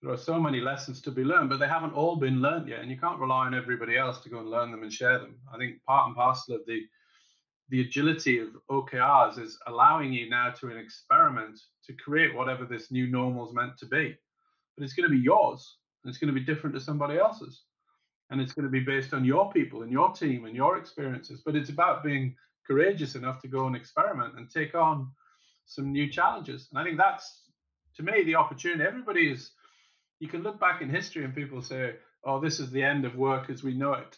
there 0.00 0.12
are 0.12 0.16
so 0.16 0.38
many 0.38 0.60
lessons 0.60 1.00
to 1.00 1.10
be 1.10 1.24
learned, 1.24 1.50
but 1.50 1.58
they 1.58 1.66
haven't 1.66 1.94
all 1.94 2.14
been 2.14 2.40
learned 2.40 2.68
yet, 2.68 2.82
and 2.82 2.90
you 2.92 2.96
can't 2.96 3.18
rely 3.18 3.46
on 3.46 3.54
everybody 3.54 3.98
else 3.98 4.22
to 4.22 4.28
go 4.28 4.38
and 4.38 4.48
learn 4.48 4.70
them 4.70 4.84
and 4.84 4.92
share 4.92 5.18
them. 5.18 5.34
I 5.52 5.58
think 5.58 5.82
part 5.82 6.06
and 6.06 6.14
parcel 6.14 6.54
of 6.54 6.60
the 6.68 6.82
the 7.68 7.80
agility 7.80 8.38
of 8.38 8.48
OKRs 8.70 9.38
is 9.38 9.58
allowing 9.66 10.12
you 10.12 10.30
now 10.30 10.50
to 10.60 10.68
an 10.68 10.76
experiment 10.76 11.58
to 11.86 11.92
create 11.94 12.34
whatever 12.34 12.64
this 12.64 12.90
new 12.90 13.06
normal 13.06 13.48
is 13.48 13.54
meant 13.54 13.76
to 13.78 13.86
be. 13.86 14.16
But 14.76 14.84
it's 14.84 14.94
going 14.94 15.08
to 15.08 15.16
be 15.16 15.22
yours, 15.22 15.76
and 16.02 16.10
it's 16.10 16.18
going 16.18 16.32
to 16.32 16.38
be 16.38 16.46
different 16.46 16.74
to 16.76 16.80
somebody 16.80 17.18
else's 17.18 17.62
and 18.30 18.40
it's 18.40 18.52
going 18.52 18.64
to 18.64 18.70
be 18.70 18.80
based 18.80 19.14
on 19.14 19.24
your 19.24 19.50
people 19.52 19.82
and 19.82 19.92
your 19.92 20.12
team 20.12 20.46
and 20.46 20.56
your 20.56 20.78
experiences. 20.78 21.42
But 21.44 21.54
it's 21.54 21.70
about 21.70 22.02
being 22.02 22.34
courageous 22.66 23.14
enough 23.14 23.40
to 23.42 23.48
go 23.48 23.66
and 23.66 23.76
experiment 23.76 24.36
and 24.36 24.50
take 24.50 24.74
on 24.74 25.12
some 25.66 25.92
new 25.92 26.10
challenges. 26.10 26.68
And 26.70 26.78
I 26.78 26.84
think 26.84 26.98
that's, 26.98 27.42
to 27.96 28.02
me, 28.02 28.24
the 28.24 28.34
opportunity. 28.36 28.82
Everybody 28.82 29.30
is, 29.30 29.50
you 30.18 30.28
can 30.28 30.42
look 30.42 30.58
back 30.58 30.82
in 30.82 30.90
history 30.90 31.24
and 31.24 31.34
people 31.34 31.62
say, 31.62 31.94
oh, 32.24 32.40
this 32.40 32.58
is 32.58 32.70
the 32.70 32.82
end 32.82 33.04
of 33.04 33.14
work 33.14 33.48
as 33.48 33.62
we 33.62 33.74
know 33.74 33.92
it. 33.92 34.16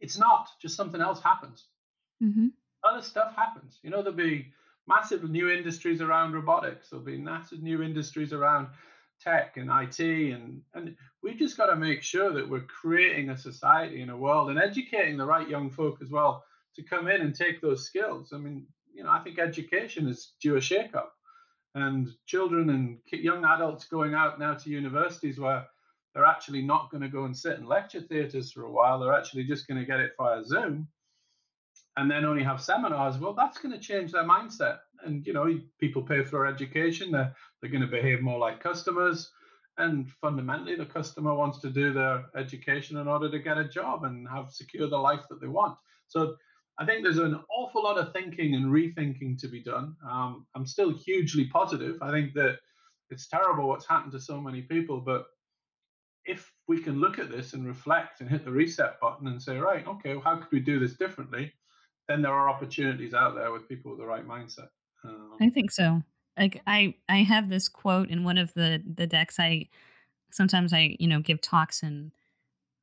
It's 0.00 0.18
not, 0.18 0.48
just 0.62 0.76
something 0.76 1.00
else 1.00 1.20
happens. 1.20 1.64
Mm-hmm. 2.24 2.46
Other 2.84 3.02
stuff 3.02 3.34
happens. 3.36 3.78
You 3.82 3.90
know, 3.90 4.02
there'll 4.02 4.16
be 4.16 4.52
massive 4.86 5.28
new 5.28 5.48
industries 5.48 6.00
around 6.00 6.32
robotics, 6.32 6.90
there'll 6.90 7.04
be 7.04 7.18
massive 7.18 7.62
new 7.62 7.82
industries 7.82 8.32
around 8.32 8.68
tech 9.20 9.56
and 9.56 9.70
IT 9.70 10.00
and 10.00 10.60
and 10.74 10.96
we've 11.22 11.38
just 11.38 11.56
got 11.56 11.66
to 11.66 11.76
make 11.76 12.02
sure 12.02 12.32
that 12.32 12.48
we're 12.48 12.60
creating 12.60 13.30
a 13.30 13.36
society 13.36 14.02
and 14.02 14.10
a 14.10 14.16
world 14.16 14.50
and 14.50 14.58
educating 14.58 15.16
the 15.16 15.24
right 15.24 15.48
young 15.48 15.70
folk 15.70 15.98
as 16.02 16.10
well 16.10 16.44
to 16.74 16.82
come 16.82 17.08
in 17.08 17.20
and 17.20 17.34
take 17.34 17.60
those 17.60 17.86
skills. 17.86 18.32
I 18.34 18.38
mean, 18.38 18.66
you 18.92 19.04
know, 19.04 19.10
I 19.10 19.20
think 19.20 19.38
education 19.38 20.08
is 20.08 20.32
due 20.42 20.56
a 20.56 20.60
shake-up, 20.60 21.12
and 21.74 22.08
children 22.26 22.70
and 22.70 22.98
young 23.12 23.44
adults 23.44 23.84
going 23.84 24.14
out 24.14 24.38
now 24.38 24.54
to 24.54 24.70
universities 24.70 25.38
where 25.38 25.64
they're 26.14 26.24
actually 26.24 26.62
not 26.62 26.90
going 26.90 27.02
to 27.02 27.08
go 27.08 27.24
and 27.24 27.36
sit 27.36 27.58
in 27.58 27.66
lecture 27.66 28.00
theatres 28.00 28.52
for 28.52 28.64
a 28.64 28.70
while. 28.70 29.00
They're 29.00 29.14
actually 29.14 29.44
just 29.44 29.66
going 29.66 29.80
to 29.80 29.86
get 29.86 30.00
it 30.00 30.12
via 30.18 30.44
Zoom 30.44 30.88
and 31.96 32.10
then 32.10 32.24
only 32.24 32.42
have 32.42 32.60
seminars, 32.60 33.18
well, 33.18 33.34
that's 33.34 33.58
going 33.58 33.72
to 33.72 33.78
change 33.78 34.12
their 34.12 34.24
mindset. 34.24 34.78
And 35.04 35.26
you 35.26 35.32
know, 35.32 35.60
people 35.78 36.02
pay 36.02 36.24
for 36.24 36.46
education; 36.46 37.12
they're 37.12 37.34
they're 37.60 37.70
going 37.70 37.82
to 37.82 37.86
behave 37.86 38.20
more 38.20 38.38
like 38.38 38.62
customers. 38.62 39.30
And 39.76 40.08
fundamentally, 40.20 40.76
the 40.76 40.86
customer 40.86 41.34
wants 41.34 41.60
to 41.60 41.70
do 41.70 41.92
their 41.92 42.26
education 42.36 42.96
in 42.96 43.08
order 43.08 43.28
to 43.28 43.38
get 43.40 43.58
a 43.58 43.68
job 43.68 44.04
and 44.04 44.28
have 44.28 44.52
secure 44.52 44.88
the 44.88 44.96
life 44.96 45.22
that 45.28 45.40
they 45.40 45.48
want. 45.48 45.76
So 46.06 46.36
I 46.78 46.84
think 46.84 47.02
there's 47.02 47.18
an 47.18 47.40
awful 47.50 47.82
lot 47.82 47.98
of 47.98 48.12
thinking 48.12 48.54
and 48.54 48.66
rethinking 48.66 49.38
to 49.40 49.48
be 49.48 49.62
done. 49.62 49.96
Um, 50.08 50.46
I'm 50.54 50.66
still 50.66 50.90
hugely 50.90 51.46
positive. 51.46 51.98
I 52.02 52.10
think 52.12 52.34
that 52.34 52.58
it's 53.10 53.28
terrible 53.28 53.68
what's 53.68 53.86
happened 53.86 54.12
to 54.12 54.20
so 54.20 54.40
many 54.40 54.62
people, 54.62 55.00
but 55.00 55.26
if 56.24 56.52
we 56.66 56.80
can 56.80 57.00
look 57.00 57.18
at 57.18 57.30
this 57.30 57.52
and 57.52 57.66
reflect 57.66 58.20
and 58.20 58.30
hit 58.30 58.44
the 58.44 58.50
reset 58.50 58.98
button 59.00 59.28
and 59.28 59.42
say, 59.42 59.58
right, 59.58 59.86
okay, 59.86 60.14
well, 60.14 60.22
how 60.24 60.36
could 60.36 60.50
we 60.52 60.60
do 60.60 60.78
this 60.78 60.94
differently? 60.94 61.52
Then 62.08 62.22
there 62.22 62.32
are 62.32 62.48
opportunities 62.48 63.14
out 63.14 63.34
there 63.34 63.52
with 63.52 63.68
people 63.68 63.92
with 63.92 64.00
the 64.00 64.06
right 64.06 64.26
mindset. 64.26 64.68
Um, 65.04 65.32
I 65.40 65.48
think 65.48 65.70
so. 65.70 66.02
Like 66.38 66.62
I, 66.66 66.94
I 67.08 67.18
have 67.18 67.48
this 67.48 67.68
quote 67.68 68.08
in 68.08 68.24
one 68.24 68.38
of 68.38 68.54
the 68.54 68.82
the 68.84 69.06
decks. 69.06 69.38
I 69.38 69.68
sometimes 70.32 70.72
I 70.72 70.96
you 70.98 71.06
know 71.06 71.20
give 71.20 71.40
talks 71.40 71.82
and 71.82 72.12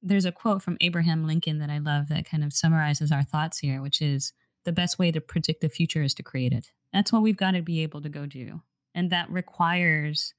there's 0.02 0.26
a 0.26 0.32
quote 0.32 0.64
from 0.64 0.78
Abraham 0.82 1.28
Lincoln 1.28 1.60
that 1.60 1.70
I 1.70 1.78
love 1.78 2.08
that 2.08 2.26
kind 2.26 2.44
of 2.44 2.54
summarizes 2.54 3.12
our 3.12 3.24
thoughts 3.24 3.60
here, 3.60 3.82
which 3.82 4.02
is 4.02 4.34
the 4.66 4.72
best 4.72 4.98
way 4.98 5.12
to 5.12 5.22
predict 5.22 5.62
the 5.62 5.70
future 5.70 6.02
is 6.02 6.16
to 6.16 6.24
create 6.24 6.54
it. 6.54 6.72
That's 6.92 7.12
what 7.12 7.22
we've 7.22 7.38
got 7.38 7.52
to 7.52 7.62
be 7.62 7.84
able 7.84 8.02
to 8.02 8.10
go 8.10 8.26
do, 8.26 8.62
and 8.96 9.10
that 9.12 9.30
requires 9.30 10.34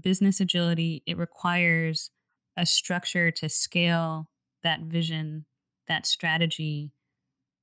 business 0.00 0.40
agility. 0.40 1.02
It 1.06 1.18
requires 1.18 2.10
a 2.56 2.66
structure 2.66 3.30
to 3.30 3.48
scale 3.48 4.28
that 4.62 4.80
vision, 4.80 5.46
that 5.88 6.06
strategy, 6.06 6.92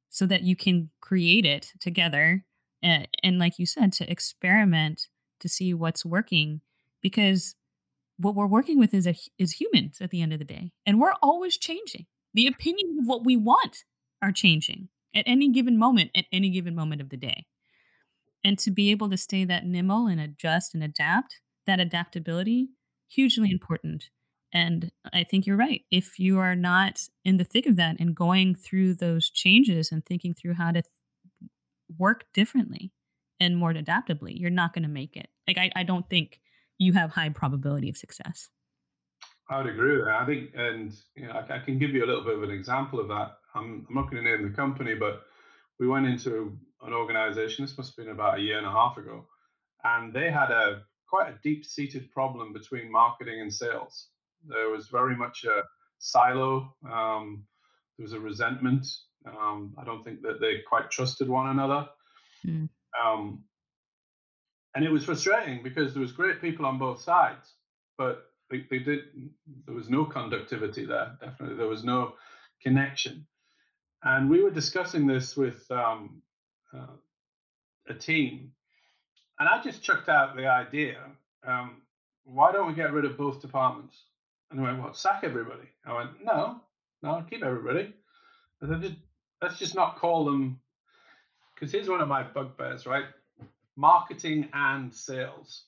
so 0.09 0.25
that 0.25 0.43
you 0.43 0.55
can 0.55 0.89
create 1.01 1.45
it 1.45 1.73
together 1.79 2.45
and, 2.81 3.07
and 3.23 3.39
like 3.39 3.59
you 3.59 3.65
said 3.65 3.91
to 3.93 4.09
experiment 4.09 5.07
to 5.39 5.49
see 5.49 5.73
what's 5.73 6.05
working 6.05 6.61
because 7.01 7.55
what 8.17 8.35
we're 8.35 8.47
working 8.47 8.79
with 8.79 8.93
is 8.93 9.07
a, 9.07 9.15
is 9.37 9.53
humans 9.53 9.97
at 10.01 10.09
the 10.09 10.21
end 10.21 10.33
of 10.33 10.39
the 10.39 10.45
day 10.45 10.71
and 10.85 10.99
we're 10.99 11.13
always 11.21 11.57
changing. 11.57 12.05
The 12.33 12.47
opinions 12.47 12.99
of 12.99 13.07
what 13.07 13.25
we 13.25 13.37
want 13.37 13.83
are 14.21 14.31
changing 14.31 14.89
at 15.15 15.23
any 15.27 15.49
given 15.49 15.77
moment 15.77 16.11
at 16.15 16.25
any 16.31 16.49
given 16.49 16.75
moment 16.75 17.01
of 17.01 17.09
the 17.09 17.17
day. 17.17 17.45
And 18.43 18.57
to 18.59 18.71
be 18.71 18.91
able 18.91 19.09
to 19.09 19.17
stay 19.17 19.45
that 19.45 19.65
nimble 19.65 20.07
and 20.07 20.19
adjust 20.19 20.73
and 20.73 20.83
adapt 20.83 21.41
that 21.65 21.79
adaptability 21.79 22.69
hugely 23.09 23.51
important 23.51 24.09
and 24.53 24.91
I 25.13 25.23
think 25.23 25.45
you're 25.45 25.57
right. 25.57 25.81
If 25.91 26.19
you 26.19 26.39
are 26.39 26.55
not 26.55 27.01
in 27.25 27.37
the 27.37 27.43
thick 27.43 27.65
of 27.65 27.75
that 27.75 27.97
and 27.99 28.15
going 28.15 28.55
through 28.55 28.95
those 28.95 29.29
changes 29.29 29.91
and 29.91 30.05
thinking 30.05 30.33
through 30.33 30.53
how 30.53 30.71
to 30.71 30.81
th- 30.81 31.51
work 31.97 32.25
differently 32.33 32.93
and 33.39 33.57
more 33.57 33.71
adaptably, 33.71 34.37
you're 34.37 34.49
not 34.49 34.73
going 34.73 34.83
to 34.83 34.89
make 34.89 35.15
it. 35.15 35.27
Like, 35.47 35.57
I, 35.57 35.71
I 35.75 35.83
don't 35.83 36.09
think 36.09 36.39
you 36.77 36.93
have 36.93 37.11
high 37.11 37.29
probability 37.29 37.89
of 37.89 37.97
success. 37.97 38.49
I 39.49 39.57
would 39.57 39.67
agree 39.67 39.97
with 39.97 40.05
that. 40.05 40.21
I 40.21 40.25
think, 40.25 40.49
and 40.55 40.93
you 41.15 41.27
know, 41.27 41.31
I, 41.31 41.55
I 41.55 41.59
can 41.59 41.79
give 41.79 41.91
you 41.91 42.03
a 42.03 42.07
little 42.07 42.23
bit 42.23 42.35
of 42.35 42.43
an 42.43 42.51
example 42.51 42.99
of 42.99 43.07
that. 43.09 43.37
I'm, 43.55 43.85
I'm 43.89 43.95
not 43.95 44.11
going 44.11 44.23
to 44.23 44.29
name 44.29 44.49
the 44.49 44.55
company, 44.55 44.95
but 44.95 45.23
we 45.79 45.87
went 45.87 46.05
into 46.05 46.57
an 46.81 46.93
organization, 46.93 47.65
this 47.65 47.77
must 47.77 47.95
have 47.95 48.05
been 48.05 48.13
about 48.13 48.37
a 48.37 48.41
year 48.41 48.57
and 48.57 48.67
a 48.67 48.71
half 48.71 48.97
ago, 48.97 49.25
and 49.83 50.13
they 50.13 50.31
had 50.31 50.51
a 50.51 50.83
quite 51.09 51.29
a 51.29 51.39
deep 51.41 51.65
seated 51.65 52.11
problem 52.11 52.53
between 52.53 52.91
marketing 52.91 53.41
and 53.41 53.53
sales 53.53 54.09
there 54.45 54.69
was 54.69 54.87
very 54.87 55.15
much 55.15 55.45
a 55.45 55.63
silo. 55.99 56.75
Um, 56.89 57.45
there 57.97 58.03
was 58.03 58.13
a 58.13 58.19
resentment. 58.19 58.85
Um, 59.25 59.73
I 59.77 59.83
don't 59.83 60.03
think 60.03 60.21
that 60.21 60.39
they 60.39 60.59
quite 60.67 60.91
trusted 60.91 61.27
one 61.27 61.49
another. 61.49 61.87
Mm. 62.45 62.69
Um, 63.03 63.43
and 64.75 64.85
it 64.85 64.91
was 64.91 65.03
frustrating 65.05 65.63
because 65.63 65.93
there 65.93 66.01
was 66.01 66.11
great 66.11 66.39
people 66.39 66.65
on 66.65 66.77
both 66.77 67.01
sides, 67.01 67.51
but 67.97 68.25
they, 68.49 68.65
they 68.69 68.79
did. 68.79 68.99
There 69.65 69.75
was 69.75 69.89
no 69.89 70.05
conductivity 70.05 70.85
there. 70.85 71.17
Definitely, 71.19 71.57
there 71.57 71.67
was 71.67 71.83
no 71.83 72.13
connection. 72.61 73.25
And 74.03 74.29
we 74.29 74.43
were 74.43 74.51
discussing 74.51 75.07
this 75.07 75.35
with 75.35 75.65
um, 75.71 76.21
uh, 76.75 76.95
a 77.89 77.93
team, 77.95 78.51
and 79.39 79.49
I 79.49 79.61
just 79.63 79.81
chucked 79.81 80.09
out 80.09 80.35
the 80.35 80.47
idea: 80.47 80.97
um, 81.45 81.81
why 82.23 82.51
don't 82.51 82.67
we 82.67 82.73
get 82.73 82.93
rid 82.93 83.05
of 83.05 83.17
both 83.17 83.41
departments? 83.41 83.97
And 84.49 84.59
they 84.59 84.63
went, 84.63 84.81
what, 84.81 84.95
sack 84.97 85.21
everybody? 85.23 85.67
I 85.85 85.93
went, 85.93 86.23
no, 86.23 86.61
no, 87.03 87.25
keep 87.29 87.43
everybody. 87.43 87.93
Then 88.61 88.81
just, 88.81 88.95
let's 89.41 89.59
just 89.59 89.75
not 89.75 89.97
call 89.97 90.25
them, 90.25 90.59
because 91.53 91.71
here's 91.71 91.89
one 91.89 92.01
of 92.01 92.07
my 92.07 92.23
bugbears, 92.23 92.85
right? 92.85 93.05
Marketing 93.75 94.49
and 94.53 94.93
sales. 94.93 95.65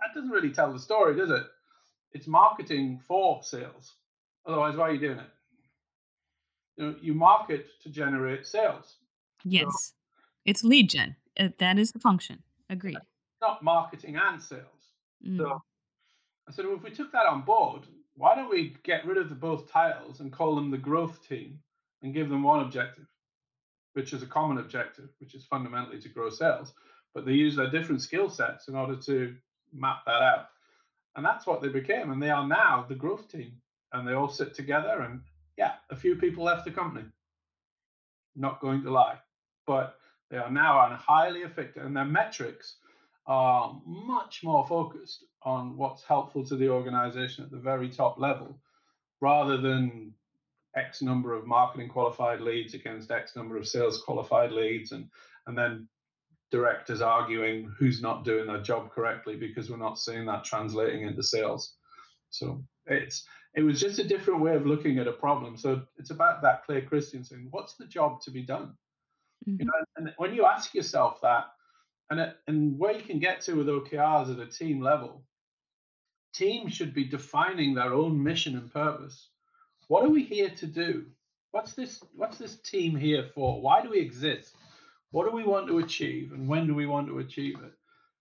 That 0.00 0.14
doesn't 0.14 0.30
really 0.30 0.50
tell 0.50 0.72
the 0.72 0.78
story, 0.78 1.16
does 1.16 1.30
it? 1.30 1.42
It's 2.12 2.26
marketing 2.26 3.00
for 3.06 3.42
sales. 3.42 3.94
Otherwise, 4.46 4.76
why 4.76 4.88
are 4.88 4.92
you 4.92 5.00
doing 5.00 5.18
it? 5.18 5.30
You 6.76 6.84
know, 6.84 6.94
you 7.02 7.12
market 7.12 7.66
to 7.82 7.90
generate 7.90 8.46
sales. 8.46 8.96
Yes, 9.44 9.66
so, 9.68 9.94
it's 10.44 10.62
lead 10.64 10.90
gen. 10.90 11.16
That 11.58 11.78
is 11.78 11.90
the 11.90 11.98
function. 11.98 12.42
Agreed. 12.70 12.98
Not 13.42 13.62
marketing 13.62 14.16
and 14.16 14.40
sales. 14.40 14.62
Mm. 15.26 15.36
So 15.36 15.62
I 16.48 16.50
said, 16.50 16.64
well, 16.64 16.76
if 16.76 16.82
we 16.82 16.90
took 16.90 17.12
that 17.12 17.26
on 17.26 17.42
board, 17.42 17.82
why 18.16 18.34
don't 18.34 18.50
we 18.50 18.74
get 18.82 19.06
rid 19.06 19.18
of 19.18 19.28
the 19.28 19.34
both 19.34 19.70
titles 19.70 20.20
and 20.20 20.32
call 20.32 20.54
them 20.54 20.70
the 20.70 20.78
growth 20.78 21.28
team 21.28 21.60
and 22.02 22.14
give 22.14 22.28
them 22.28 22.42
one 22.42 22.60
objective, 22.60 23.06
which 23.92 24.12
is 24.12 24.22
a 24.22 24.26
common 24.26 24.58
objective, 24.58 25.10
which 25.18 25.34
is 25.34 25.44
fundamentally 25.44 26.00
to 26.00 26.08
grow 26.08 26.30
sales. 26.30 26.72
But 27.14 27.26
they 27.26 27.32
use 27.32 27.54
their 27.54 27.70
different 27.70 28.02
skill 28.02 28.30
sets 28.30 28.68
in 28.68 28.74
order 28.74 28.96
to 28.96 29.34
map 29.72 30.04
that 30.06 30.22
out. 30.22 30.46
And 31.16 31.24
that's 31.24 31.46
what 31.46 31.60
they 31.60 31.68
became. 31.68 32.10
And 32.10 32.22
they 32.22 32.30
are 32.30 32.46
now 32.46 32.86
the 32.88 32.94
growth 32.94 33.30
team. 33.30 33.52
And 33.92 34.06
they 34.06 34.12
all 34.12 34.28
sit 34.28 34.54
together. 34.54 35.00
And 35.02 35.20
yeah, 35.56 35.74
a 35.90 35.96
few 35.96 36.16
people 36.16 36.44
left 36.44 36.64
the 36.64 36.70
company. 36.70 37.04
Not 38.36 38.60
going 38.60 38.82
to 38.82 38.90
lie. 38.90 39.18
But 39.66 39.98
they 40.30 40.36
are 40.36 40.50
now 40.50 40.78
on 40.78 40.92
highly 40.92 41.40
effective, 41.40 41.84
and 41.84 41.96
their 41.96 42.04
metrics 42.04 42.76
are 43.28 43.80
much 43.86 44.40
more 44.42 44.66
focused 44.66 45.24
on 45.42 45.76
what's 45.76 46.02
helpful 46.02 46.44
to 46.44 46.56
the 46.56 46.68
organization 46.68 47.44
at 47.44 47.50
the 47.50 47.58
very 47.58 47.88
top 47.88 48.18
level 48.18 48.58
rather 49.20 49.58
than 49.58 50.12
X 50.74 51.02
number 51.02 51.34
of 51.34 51.46
marketing 51.46 51.88
qualified 51.88 52.40
leads 52.40 52.74
against 52.74 53.10
X 53.10 53.36
number 53.36 53.56
of 53.56 53.68
sales 53.68 54.02
qualified 54.02 54.50
leads 54.50 54.92
and 54.92 55.08
and 55.46 55.56
then 55.56 55.88
directors 56.50 57.02
arguing 57.02 57.70
who's 57.78 58.00
not 58.00 58.24
doing 58.24 58.46
their 58.46 58.62
job 58.62 58.90
correctly 58.90 59.36
because 59.36 59.70
we're 59.70 59.76
not 59.76 59.98
seeing 59.98 60.24
that 60.26 60.44
translating 60.44 61.02
into 61.02 61.22
sales. 61.22 61.74
So 62.30 62.64
it's 62.86 63.26
it 63.54 63.62
was 63.62 63.80
just 63.80 63.98
a 63.98 64.04
different 64.04 64.40
way 64.40 64.54
of 64.54 64.66
looking 64.66 64.98
at 64.98 65.08
a 65.08 65.12
problem. 65.12 65.56
So 65.56 65.82
it's 65.98 66.10
about 66.10 66.42
that 66.42 66.64
Clay 66.64 66.80
Christensen 66.80 67.36
saying, 67.36 67.48
what's 67.50 67.74
the 67.74 67.86
job 67.86 68.20
to 68.22 68.30
be 68.30 68.42
done? 68.42 68.74
Mm-hmm. 69.48 69.56
You 69.60 69.66
know, 69.66 69.72
and 69.96 70.14
when 70.16 70.34
you 70.34 70.46
ask 70.46 70.74
yourself 70.74 71.20
that, 71.22 71.46
and 72.10 72.20
it, 72.20 72.36
and 72.46 72.78
where 72.78 72.92
you 72.92 73.02
can 73.02 73.18
get 73.18 73.40
to 73.42 73.54
with 73.54 73.66
OKRs 73.66 74.32
at 74.32 74.40
a 74.40 74.50
team 74.50 74.80
level, 74.80 75.22
teams 76.32 76.72
should 76.72 76.94
be 76.94 77.04
defining 77.04 77.74
their 77.74 77.92
own 77.92 78.22
mission 78.22 78.56
and 78.56 78.72
purpose. 78.72 79.28
What 79.88 80.04
are 80.04 80.10
we 80.10 80.22
here 80.22 80.50
to 80.50 80.66
do? 80.66 81.06
What's 81.50 81.72
this? 81.72 82.02
What's 82.14 82.38
this 82.38 82.56
team 82.56 82.94
here 82.96 83.24
for? 83.34 83.60
Why 83.60 83.82
do 83.82 83.90
we 83.90 83.98
exist? 83.98 84.54
What 85.10 85.24
do 85.24 85.34
we 85.34 85.44
want 85.44 85.68
to 85.68 85.78
achieve, 85.78 86.32
and 86.32 86.46
when 86.46 86.66
do 86.66 86.74
we 86.74 86.86
want 86.86 87.08
to 87.08 87.20
achieve 87.20 87.58
it? 87.62 87.72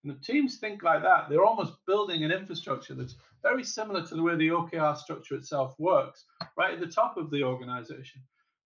And 0.04 0.14
if 0.14 0.22
teams 0.22 0.58
think 0.58 0.84
like 0.84 1.02
that, 1.02 1.28
they're 1.28 1.44
almost 1.44 1.74
building 1.86 2.24
an 2.24 2.32
infrastructure 2.32 2.94
that's 2.94 3.16
very 3.44 3.64
similar 3.64 4.06
to 4.06 4.16
the 4.16 4.24
way 4.24 4.36
the 4.36 4.50
OKR 4.50 4.96
structure 4.96 5.36
itself 5.36 5.76
works, 5.78 6.24
right 6.58 6.74
at 6.74 6.80
the 6.80 6.88
top 6.88 7.18
of 7.18 7.30
the 7.30 7.44
organization. 7.44 8.22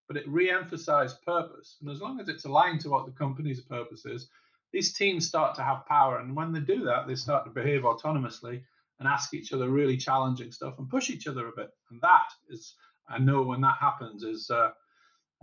But 0.08 0.18
it 0.18 0.28
re-emphasized 0.28 1.22
purpose, 1.24 1.78
and 1.82 1.90
as 1.90 2.02
long 2.02 2.20
as 2.20 2.30
it's 2.30 2.46
aligned 2.46 2.82
to 2.82 2.90
what 2.90 3.08
the 3.08 3.12
company's 3.12 3.62
purpose 3.62 4.06
is, 4.06 4.30
these 4.72 4.94
teams 4.94 5.28
start 5.28 5.56
to 5.56 5.64
have 5.64 5.86
power. 5.86 6.20
And 6.20 6.36
when 6.36 6.52
they 6.52 6.60
do 6.60 6.84
that, 6.86 7.08
they 7.08 7.16
start 7.16 7.46
to 7.46 7.52
behave 7.52 7.82
autonomously 7.82 8.62
and 9.00 9.08
ask 9.08 9.34
each 9.34 9.52
other 9.52 9.70
really 9.70 9.98
challenging 9.98 10.52
stuff 10.52 10.76
and 10.78 10.90
push 10.90 11.10
each 11.10 11.28
other 11.28 11.48
a 11.48 11.52
bit. 11.56 11.70
And 11.90 12.00
that 12.02 12.28
is, 12.50 12.76
I 13.10 13.18
know 13.18 13.42
when 13.42 13.62
that 13.62 13.78
happens, 13.80 14.24
is 14.24 14.50
uh, 14.50 14.70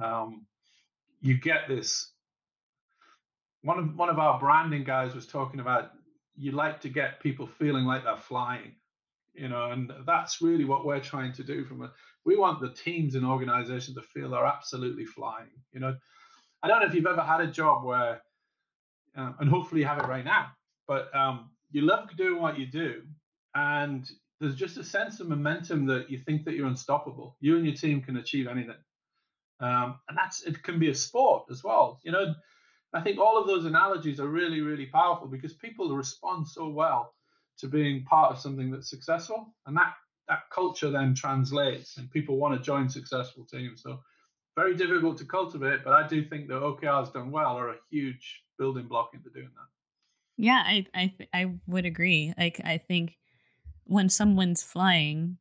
um, 0.03 0.47
you 1.21 1.37
get 1.39 1.69
this. 1.69 2.13
One 3.63 3.79
of 3.79 3.97
one 3.97 4.09
of 4.09 4.21
our 4.21 4.39
branding 4.39 4.85
guys 4.85 5.15
was 5.15 5.27
talking 5.27 5.59
about 5.61 5.91
you 6.37 6.53
like 6.53 6.81
to 6.83 6.89
get 6.89 7.21
people 7.21 7.47
feeling 7.47 7.85
like 7.85 8.05
they're 8.05 8.17
flying, 8.17 8.77
you 9.35 9.49
know, 9.49 9.73
and 9.73 9.93
that's 10.07 10.41
really 10.41 10.65
what 10.65 10.87
we're 10.87 11.01
trying 11.01 11.33
to 11.33 11.43
do. 11.43 11.65
From 11.65 11.83
a, 11.83 11.93
we 12.25 12.37
want 12.37 12.61
the 12.61 12.71
teams 12.71 13.17
and 13.17 13.27
organizations 13.27 13.97
to 13.97 14.03
feel 14.03 14.31
they're 14.31 14.47
absolutely 14.47 15.05
flying. 15.05 15.51
You 15.73 15.81
know, 15.81 15.97
I 16.63 16.69
don't 16.69 16.81
know 16.81 16.87
if 16.87 16.95
you've 16.95 17.07
ever 17.07 17.23
had 17.23 17.41
a 17.41 17.49
job 17.49 17.85
where, 17.85 18.23
uh, 19.19 19.33
and 19.41 19.51
hopefully 19.51 19.81
you 19.81 19.87
have 19.87 19.99
it 19.99 20.07
right 20.07 20.25
now, 20.25 20.49
but 20.87 21.15
um, 21.15 21.51
you 21.71 21.83
love 21.83 22.09
doing 22.17 22.41
what 22.41 22.59
you 22.59 22.67
do, 22.67 23.03
and 23.55 24.09
there's 24.41 24.55
just 24.55 24.77
a 24.77 24.85
sense 24.85 25.19
of 25.19 25.29
momentum 25.29 25.87
that 25.87 26.09
you 26.09 26.19
think 26.19 26.45
that 26.45 26.55
you're 26.55 26.69
unstoppable. 26.69 27.37
You 27.41 27.57
and 27.57 27.67
your 27.67 27.75
team 27.75 28.01
can 28.01 28.17
achieve 28.17 28.47
anything, 28.47 28.77
um, 29.61 29.99
and 30.09 30.17
that's 30.17 30.43
it. 30.43 30.63
Can 30.63 30.79
be 30.79 30.91
a 30.91 30.95
sport 30.95 31.47
as 31.51 31.65
well. 31.65 31.99
You 32.05 32.13
know, 32.13 32.35
I 32.95 33.01
think 33.01 33.19
all 33.19 33.37
of 33.39 33.47
those 33.49 33.65
analogies 33.65 34.21
are 34.21 34.29
really, 34.29 34.61
really 34.61 34.87
powerful 34.87 35.27
because 35.27 35.55
people 35.55 35.95
respond 35.95 36.47
so 36.47 36.69
well 36.69 37.13
to 37.59 37.67
being 37.67 38.05
part 38.05 38.31
of 38.31 38.39
something 38.39 38.71
that's 38.71 38.89
successful, 38.89 39.53
and 39.67 39.77
that 39.77 39.95
that 40.29 40.43
culture 40.53 40.91
then 40.91 41.15
translates, 41.15 41.97
and 41.97 42.11
people 42.11 42.37
want 42.37 42.57
to 42.57 42.65
join 42.65 42.89
successful 42.89 43.45
teams. 43.51 43.83
So 43.83 43.99
very 44.57 44.77
difficult 44.77 45.19
to 45.19 45.25
cultivate, 45.25 45.83
but 45.85 45.93
I 45.93 46.07
do 46.07 46.25
think 46.25 46.49
that 46.49 46.63
OKRs 46.63 47.13
done 47.13 47.31
well 47.31 47.57
are 47.57 47.71
a 47.71 47.77
huge 47.91 48.43
building 48.59 48.87
block 48.87 49.11
into 49.15 49.31
doing 49.31 49.51
that. 49.55 49.69
Yeah, 50.37 50.63
I 50.65 50.87
I 50.95 51.15
I 51.33 51.55
would 51.67 51.85
agree. 51.85 52.33
Like 52.39 52.61
I 52.65 52.79
think 52.79 53.17
when 53.85 54.09
someone's 54.09 54.63
flying 54.63 55.39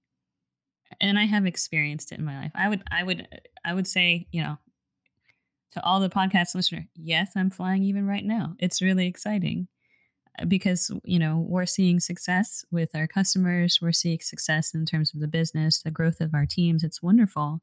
and 0.99 1.19
I 1.19 1.25
have 1.25 1.45
experienced 1.45 2.11
it 2.11 2.19
in 2.19 2.25
my 2.25 2.39
life. 2.39 2.51
I 2.55 2.69
would 2.69 2.83
I 2.91 3.03
would 3.03 3.27
I 3.63 3.73
would 3.73 3.87
say, 3.87 4.27
you 4.31 4.41
know, 4.41 4.57
to 5.73 5.83
all 5.83 5.99
the 5.99 6.09
podcast 6.09 6.55
listener, 6.55 6.87
yes, 6.95 7.31
I'm 7.35 7.49
flying 7.49 7.83
even 7.83 8.07
right 8.07 8.25
now. 8.25 8.55
It's 8.59 8.81
really 8.81 9.07
exciting 9.07 9.67
uh, 10.39 10.45
because, 10.45 10.91
you 11.03 11.19
know, 11.19 11.45
we're 11.47 11.65
seeing 11.65 11.99
success 11.99 12.63
with 12.71 12.95
our 12.95 13.07
customers, 13.07 13.79
we're 13.81 13.91
seeing 13.91 14.19
success 14.21 14.73
in 14.73 14.85
terms 14.85 15.13
of 15.13 15.19
the 15.19 15.27
business, 15.27 15.81
the 15.81 15.91
growth 15.91 16.21
of 16.21 16.33
our 16.33 16.45
teams. 16.45 16.83
It's 16.83 17.03
wonderful. 17.03 17.61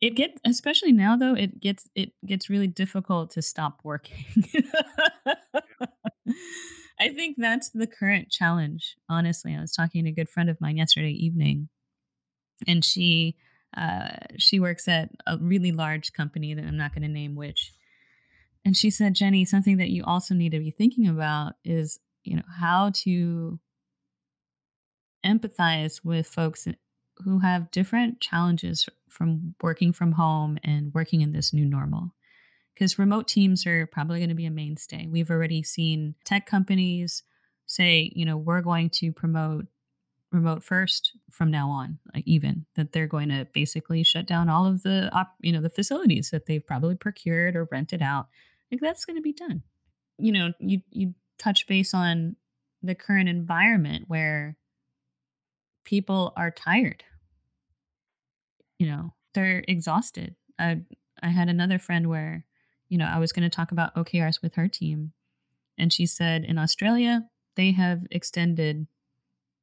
It 0.00 0.14
gets 0.14 0.40
especially 0.46 0.92
now 0.92 1.16
though, 1.16 1.34
it 1.34 1.60
gets 1.60 1.88
it 1.94 2.12
gets 2.24 2.48
really 2.48 2.66
difficult 2.66 3.30
to 3.32 3.42
stop 3.42 3.80
working. 3.84 4.24
I 6.98 7.08
think 7.08 7.36
that's 7.38 7.70
the 7.70 7.86
current 7.86 8.30
challenge. 8.30 8.96
Honestly, 9.08 9.54
I 9.54 9.60
was 9.60 9.72
talking 9.72 10.04
to 10.04 10.10
a 10.10 10.14
good 10.14 10.28
friend 10.28 10.50
of 10.50 10.60
mine 10.60 10.76
yesterday 10.76 11.12
evening, 11.12 11.68
and 12.66 12.84
she 12.84 13.36
uh, 13.76 14.10
she 14.38 14.58
works 14.58 14.88
at 14.88 15.10
a 15.26 15.38
really 15.38 15.72
large 15.72 16.12
company 16.12 16.54
that 16.54 16.64
I'm 16.64 16.76
not 16.76 16.94
going 16.94 17.02
to 17.02 17.08
name 17.08 17.36
which. 17.36 17.72
And 18.64 18.76
she 18.76 18.90
said, 18.90 19.14
Jenny, 19.14 19.44
something 19.44 19.78
that 19.78 19.90
you 19.90 20.04
also 20.04 20.34
need 20.34 20.52
to 20.52 20.58
be 20.58 20.70
thinking 20.70 21.06
about 21.06 21.54
is, 21.64 21.98
you 22.24 22.36
know, 22.36 22.42
how 22.58 22.90
to 23.04 23.58
empathize 25.24 26.04
with 26.04 26.26
folks 26.26 26.66
who 27.24 27.40
have 27.40 27.70
different 27.70 28.20
challenges 28.20 28.88
from 29.08 29.54
working 29.62 29.92
from 29.92 30.12
home 30.12 30.58
and 30.62 30.92
working 30.94 31.20
in 31.20 31.32
this 31.32 31.52
new 31.52 31.64
normal 31.64 32.12
because 32.80 32.98
remote 32.98 33.28
teams 33.28 33.66
are 33.66 33.86
probably 33.86 34.20
going 34.20 34.30
to 34.30 34.34
be 34.34 34.46
a 34.46 34.50
mainstay. 34.50 35.06
We've 35.06 35.30
already 35.30 35.62
seen 35.62 36.14
tech 36.24 36.46
companies 36.46 37.22
say, 37.66 38.10
you 38.16 38.24
know, 38.24 38.38
we're 38.38 38.62
going 38.62 38.88
to 38.90 39.12
promote 39.12 39.66
remote 40.32 40.64
first 40.64 41.12
from 41.30 41.50
now 41.50 41.68
on, 41.68 41.98
even 42.24 42.64
that 42.76 42.92
they're 42.92 43.06
going 43.06 43.28
to 43.28 43.46
basically 43.52 44.02
shut 44.02 44.26
down 44.26 44.48
all 44.48 44.64
of 44.64 44.82
the, 44.82 45.10
op- 45.12 45.36
you 45.40 45.52
know, 45.52 45.60
the 45.60 45.68
facilities 45.68 46.30
that 46.30 46.46
they've 46.46 46.66
probably 46.66 46.94
procured 46.94 47.54
or 47.54 47.68
rented 47.70 48.00
out. 48.00 48.28
Like 48.72 48.80
that's 48.80 49.04
going 49.04 49.16
to 49.16 49.22
be 49.22 49.34
done. 49.34 49.62
You 50.16 50.32
know, 50.32 50.52
you 50.58 50.80
you 50.90 51.14
touch 51.38 51.66
base 51.66 51.92
on 51.92 52.36
the 52.82 52.94
current 52.94 53.28
environment 53.28 54.04
where 54.08 54.56
people 55.84 56.32
are 56.34 56.50
tired. 56.50 57.04
You 58.80 58.86
know, 58.86 59.14
they're 59.34 59.62
exhausted. 59.68 60.34
I 60.58 60.80
I 61.22 61.28
had 61.28 61.48
another 61.48 61.78
friend 61.78 62.08
where 62.08 62.46
you 62.90 62.98
know, 62.98 63.06
I 63.06 63.18
was 63.18 63.32
going 63.32 63.48
to 63.48 63.56
talk 63.56 63.72
about 63.72 63.94
OKRs 63.94 64.42
with 64.42 64.54
her 64.54 64.68
team. 64.68 65.12
And 65.78 65.90
she 65.92 66.04
said 66.04 66.44
in 66.44 66.58
Australia, 66.58 67.22
they 67.56 67.70
have 67.70 68.02
extended, 68.10 68.86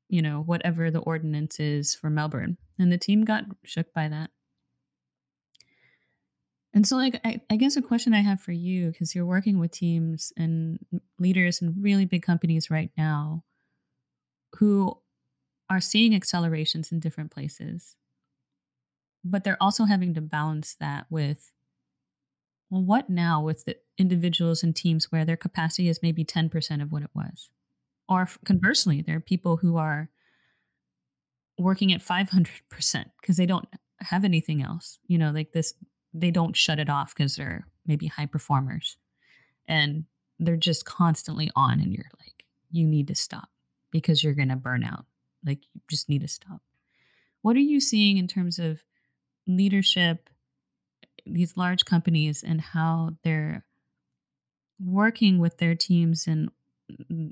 you 0.10 0.22
know, 0.22 0.42
whatever 0.42 0.90
the 0.90 1.00
ordinance 1.00 1.60
is 1.60 1.94
for 1.94 2.10
Melbourne. 2.10 2.58
And 2.80 2.92
the 2.92 2.98
team 2.98 3.24
got 3.24 3.44
shook 3.64 3.94
by 3.94 4.08
that. 4.08 4.32
And 6.74 6.88
so, 6.88 6.96
like, 6.96 7.20
I, 7.26 7.42
I 7.50 7.56
guess 7.56 7.76
a 7.76 7.82
question 7.82 8.14
I 8.14 8.22
have 8.22 8.40
for 8.40 8.52
you, 8.52 8.92
because 8.92 9.14
you're 9.14 9.26
working 9.26 9.60
with 9.60 9.72
teams 9.72 10.32
and 10.38 10.80
leaders 11.20 11.62
in 11.62 11.76
really 11.82 12.06
big 12.06 12.22
companies 12.22 12.72
right 12.72 12.92
now 12.98 13.44
who 14.60 14.98
are 15.70 15.82
seeing 15.82 16.16
accelerations 16.16 16.92
in 16.92 17.00
different 17.00 17.32
places, 17.32 17.96
but 19.32 19.44
they're 19.44 19.62
also 19.62 19.86
having 19.86 20.14
to 20.14 20.22
balance 20.22 20.76
that 20.80 21.06
with 21.10 21.52
well, 22.70 22.84
what 22.84 23.10
now 23.10 23.42
with 23.42 23.66
the 23.66 23.78
individuals 23.98 24.62
and 24.64 24.76
teams 24.76 25.12
where 25.12 25.26
their 25.26 25.38
capacity 25.38 25.88
is 25.88 26.02
maybe 26.02 26.26
10% 26.26 26.82
of 26.82 26.92
what 26.92 27.04
it 27.04 27.10
was? 27.14 27.50
Or 28.10 28.28
conversely, 28.46 29.02
there 29.02 29.18
are 29.18 29.22
people 29.22 29.58
who 29.58 29.78
are 29.78 30.10
working 31.58 31.94
at 31.94 32.02
500% 32.02 33.06
because 33.22 33.38
they 33.38 33.46
don't 33.46 33.68
have 34.02 34.24
anything 34.24 34.62
else. 34.62 35.00
You 35.08 35.18
know, 35.18 35.32
like 35.32 35.54
this, 35.54 35.74
they 36.14 36.32
don't 36.32 36.56
shut 36.56 36.80
it 36.80 36.90
off 36.90 37.16
because 37.16 37.36
they're 37.36 37.68
maybe 37.86 38.08
high 38.08 38.26
performers 38.26 38.98
and 39.68 40.06
they're 40.40 40.58
just 40.58 40.86
constantly 40.86 41.50
on, 41.56 41.80
and 41.80 41.92
you're 41.92 42.12
like, 42.20 42.46
you 42.72 42.86
need 42.86 43.08
to 43.08 43.16
stop 43.16 43.50
because 43.92 44.24
you're 44.24 44.36
going 44.36 44.50
to 44.50 44.56
burn 44.56 44.84
out. 44.84 45.06
Like, 45.46 45.64
you 45.74 45.82
just 45.90 46.10
need 46.10 46.22
to 46.22 46.28
stop. 46.28 46.62
what 47.42 47.56
are 47.56 47.60
you 47.60 47.80
seeing 47.80 48.18
in 48.18 48.28
terms 48.28 48.60
of 48.60 48.84
leadership, 49.48 50.30
these 51.26 51.58
large 51.58 51.86
companies, 51.86 52.44
and 52.44 52.62
how 52.62 53.12
they're 53.24 53.66
working 54.80 55.40
with 55.40 55.58
their 55.58 55.76
teams 55.76 56.28
and 56.28 56.50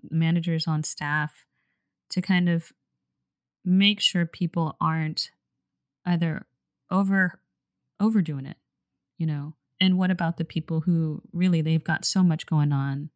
managers 0.10 0.68
on 0.68 0.84
staff 0.84 1.46
to 2.10 2.22
kind 2.22 2.50
of 2.50 2.72
make 3.64 4.00
sure 4.00 4.26
people 4.26 4.76
aren't 4.80 5.32
either 6.06 6.46
over 6.92 7.40
overdoing 8.00 8.46
it, 8.46 8.58
you 9.18 9.26
know. 9.26 9.54
And 9.80 9.98
what 9.98 10.12
about 10.12 10.38
the 10.38 10.46
people 10.46 10.82
who 10.82 11.22
really 11.34 11.62
they've 11.62 11.84
got 11.84 12.06
so 12.06 12.24
much 12.24 12.46
going 12.46 12.72
on 12.72 13.10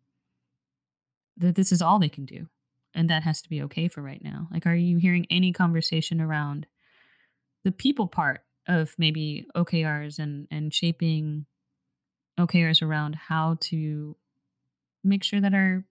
that 1.37 1.55
this 1.55 1.71
is 1.71 1.81
all 1.81 1.99
they 1.99 2.09
can 2.09 2.25
do 2.25 2.47
and 2.93 3.09
that 3.09 3.23
has 3.23 3.41
to 3.41 3.49
be 3.49 3.61
okay 3.63 3.87
for 3.87 4.01
right 4.01 4.23
now? 4.23 4.47
Like 4.51 4.65
are 4.65 4.75
you 4.75 4.97
hearing 4.97 5.25
any 5.29 5.53
conversation 5.53 6.19
around 6.19 6.67
the 7.63 7.71
people 7.71 8.07
part 8.07 8.41
of 8.69 8.95
maybe 8.97 9.47
OKRs 9.57 10.19
and 10.19 10.47
and 10.49 10.73
shaping 10.73 11.45
OKRs 12.39 12.81
around 12.81 13.15
how 13.15 13.57
to 13.59 14.15
make 15.03 15.23
sure 15.23 15.41
that 15.41 15.53
our 15.53 15.83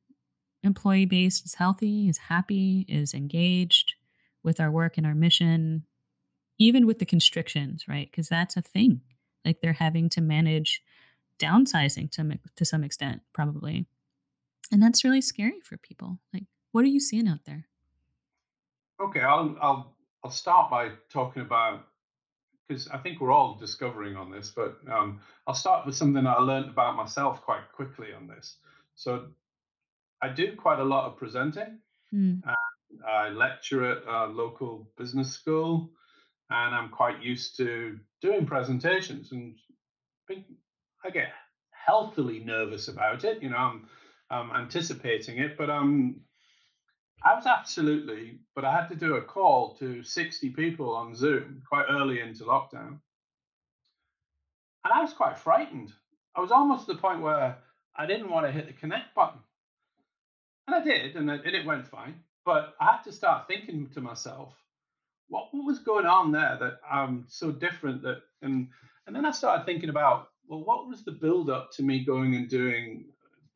employee 0.62 1.04
base 1.04 1.42
is 1.44 1.54
healthy, 1.54 2.08
is 2.08 2.18
happy, 2.18 2.86
is 2.88 3.12
engaged 3.12 3.94
with 4.42 4.60
our 4.60 4.70
work 4.70 4.96
and 4.96 5.06
our 5.06 5.14
mission, 5.14 5.84
even 6.58 6.86
with 6.86 7.00
the 7.00 7.04
constrictions, 7.04 7.86
right? 7.86 8.10
Because 8.10 8.28
that's 8.28 8.56
a 8.56 8.62
thing. 8.62 9.02
Like 9.44 9.60
they're 9.60 9.74
having 9.74 10.08
to 10.10 10.20
manage 10.20 10.82
downsizing 11.38 12.10
to 12.12 12.38
to 12.56 12.64
some 12.64 12.84
extent, 12.84 13.22
probably, 13.32 13.86
and 14.70 14.82
that's 14.82 15.04
really 15.04 15.20
scary 15.20 15.60
for 15.62 15.76
people. 15.76 16.20
Like, 16.32 16.44
what 16.72 16.84
are 16.84 16.88
you 16.88 17.00
seeing 17.00 17.28
out 17.28 17.44
there? 17.44 17.66
Okay, 19.00 19.20
I'll 19.20 19.56
I'll 19.60 19.94
I'll 20.24 20.30
start 20.30 20.70
by 20.70 20.90
talking 21.10 21.42
about 21.42 21.86
because 22.68 22.88
I 22.88 22.98
think 22.98 23.20
we're 23.20 23.32
all 23.32 23.54
discovering 23.54 24.16
on 24.16 24.30
this, 24.30 24.52
but 24.54 24.76
um, 24.92 25.20
I'll 25.46 25.54
start 25.54 25.86
with 25.86 25.96
something 25.96 26.26
I 26.26 26.38
learned 26.38 26.68
about 26.68 26.96
myself 26.96 27.42
quite 27.42 27.72
quickly 27.72 28.08
on 28.14 28.26
this. 28.26 28.56
So 28.94 29.28
I 30.22 30.28
do 30.28 30.54
quite 30.54 30.78
a 30.78 30.84
lot 30.84 31.06
of 31.06 31.16
presenting. 31.16 31.78
Mm. 32.12 32.42
I 33.06 33.28
lecture 33.30 33.90
at 33.90 34.06
a 34.06 34.26
local 34.26 34.90
business 34.98 35.32
school, 35.32 35.90
and 36.50 36.74
I'm 36.74 36.90
quite 36.90 37.22
used 37.22 37.56
to 37.58 37.98
doing 38.20 38.46
presentations. 38.46 39.32
And 39.32 39.54
I 40.30 41.10
get 41.10 41.28
healthily 41.70 42.40
nervous 42.40 42.88
about 42.88 43.24
it. 43.24 43.42
You 43.42 43.50
know, 43.50 43.56
I'm, 43.56 43.88
I'm 44.30 44.50
anticipating 44.50 45.38
it, 45.38 45.56
but 45.56 45.70
I'm 45.70 46.20
I 47.24 47.34
was 47.34 47.46
absolutely, 47.46 48.38
but 48.54 48.64
I 48.64 48.72
had 48.72 48.88
to 48.88 48.94
do 48.94 49.16
a 49.16 49.22
call 49.22 49.74
to 49.76 50.02
60 50.02 50.50
people 50.50 50.94
on 50.94 51.14
Zoom 51.14 51.62
quite 51.68 51.86
early 51.90 52.20
into 52.20 52.44
lockdown. 52.44 53.00
And 54.84 54.92
I 54.94 55.02
was 55.02 55.12
quite 55.12 55.38
frightened. 55.38 55.92
I 56.36 56.40
was 56.40 56.52
almost 56.52 56.86
to 56.86 56.94
the 56.94 57.00
point 57.00 57.20
where 57.20 57.58
I 57.96 58.06
didn't 58.06 58.30
want 58.30 58.46
to 58.46 58.52
hit 58.52 58.66
the 58.66 58.72
connect 58.72 59.14
button. 59.14 59.40
And 60.66 60.76
I 60.76 60.84
did, 60.84 61.16
and 61.16 61.30
it 61.30 61.66
went 61.66 61.88
fine. 61.88 62.14
But 62.44 62.74
I 62.80 62.92
had 62.92 63.02
to 63.02 63.12
start 63.12 63.48
thinking 63.48 63.88
to 63.94 64.00
myself, 64.00 64.54
what, 65.28 65.48
what 65.52 65.64
was 65.64 65.80
going 65.80 66.06
on 66.06 66.32
there 66.32 66.56
that 66.60 66.80
I'm 66.90 67.24
so 67.28 67.50
different 67.50 68.02
that 68.02 68.22
and 68.42 68.68
and 69.06 69.16
then 69.16 69.24
I 69.24 69.30
started 69.30 69.64
thinking 69.64 69.88
about, 69.88 70.28
well, 70.46 70.62
what 70.64 70.86
was 70.86 71.02
the 71.02 71.12
build 71.12 71.48
up 71.48 71.72
to 71.72 71.82
me 71.82 72.04
going 72.04 72.34
and 72.34 72.48
doing 72.48 73.06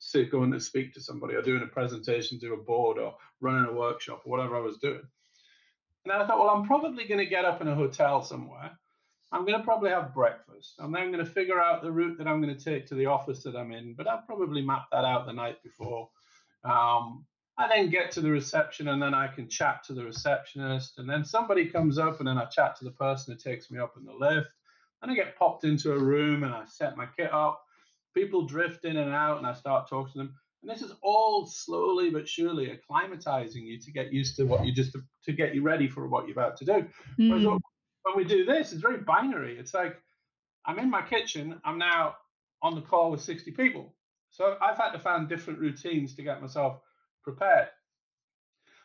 say 0.02 0.24
going 0.24 0.50
to 0.50 0.60
speak 0.60 0.92
to 0.92 1.00
somebody 1.00 1.34
or 1.34 1.42
doing 1.42 1.62
a 1.62 1.66
presentation 1.66 2.40
to 2.40 2.54
a 2.54 2.56
board 2.56 2.98
or 2.98 3.14
running 3.40 3.70
a 3.70 3.72
workshop 3.72 4.22
or 4.24 4.30
whatever 4.30 4.56
I 4.56 4.60
was 4.60 4.78
doing. 4.78 5.02
And 6.04 6.12
I 6.12 6.26
thought, 6.26 6.40
well, 6.40 6.50
I'm 6.50 6.66
probably 6.66 7.06
going 7.06 7.20
to 7.20 7.26
get 7.26 7.44
up 7.44 7.60
in 7.60 7.68
a 7.68 7.74
hotel 7.74 8.22
somewhere. 8.22 8.72
I'm 9.30 9.46
going 9.46 9.58
to 9.58 9.64
probably 9.64 9.90
have 9.90 10.12
breakfast. 10.12 10.74
I'm 10.80 10.92
then 10.92 11.12
going 11.12 11.24
to 11.24 11.30
figure 11.30 11.60
out 11.60 11.82
the 11.82 11.92
route 11.92 12.18
that 12.18 12.26
I'm 12.26 12.42
going 12.42 12.54
to 12.54 12.64
take 12.64 12.86
to 12.88 12.96
the 12.96 13.06
office 13.06 13.44
that 13.44 13.54
I'm 13.54 13.70
in. 13.70 13.94
But 13.94 14.08
I'll 14.08 14.24
probably 14.26 14.60
map 14.60 14.86
that 14.90 15.04
out 15.04 15.24
the 15.26 15.32
night 15.32 15.62
before. 15.62 16.10
Um, 16.64 17.24
I 17.56 17.68
then 17.68 17.88
get 17.88 18.10
to 18.12 18.20
the 18.20 18.30
reception 18.30 18.88
and 18.88 19.00
then 19.00 19.14
I 19.14 19.28
can 19.28 19.48
chat 19.48 19.84
to 19.84 19.94
the 19.94 20.04
receptionist. 20.04 20.98
And 20.98 21.08
then 21.08 21.24
somebody 21.24 21.66
comes 21.66 21.96
up 21.96 22.18
and 22.18 22.26
then 22.26 22.38
I 22.38 22.46
chat 22.46 22.76
to 22.76 22.84
the 22.84 22.90
person 22.90 23.32
who 23.32 23.38
takes 23.38 23.70
me 23.70 23.78
up 23.78 23.94
in 23.96 24.04
the 24.04 24.12
lift. 24.12 24.50
And 25.00 25.12
I 25.12 25.14
get 25.14 25.38
popped 25.38 25.64
into 25.64 25.92
a 25.92 25.98
room 25.98 26.42
and 26.42 26.52
I 26.52 26.64
set 26.66 26.96
my 26.96 27.06
kit 27.16 27.32
up 27.32 27.62
people 28.14 28.46
drift 28.46 28.84
in 28.84 28.96
and 28.96 29.12
out, 29.12 29.38
and 29.38 29.46
I 29.46 29.54
start 29.54 29.88
talking 29.88 30.12
to 30.12 30.18
them. 30.18 30.34
And 30.62 30.70
this 30.70 30.82
is 30.82 30.92
all 31.02 31.46
slowly 31.46 32.10
but 32.10 32.28
surely 32.28 32.68
acclimatizing 32.68 33.64
you 33.64 33.80
to 33.80 33.90
get 33.90 34.12
used 34.12 34.36
to 34.36 34.44
what 34.44 34.64
you 34.64 34.72
just 34.72 34.92
to, 34.92 35.02
to 35.24 35.32
get 35.32 35.54
you 35.54 35.62
ready 35.62 35.88
for 35.88 36.06
what 36.06 36.26
you're 36.26 36.38
about 36.38 36.56
to 36.58 36.64
do. 36.64 36.86
Mm. 37.18 37.60
when 38.04 38.16
we 38.16 38.24
do 38.24 38.44
this, 38.44 38.72
it's 38.72 38.80
very 38.80 38.98
binary. 38.98 39.58
It's 39.58 39.74
like 39.74 39.96
I'm 40.64 40.78
in 40.78 40.88
my 40.88 41.02
kitchen. 41.02 41.60
I'm 41.64 41.78
now 41.78 42.14
on 42.62 42.76
the 42.76 42.80
call 42.80 43.10
with 43.10 43.20
60 43.20 43.50
people. 43.52 43.94
So 44.30 44.56
I've 44.62 44.78
had 44.78 44.92
to 44.92 44.98
find 44.98 45.28
different 45.28 45.58
routines 45.58 46.14
to 46.14 46.22
get 46.22 46.40
myself 46.40 46.80
prepared. 47.24 47.68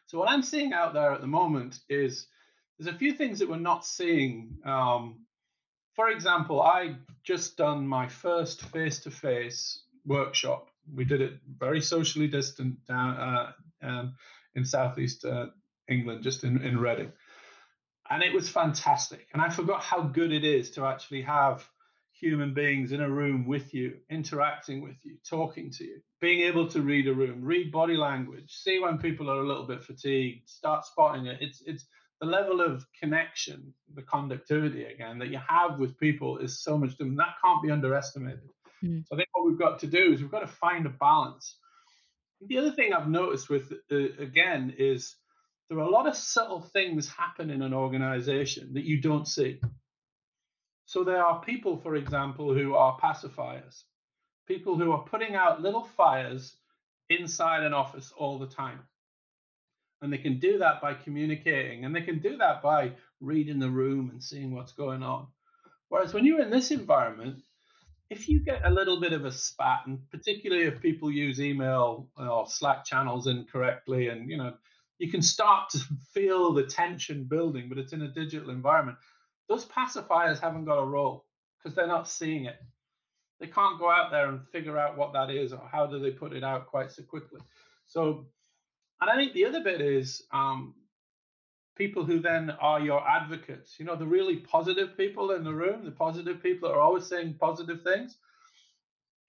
So 0.08 0.18
what 0.18 0.30
I'm 0.30 0.44
seeing 0.44 0.74
out 0.74 0.94
there 0.94 1.12
at 1.12 1.22
the 1.22 1.28
moment 1.28 1.80
is 1.90 2.28
there's 2.78 2.94
a 2.94 2.98
few 2.98 3.14
things 3.14 3.40
that 3.40 3.50
we're 3.50 3.58
not 3.58 3.86
seeing 3.86 4.58
um, 4.66 5.20
for 5.98 6.10
example, 6.12 6.62
I 6.62 6.96
just 7.24 7.58
done 7.58 7.88
my 7.88 8.08
first 8.08 8.62
face-to-face 8.62 9.82
workshop. 10.06 10.70
We 10.96 11.06
did 11.06 11.22
it 11.22 11.34
very 11.58 11.82
socially 11.82 12.28
distant 12.28 12.86
down 12.86 13.18
uh, 13.18 13.52
um, 13.82 14.16
in 14.56 14.64
southeast 14.64 15.26
uh, 15.26 15.48
England, 15.90 16.22
just 16.22 16.44
in, 16.44 16.62
in 16.62 16.80
Reading. 16.80 17.12
And 18.12 18.22
it 18.22 18.32
was 18.32 18.48
fantastic. 18.48 19.28
And 19.34 19.42
I 19.42 19.50
forgot 19.50 19.82
how 19.82 20.02
good 20.04 20.32
it 20.32 20.46
is 20.46 20.70
to 20.72 20.86
actually 20.86 21.24
have 21.24 21.68
human 22.14 22.54
beings 22.54 22.92
in 22.92 23.02
a 23.02 23.10
room 23.10 23.48
with 23.48 23.74
you, 23.74 23.98
interacting 24.10 24.84
with 24.84 24.98
you, 25.04 25.18
talking 25.28 25.72
to 25.72 25.84
you, 25.84 26.00
being 26.22 26.42
able 26.42 26.68
to 26.70 26.82
read 26.84 27.08
a 27.08 27.14
room, 27.14 27.44
read 27.44 27.72
body 27.72 27.98
language, 27.98 28.54
see 28.54 28.80
when 28.80 29.00
people 29.00 29.32
are 29.32 29.42
a 29.42 29.48
little 29.48 29.66
bit 29.66 29.84
fatigued, 29.84 30.48
start 30.48 30.86
spotting 30.86 31.26
it. 31.26 31.40
It's 31.42 31.62
it's 31.66 31.86
the 32.20 32.28
level 32.28 32.62
of 32.62 32.86
connection, 33.00 33.74
the 33.94 34.02
conductivity 34.02 34.86
again 34.86 35.20
that 35.20 35.30
you 35.30 35.40
have 35.48 35.80
with 35.80 36.00
people 36.00 36.40
is 36.40 36.60
so 36.60 36.78
much 36.78 36.92
different. 36.92 37.18
That 37.18 37.36
can't 37.44 37.62
be 37.62 37.72
underestimated. 37.72 38.50
Mm. 38.84 39.06
So 39.08 39.16
I 39.16 39.18
think 39.18 39.30
what 39.34 39.48
we've 39.48 39.60
got 39.60 39.80
to 39.80 39.88
do 39.88 40.14
is 40.14 40.22
we've 40.22 40.32
got 40.32 40.40
to 40.40 40.48
find 40.48 40.86
a 40.86 40.90
balance. 40.90 41.58
The 42.48 42.58
other 42.58 42.72
thing 42.72 42.94
I've 42.94 43.10
noticed 43.10 43.50
with 43.50 43.72
uh, 43.92 43.96
again 44.20 44.74
is 44.78 45.16
there 45.70 45.78
are 45.80 45.82
a 45.82 45.90
lot 45.90 46.08
of 46.08 46.16
subtle 46.16 46.62
things 46.62 47.10
happen 47.10 47.50
in 47.50 47.62
an 47.62 47.74
organization 47.74 48.74
that 48.74 48.86
you 48.86 49.02
don't 49.02 49.28
see. 49.28 49.60
So 50.86 51.04
there 51.04 51.24
are 51.24 51.42
people, 51.42 51.78
for 51.78 51.96
example, 51.96 52.54
who 52.54 52.76
are 52.76 52.98
pacifiers, 53.00 53.84
people 54.48 54.78
who 54.78 54.92
are 54.94 55.04
putting 55.04 55.36
out 55.36 55.62
little 55.62 55.84
fires 55.84 56.56
inside 57.10 57.64
an 57.64 57.74
office 57.74 58.14
all 58.16 58.40
the 58.40 58.48
time. 58.48 58.80
And 60.02 60.14
they 60.14 60.18
can 60.20 60.40
do 60.40 60.60
that 60.60 60.82
by 60.82 60.94
communicating, 60.94 61.84
and 61.84 61.96
they 61.96 62.02
can 62.02 62.20
do 62.20 62.38
that 62.38 62.62
by 62.62 62.92
reading 63.20 63.60
the 63.60 63.70
room 63.70 64.10
and 64.12 64.22
seeing 64.22 64.54
what's 64.54 64.74
going 64.74 65.02
on. 65.02 65.28
Whereas 65.90 66.14
when 66.14 66.26
you're 66.26 66.42
in 66.42 66.52
this 66.52 66.72
environment, 66.72 67.38
if 68.10 68.30
you 68.30 68.40
get 68.40 68.66
a 68.66 68.70
little 68.70 69.00
bit 69.02 69.14
of 69.14 69.26
a 69.26 69.32
spat, 69.32 69.82
and 69.88 70.00
particularly 70.12 70.66
if 70.66 70.82
people 70.82 71.12
use 71.12 71.42
email 71.42 72.10
or 72.18 72.46
Slack 72.48 72.86
channels 72.86 73.28
incorrectly, 73.28 74.10
and 74.10 74.30
you 74.30 74.38
know, 74.38 74.54
you 74.98 75.12
can 75.12 75.22
start 75.22 75.70
to 75.72 75.80
feel 76.14 76.54
the 76.54 76.64
tension 76.64 77.26
building, 77.26 77.70
but 77.70 77.78
it's 77.78 77.94
in 77.94 78.02
a 78.02 78.08
digital 78.08 78.50
environment. 78.50 78.98
Those 79.50 79.66
pacifiers 79.66 80.40
haven't 80.40 80.66
got 80.66 80.80
a 80.80 80.86
role 80.86 81.26
because 81.58 81.76
they're 81.76 81.88
not 81.88 82.08
seeing 82.08 82.46
it. 82.46 82.58
They 83.40 83.48
can't 83.48 83.80
go 83.80 83.90
out 83.90 84.12
there 84.12 84.30
and 84.30 84.48
figure 84.50 84.78
out 84.78 84.98
what 84.98 85.14
that 85.14 85.30
is 85.30 85.54
or 85.54 85.62
how 85.72 85.86
do 85.86 86.00
they 86.00 86.12
put 86.12 86.34
it 86.34 86.44
out 86.44 86.68
quite 86.68 86.92
so 86.92 87.04
quickly. 87.04 87.40
So 87.86 88.28
and 89.02 89.10
I 89.10 89.16
think 89.16 89.34
the 89.34 89.46
other 89.46 89.62
bit 89.64 89.82
is 89.82 90.24
um, 90.32 90.74
people 91.78 92.04
who 92.04 92.20
then 92.20 92.50
are 92.60 92.80
your 92.80 93.08
advocates. 93.08 93.76
You 93.80 93.86
know, 93.86 93.96
the 93.96 94.08
really 94.08 94.38
positive 94.38 94.98
people 94.98 95.32
in 95.32 95.44
the 95.44 95.54
room, 95.54 95.86
the 95.86 95.92
positive 95.92 96.42
people 96.42 96.70
that 96.70 96.76
are 96.76 96.82
always 96.82 97.06
saying 97.06 97.36
positive 97.40 97.84
things. 97.84 98.18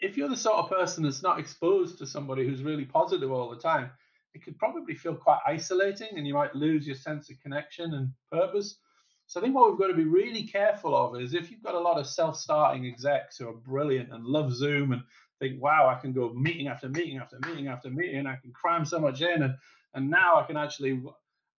If 0.00 0.16
you're 0.16 0.28
the 0.28 0.36
sort 0.36 0.58
of 0.58 0.70
person 0.70 1.04
that's 1.04 1.22
not 1.22 1.38
exposed 1.38 1.98
to 1.98 2.06
somebody 2.06 2.46
who's 2.46 2.62
really 2.62 2.84
positive 2.84 3.30
all 3.30 3.50
the 3.50 3.60
time, 3.60 3.90
it 4.34 4.44
could 4.44 4.58
probably 4.58 4.94
feel 4.94 5.14
quite 5.14 5.40
isolating 5.46 6.16
and 6.16 6.26
you 6.26 6.34
might 6.34 6.54
lose 6.54 6.86
your 6.86 6.96
sense 6.96 7.30
of 7.30 7.40
connection 7.40 7.94
and 7.94 8.10
purpose. 8.30 8.78
So 9.26 9.40
I 9.40 9.42
think 9.42 9.54
what 9.54 9.68
we've 9.68 9.78
got 9.78 9.88
to 9.88 9.94
be 9.94 10.04
really 10.04 10.44
careful 10.44 10.96
of 10.96 11.20
is 11.20 11.34
if 11.34 11.50
you've 11.50 11.62
got 11.62 11.74
a 11.74 11.80
lot 11.80 11.98
of 11.98 12.06
self-starting 12.06 12.86
execs 12.86 13.36
who 13.36 13.48
are 13.48 13.52
brilliant 13.52 14.12
and 14.12 14.24
love 14.24 14.54
Zoom 14.54 14.92
and 14.92 15.02
think, 15.38 15.62
wow, 15.62 15.88
I 15.88 16.00
can 16.00 16.12
go 16.12 16.32
meeting 16.32 16.68
after 16.68 16.88
meeting 16.88 17.18
after 17.18 17.38
meeting 17.46 17.68
after 17.68 17.90
meeting. 17.90 18.18
And 18.18 18.28
I 18.28 18.36
can 18.36 18.52
cram 18.52 18.84
so 18.84 18.98
much 18.98 19.20
in, 19.20 19.42
and 19.42 19.54
and 19.94 20.10
now 20.10 20.38
I 20.38 20.44
can 20.44 20.56
actually. 20.56 20.92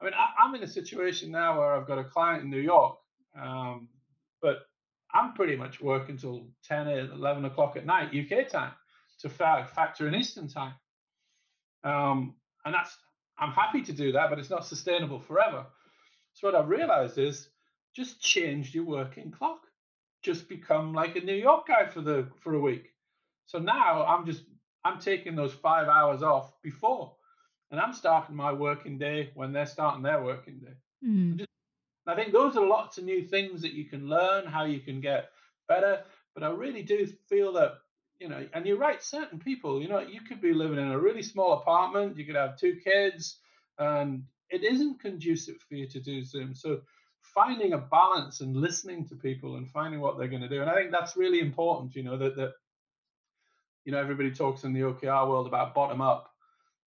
I 0.02 0.06
mean, 0.06 0.14
I, 0.14 0.46
am 0.46 0.56
in 0.56 0.64
a 0.64 0.68
situation 0.68 1.30
now 1.30 1.60
where 1.60 1.74
I've 1.74 1.86
got 1.86 1.98
a 1.98 2.06
client 2.06 2.44
in 2.44 2.50
New 2.50 2.62
York, 2.62 2.98
um, 3.38 3.90
but 4.42 4.60
I'm 5.14 5.34
pretty 5.34 5.58
much 5.58 5.82
working 5.82 6.16
until 6.16 6.48
10, 6.70 6.88
11 6.88 7.44
o'clock 7.44 7.76
at 7.76 7.86
night 7.86 8.16
UK 8.16 8.48
time 8.48 8.72
to 9.20 9.30
factor 9.30 10.08
in 10.08 10.16
Eastern 10.16 10.48
time. 10.48 10.74
Um, 11.84 12.36
and 12.66 12.74
that's 12.74 12.98
I'm 13.38 13.52
happy 13.52 13.82
to 13.84 13.94
do 13.94 14.12
that, 14.12 14.30
but 14.30 14.40
it's 14.40 14.50
not 14.50 14.66
sustainable 14.66 15.20
forever. 15.20 15.66
So 16.34 16.48
what 16.48 16.56
I've 16.56 16.70
realized 16.70 17.18
is 17.18 17.50
just 17.96 18.22
change 18.22 18.76
your 18.76 18.84
working 18.84 19.32
clock. 19.32 19.62
Just 20.22 20.50
become 20.50 20.94
like 20.94 21.16
a 21.16 21.22
New 21.22 21.36
York 21.36 21.68
guy 21.68 21.88
for 21.88 22.02
the 22.02 22.28
for 22.42 22.54
a 22.54 22.60
week. 22.60 22.90
So 23.50 23.58
now 23.58 24.06
I'm 24.06 24.28
just 24.28 24.44
I'm 24.86 25.00
taking 25.00 25.36
those 25.36 25.52
five 25.52 25.88
hours 25.88 26.22
off 26.22 26.54
before, 26.62 27.14
and 27.72 27.80
I'm 27.80 27.94
starting 27.94 28.36
my 28.36 28.54
working 28.54 29.00
day 29.00 29.32
when 29.34 29.54
they're 29.54 29.66
starting 29.66 30.04
their 30.04 30.24
working 30.24 30.60
day. 30.60 30.76
Mm. 31.04 31.38
Just, 31.38 31.50
I 32.06 32.14
think 32.14 32.32
those 32.32 32.56
are 32.56 32.66
lots 32.66 33.00
of 33.00 33.06
new 33.06 33.24
things 33.24 33.64
that 33.64 33.74
you 33.74 33.86
can 33.86 34.08
learn, 34.08 34.46
how 34.46 34.66
you 34.66 34.80
can 34.80 35.02
get 35.02 35.32
better. 35.68 36.04
But 36.36 36.44
I 36.44 36.52
really 36.52 36.84
do 36.84 37.08
feel 37.28 37.52
that 37.54 37.80
you 38.20 38.30
know, 38.30 38.46
and 38.54 38.68
you're 38.68 38.78
right, 38.78 39.02
certain 39.02 39.40
people, 39.40 39.82
you 39.82 39.88
know, 39.88 40.00
you 40.00 40.22
could 40.22 40.42
be 40.42 40.54
living 40.54 40.78
in 40.78 40.92
a 40.92 41.00
really 41.00 41.24
small 41.24 41.54
apartment, 41.54 42.18
you 42.18 42.26
could 42.26 42.36
have 42.36 42.56
two 42.56 42.76
kids, 42.84 43.40
and 43.80 44.26
it 44.52 44.64
isn't 44.64 45.00
conducive 45.00 45.56
for 45.68 45.74
you 45.74 45.88
to 45.88 46.00
do 46.00 46.24
Zoom. 46.24 46.54
So 46.54 46.82
finding 47.22 47.74
a 47.74 47.80
balance 47.80 48.42
and 48.42 48.56
listening 48.56 49.08
to 49.08 49.16
people 49.16 49.56
and 49.56 49.68
finding 49.68 50.02
what 50.02 50.20
they're 50.20 50.28
going 50.28 50.44
to 50.44 50.50
do. 50.50 50.62
And 50.62 50.70
I 50.70 50.76
think 50.76 50.92
that's 50.92 51.18
really 51.18 51.40
important, 51.40 51.96
you 51.96 52.04
know, 52.04 52.18
that 52.18 52.36
that 52.36 52.54
you 53.86 53.92
know, 53.92 54.00
everybody 54.00 54.32
talks 54.32 54.64
in 54.64 54.74
the 54.74 54.82
OKR 54.82 55.28
world 55.28 55.48
about 55.48 55.74
bottom 55.74 56.02
up. 56.02 56.32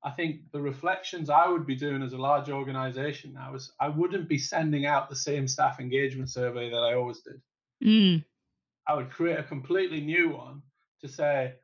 I 0.05 0.11
think 0.11 0.51
the 0.53 0.61
reflections 0.61 1.30
I 1.30 1.49
would 1.49 1.66
be 1.66 1.76
doing 1.76 2.03
as 2.03 2.12
a 2.12 2.18
large 2.18 2.51
organization 2.51 3.32
now 3.34 3.55
is 3.55 3.72
I 3.78 3.88
wouldn't 3.88 4.28
be 4.28 4.38
sending 4.38 4.84
out 4.84 5.09
the 5.09 5.16
same 5.16 5.47
staff 5.47 5.78
engagement 5.78 6.30
survey 6.30 6.70
that 6.70 6.76
I 6.76 6.95
always 6.95 7.20
did. 7.20 7.40
Mm. 7.84 8.24
I 8.86 8.95
would 8.95 9.11
create 9.11 9.38
a 9.38 9.45
completely 9.45 10.01
new 10.01 10.30
one 10.30 10.62
to 11.03 11.09
say, 11.09 11.55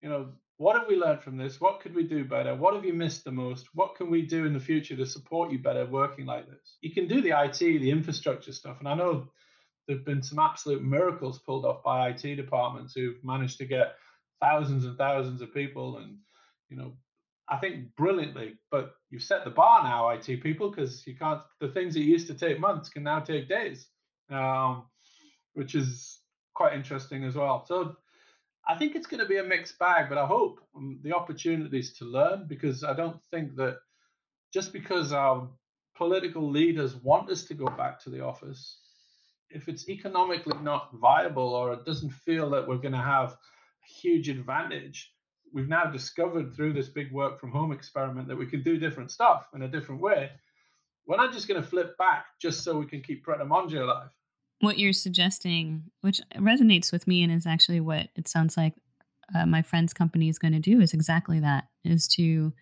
you 0.00 0.08
know, 0.08 0.28
what 0.56 0.78
have 0.78 0.88
we 0.88 0.96
learned 0.96 1.22
from 1.22 1.36
this? 1.36 1.60
What 1.60 1.80
could 1.80 1.94
we 1.94 2.04
do 2.04 2.24
better? 2.24 2.54
What 2.54 2.74
have 2.74 2.84
you 2.84 2.92
missed 2.92 3.24
the 3.24 3.32
most? 3.32 3.66
What 3.74 3.96
can 3.96 4.10
we 4.10 4.22
do 4.22 4.46
in 4.46 4.52
the 4.52 4.60
future 4.60 4.96
to 4.96 5.06
support 5.06 5.50
you 5.50 5.58
better 5.58 5.84
working 5.86 6.24
like 6.24 6.48
this? 6.48 6.76
You 6.80 6.92
can 6.92 7.08
do 7.08 7.20
the 7.20 7.30
IT, 7.30 7.58
the 7.58 7.90
infrastructure 7.90 8.52
stuff. 8.52 8.76
And 8.78 8.88
I 8.88 8.94
know 8.94 9.28
there 9.86 9.96
have 9.96 10.04
been 10.04 10.22
some 10.22 10.38
absolute 10.38 10.82
miracles 10.82 11.40
pulled 11.40 11.64
off 11.64 11.82
by 11.82 12.10
IT 12.10 12.36
departments 12.36 12.94
who've 12.94 13.22
managed 13.24 13.58
to 13.58 13.64
get 13.64 13.96
thousands 14.42 14.84
and 14.84 14.98
thousands 14.98 15.40
of 15.40 15.54
people 15.54 15.98
and, 15.98 16.18
you 16.68 16.76
know, 16.76 16.92
I 17.48 17.58
think 17.58 17.94
brilliantly, 17.96 18.54
but 18.70 18.94
you've 19.10 19.22
set 19.22 19.44
the 19.44 19.50
bar 19.50 19.82
now, 19.82 20.08
IT 20.10 20.42
people, 20.42 20.70
because 20.70 21.06
you 21.06 21.14
can't, 21.14 21.40
the 21.60 21.68
things 21.68 21.94
that 21.94 22.00
used 22.00 22.26
to 22.28 22.34
take 22.34 22.58
months 22.58 22.88
can 22.88 23.02
now 23.02 23.20
take 23.20 23.48
days, 23.48 23.88
um, 24.30 24.84
which 25.54 25.74
is 25.74 26.20
quite 26.54 26.74
interesting 26.74 27.24
as 27.24 27.34
well. 27.34 27.64
So 27.66 27.96
I 28.66 28.76
think 28.76 28.94
it's 28.94 29.06
going 29.06 29.20
to 29.20 29.28
be 29.28 29.38
a 29.38 29.44
mixed 29.44 29.78
bag, 29.78 30.08
but 30.08 30.18
I 30.18 30.26
hope 30.26 30.60
um, 30.76 31.00
the 31.02 31.14
opportunities 31.14 31.92
to 31.98 32.04
learn 32.04 32.46
because 32.48 32.84
I 32.84 32.94
don't 32.94 33.20
think 33.30 33.56
that 33.56 33.78
just 34.52 34.72
because 34.72 35.12
our 35.12 35.48
political 35.96 36.48
leaders 36.48 36.94
want 36.96 37.30
us 37.30 37.44
to 37.44 37.54
go 37.54 37.66
back 37.66 38.00
to 38.04 38.10
the 38.10 38.24
office, 38.24 38.78
if 39.50 39.68
it's 39.68 39.88
economically 39.88 40.56
not 40.62 40.90
viable 40.94 41.54
or 41.54 41.72
it 41.74 41.84
doesn't 41.84 42.10
feel 42.10 42.48
that 42.50 42.66
we're 42.66 42.76
going 42.76 42.92
to 42.92 42.98
have 42.98 43.36
huge 43.84 44.28
advantage, 44.28 45.12
we've 45.52 45.68
now 45.68 45.84
discovered 45.84 46.54
through 46.54 46.72
this 46.72 46.88
big 46.88 47.12
work 47.12 47.40
from 47.40 47.50
home 47.50 47.72
experiment 47.72 48.28
that 48.28 48.36
we 48.36 48.46
can 48.46 48.62
do 48.62 48.78
different 48.78 49.10
stuff 49.10 49.46
in 49.54 49.62
a 49.62 49.68
different 49.68 50.00
way. 50.00 50.30
We're 51.06 51.16
not 51.16 51.32
just 51.32 51.48
going 51.48 51.60
to 51.60 51.66
flip 51.66 51.98
back 51.98 52.26
just 52.40 52.62
so 52.62 52.78
we 52.78 52.86
can 52.86 53.02
keep 53.02 53.24
Pret 53.24 53.40
a 53.40 53.44
Manger 53.44 53.82
alive 53.82 54.10
what 54.62 54.78
you're 54.78 54.92
suggesting, 54.92 55.82
which 56.02 56.20
resonates 56.36 56.92
with 56.92 57.08
me 57.08 57.22
and 57.24 57.32
is 57.32 57.46
actually 57.46 57.80
what 57.80 58.08
it 58.14 58.28
sounds 58.28 58.56
like 58.56 58.74
uh, 59.34 59.44
my 59.44 59.60
friend's 59.60 59.92
company 59.92 60.28
is 60.28 60.38
going 60.38 60.52
to 60.52 60.60
do, 60.60 60.80
is 60.80 60.94
exactly 60.94 61.40
that: 61.40 61.64
is 61.84 62.06
to 62.08 62.52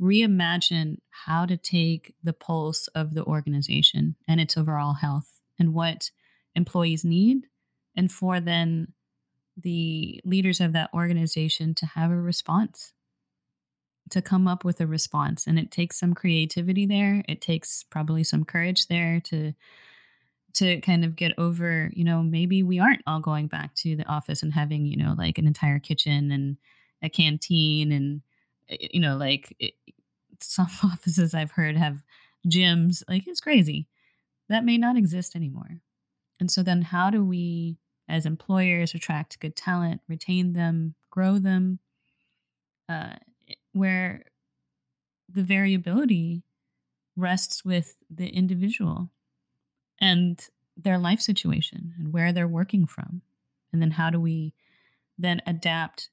reimagine 0.00 0.98
how 1.26 1.44
to 1.44 1.56
take 1.56 2.14
the 2.22 2.32
pulse 2.32 2.86
of 2.88 3.14
the 3.14 3.24
organization 3.24 4.14
and 4.28 4.40
its 4.40 4.56
overall 4.56 4.94
health 4.94 5.40
and 5.58 5.74
what 5.74 6.10
employees 6.54 7.04
need, 7.04 7.46
and 7.96 8.12
for 8.12 8.38
then 8.38 8.92
the 9.56 10.20
leaders 10.24 10.60
of 10.60 10.72
that 10.72 10.90
organization 10.92 11.74
to 11.74 11.86
have 11.86 12.10
a 12.10 12.16
response 12.16 12.92
to 14.10 14.22
come 14.22 14.46
up 14.46 14.64
with 14.64 14.80
a 14.80 14.86
response 14.86 15.46
and 15.46 15.58
it 15.58 15.70
takes 15.70 15.98
some 15.98 16.14
creativity 16.14 16.86
there 16.86 17.24
it 17.28 17.40
takes 17.40 17.84
probably 17.90 18.22
some 18.22 18.44
courage 18.44 18.86
there 18.86 19.20
to 19.20 19.52
to 20.56 20.80
kind 20.80 21.04
of 21.04 21.16
get 21.16 21.34
over, 21.38 21.90
you 21.92 22.02
know, 22.02 22.22
maybe 22.22 22.62
we 22.62 22.78
aren't 22.78 23.02
all 23.06 23.20
going 23.20 23.46
back 23.46 23.74
to 23.74 23.94
the 23.94 24.06
office 24.06 24.42
and 24.42 24.54
having, 24.54 24.86
you 24.86 24.96
know, 24.96 25.14
like 25.16 25.36
an 25.36 25.46
entire 25.46 25.78
kitchen 25.78 26.30
and 26.32 26.56
a 27.02 27.10
canteen 27.10 27.92
and, 27.92 28.22
eh, 28.70 28.88
you 28.92 29.00
know, 29.00 29.16
like 29.16 29.54
it, 29.58 29.74
some 30.40 30.68
offices 30.84 31.34
I've 31.34 31.52
heard 31.52 31.76
have 31.76 32.02
gyms. 32.46 33.02
Like 33.06 33.26
it's 33.26 33.40
crazy. 33.40 33.86
That 34.48 34.64
may 34.64 34.78
not 34.78 34.96
exist 34.96 35.36
anymore. 35.36 35.82
And 36.40 36.50
so 36.50 36.62
then 36.62 36.82
how 36.82 37.10
do 37.10 37.22
we, 37.22 37.76
as 38.08 38.26
employers, 38.26 38.94
attract 38.94 39.40
good 39.40 39.56
talent, 39.56 40.00
retain 40.08 40.52
them, 40.52 40.94
grow 41.10 41.38
them, 41.38 41.80
uh, 42.88 43.14
where 43.72 44.24
the 45.28 45.42
variability 45.42 46.42
rests 47.16 47.64
with 47.64 47.96
the 48.10 48.28
individual 48.28 49.10
and 50.00 50.48
their 50.76 50.98
life 50.98 51.20
situation 51.20 51.94
and 51.98 52.12
where 52.12 52.32
they're 52.32 52.46
working 52.46 52.86
from. 52.86 53.22
And 53.72 53.80
then 53.82 53.92
how 53.92 54.10
do 54.10 54.20
we 54.20 54.52
then 55.18 55.40
adapt, 55.46 56.10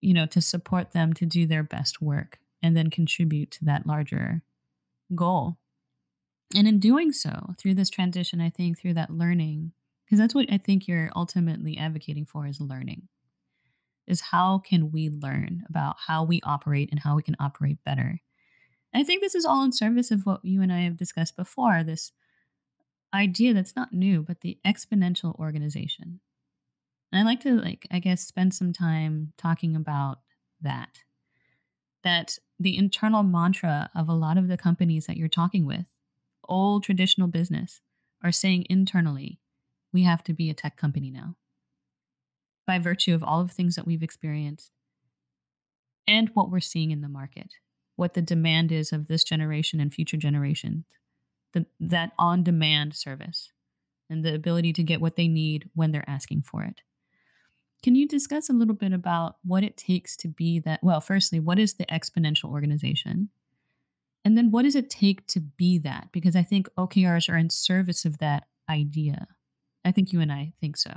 you 0.00 0.14
know, 0.14 0.26
to 0.26 0.40
support 0.40 0.92
them 0.92 1.12
to 1.14 1.26
do 1.26 1.46
their 1.46 1.62
best 1.62 2.00
work 2.00 2.38
and 2.62 2.76
then 2.76 2.90
contribute 2.90 3.50
to 3.52 3.64
that 3.66 3.86
larger 3.86 4.42
goal. 5.14 5.58
And 6.56 6.66
in 6.66 6.78
doing 6.78 7.12
so, 7.12 7.54
through 7.58 7.74
this 7.74 7.90
transition, 7.90 8.40
I 8.40 8.48
think 8.48 8.78
through 8.78 8.94
that 8.94 9.10
learning, 9.10 9.72
because 10.08 10.18
that's 10.18 10.34
what 10.34 10.50
I 10.50 10.56
think 10.56 10.88
you're 10.88 11.10
ultimately 11.14 11.76
advocating 11.76 12.24
for 12.24 12.46
is 12.46 12.62
learning. 12.62 13.08
Is 14.06 14.22
how 14.22 14.58
can 14.58 14.90
we 14.90 15.10
learn 15.10 15.64
about 15.68 15.96
how 16.06 16.24
we 16.24 16.40
operate 16.44 16.88
and 16.90 17.00
how 17.00 17.14
we 17.14 17.22
can 17.22 17.36
operate 17.38 17.84
better? 17.84 18.22
And 18.94 19.02
I 19.02 19.04
think 19.04 19.20
this 19.20 19.34
is 19.34 19.44
all 19.44 19.62
in 19.64 19.72
service 19.72 20.10
of 20.10 20.24
what 20.24 20.42
you 20.42 20.62
and 20.62 20.72
I 20.72 20.80
have 20.80 20.96
discussed 20.96 21.36
before 21.36 21.82
this 21.82 22.12
idea 23.12 23.52
that's 23.52 23.76
not 23.76 23.92
new, 23.92 24.22
but 24.22 24.40
the 24.40 24.58
exponential 24.66 25.38
organization. 25.38 26.20
And 27.12 27.20
I 27.20 27.24
like 27.30 27.40
to 27.40 27.60
like 27.60 27.86
I 27.90 27.98
guess 27.98 28.22
spend 28.22 28.54
some 28.54 28.72
time 28.72 29.34
talking 29.36 29.76
about 29.76 30.20
that. 30.62 31.00
That 32.02 32.38
the 32.58 32.78
internal 32.78 33.22
mantra 33.22 33.90
of 33.94 34.08
a 34.08 34.14
lot 34.14 34.38
of 34.38 34.48
the 34.48 34.56
companies 34.56 35.04
that 35.04 35.18
you're 35.18 35.28
talking 35.28 35.66
with, 35.66 35.88
old 36.48 36.82
traditional 36.82 37.28
business, 37.28 37.82
are 38.24 38.32
saying 38.32 38.64
internally, 38.70 39.40
we 39.92 40.02
have 40.02 40.22
to 40.24 40.32
be 40.32 40.50
a 40.50 40.54
tech 40.54 40.76
company 40.76 41.10
now. 41.10 41.36
By 42.66 42.78
virtue 42.78 43.14
of 43.14 43.22
all 43.22 43.40
of 43.40 43.48
the 43.48 43.54
things 43.54 43.76
that 43.76 43.86
we've 43.86 44.02
experienced 44.02 44.72
and 46.06 46.30
what 46.34 46.50
we're 46.50 46.60
seeing 46.60 46.90
in 46.90 47.00
the 47.00 47.08
market, 47.08 47.54
what 47.96 48.14
the 48.14 48.22
demand 48.22 48.70
is 48.72 48.92
of 48.92 49.08
this 49.08 49.24
generation 49.24 49.80
and 49.80 49.92
future 49.92 50.16
generations 50.16 50.84
the, 51.52 51.66
that 51.80 52.12
on 52.18 52.42
demand 52.42 52.94
service 52.94 53.52
and 54.10 54.24
the 54.24 54.34
ability 54.34 54.72
to 54.74 54.82
get 54.82 55.00
what 55.00 55.16
they 55.16 55.28
need 55.28 55.68
when 55.74 55.92
they're 55.92 56.08
asking 56.08 56.42
for 56.42 56.62
it. 56.62 56.82
Can 57.82 57.94
you 57.94 58.08
discuss 58.08 58.48
a 58.48 58.54
little 58.54 58.74
bit 58.74 58.92
about 58.92 59.36
what 59.44 59.62
it 59.62 59.76
takes 59.76 60.16
to 60.18 60.28
be 60.28 60.58
that? 60.60 60.80
Well, 60.82 61.00
firstly, 61.00 61.38
what 61.38 61.58
is 61.58 61.74
the 61.74 61.86
exponential 61.86 62.50
organization? 62.50 63.28
And 64.24 64.36
then 64.36 64.50
what 64.50 64.62
does 64.62 64.74
it 64.74 64.90
take 64.90 65.26
to 65.28 65.40
be 65.40 65.78
that? 65.78 66.08
Because 66.12 66.34
I 66.34 66.42
think 66.42 66.68
OKRs 66.76 67.32
are 67.32 67.36
in 67.36 67.50
service 67.50 68.04
of 68.04 68.18
that 68.18 68.48
idea. 68.68 69.28
I 69.84 69.92
think 69.92 70.12
you 70.12 70.20
and 70.20 70.32
I 70.32 70.52
think 70.60 70.76
so. 70.76 70.92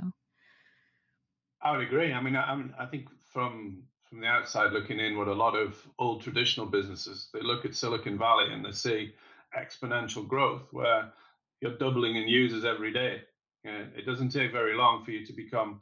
I 1.62 1.70
would 1.72 1.86
agree. 1.86 2.12
I 2.12 2.20
mean, 2.20 2.36
I, 2.36 2.62
I 2.78 2.86
think 2.86 3.08
from 3.32 3.84
from 4.08 4.20
the 4.20 4.26
outside 4.26 4.72
looking 4.72 5.00
in, 5.00 5.16
what 5.16 5.28
a 5.28 5.32
lot 5.32 5.54
of 5.54 5.74
old 5.98 6.20
traditional 6.22 6.66
businesses 6.66 7.30
they 7.32 7.40
look 7.40 7.64
at 7.64 7.74
Silicon 7.74 8.18
Valley 8.18 8.52
and 8.52 8.62
they 8.62 8.72
see 8.72 9.14
exponential 9.58 10.26
growth 10.28 10.68
where 10.70 11.10
you're 11.60 11.78
doubling 11.78 12.16
in 12.16 12.28
users 12.28 12.64
every 12.64 12.92
day. 12.92 13.22
And 13.64 13.90
it 13.96 14.04
doesn't 14.04 14.30
take 14.30 14.52
very 14.52 14.74
long 14.74 15.04
for 15.04 15.12
you 15.12 15.24
to 15.24 15.32
become 15.32 15.80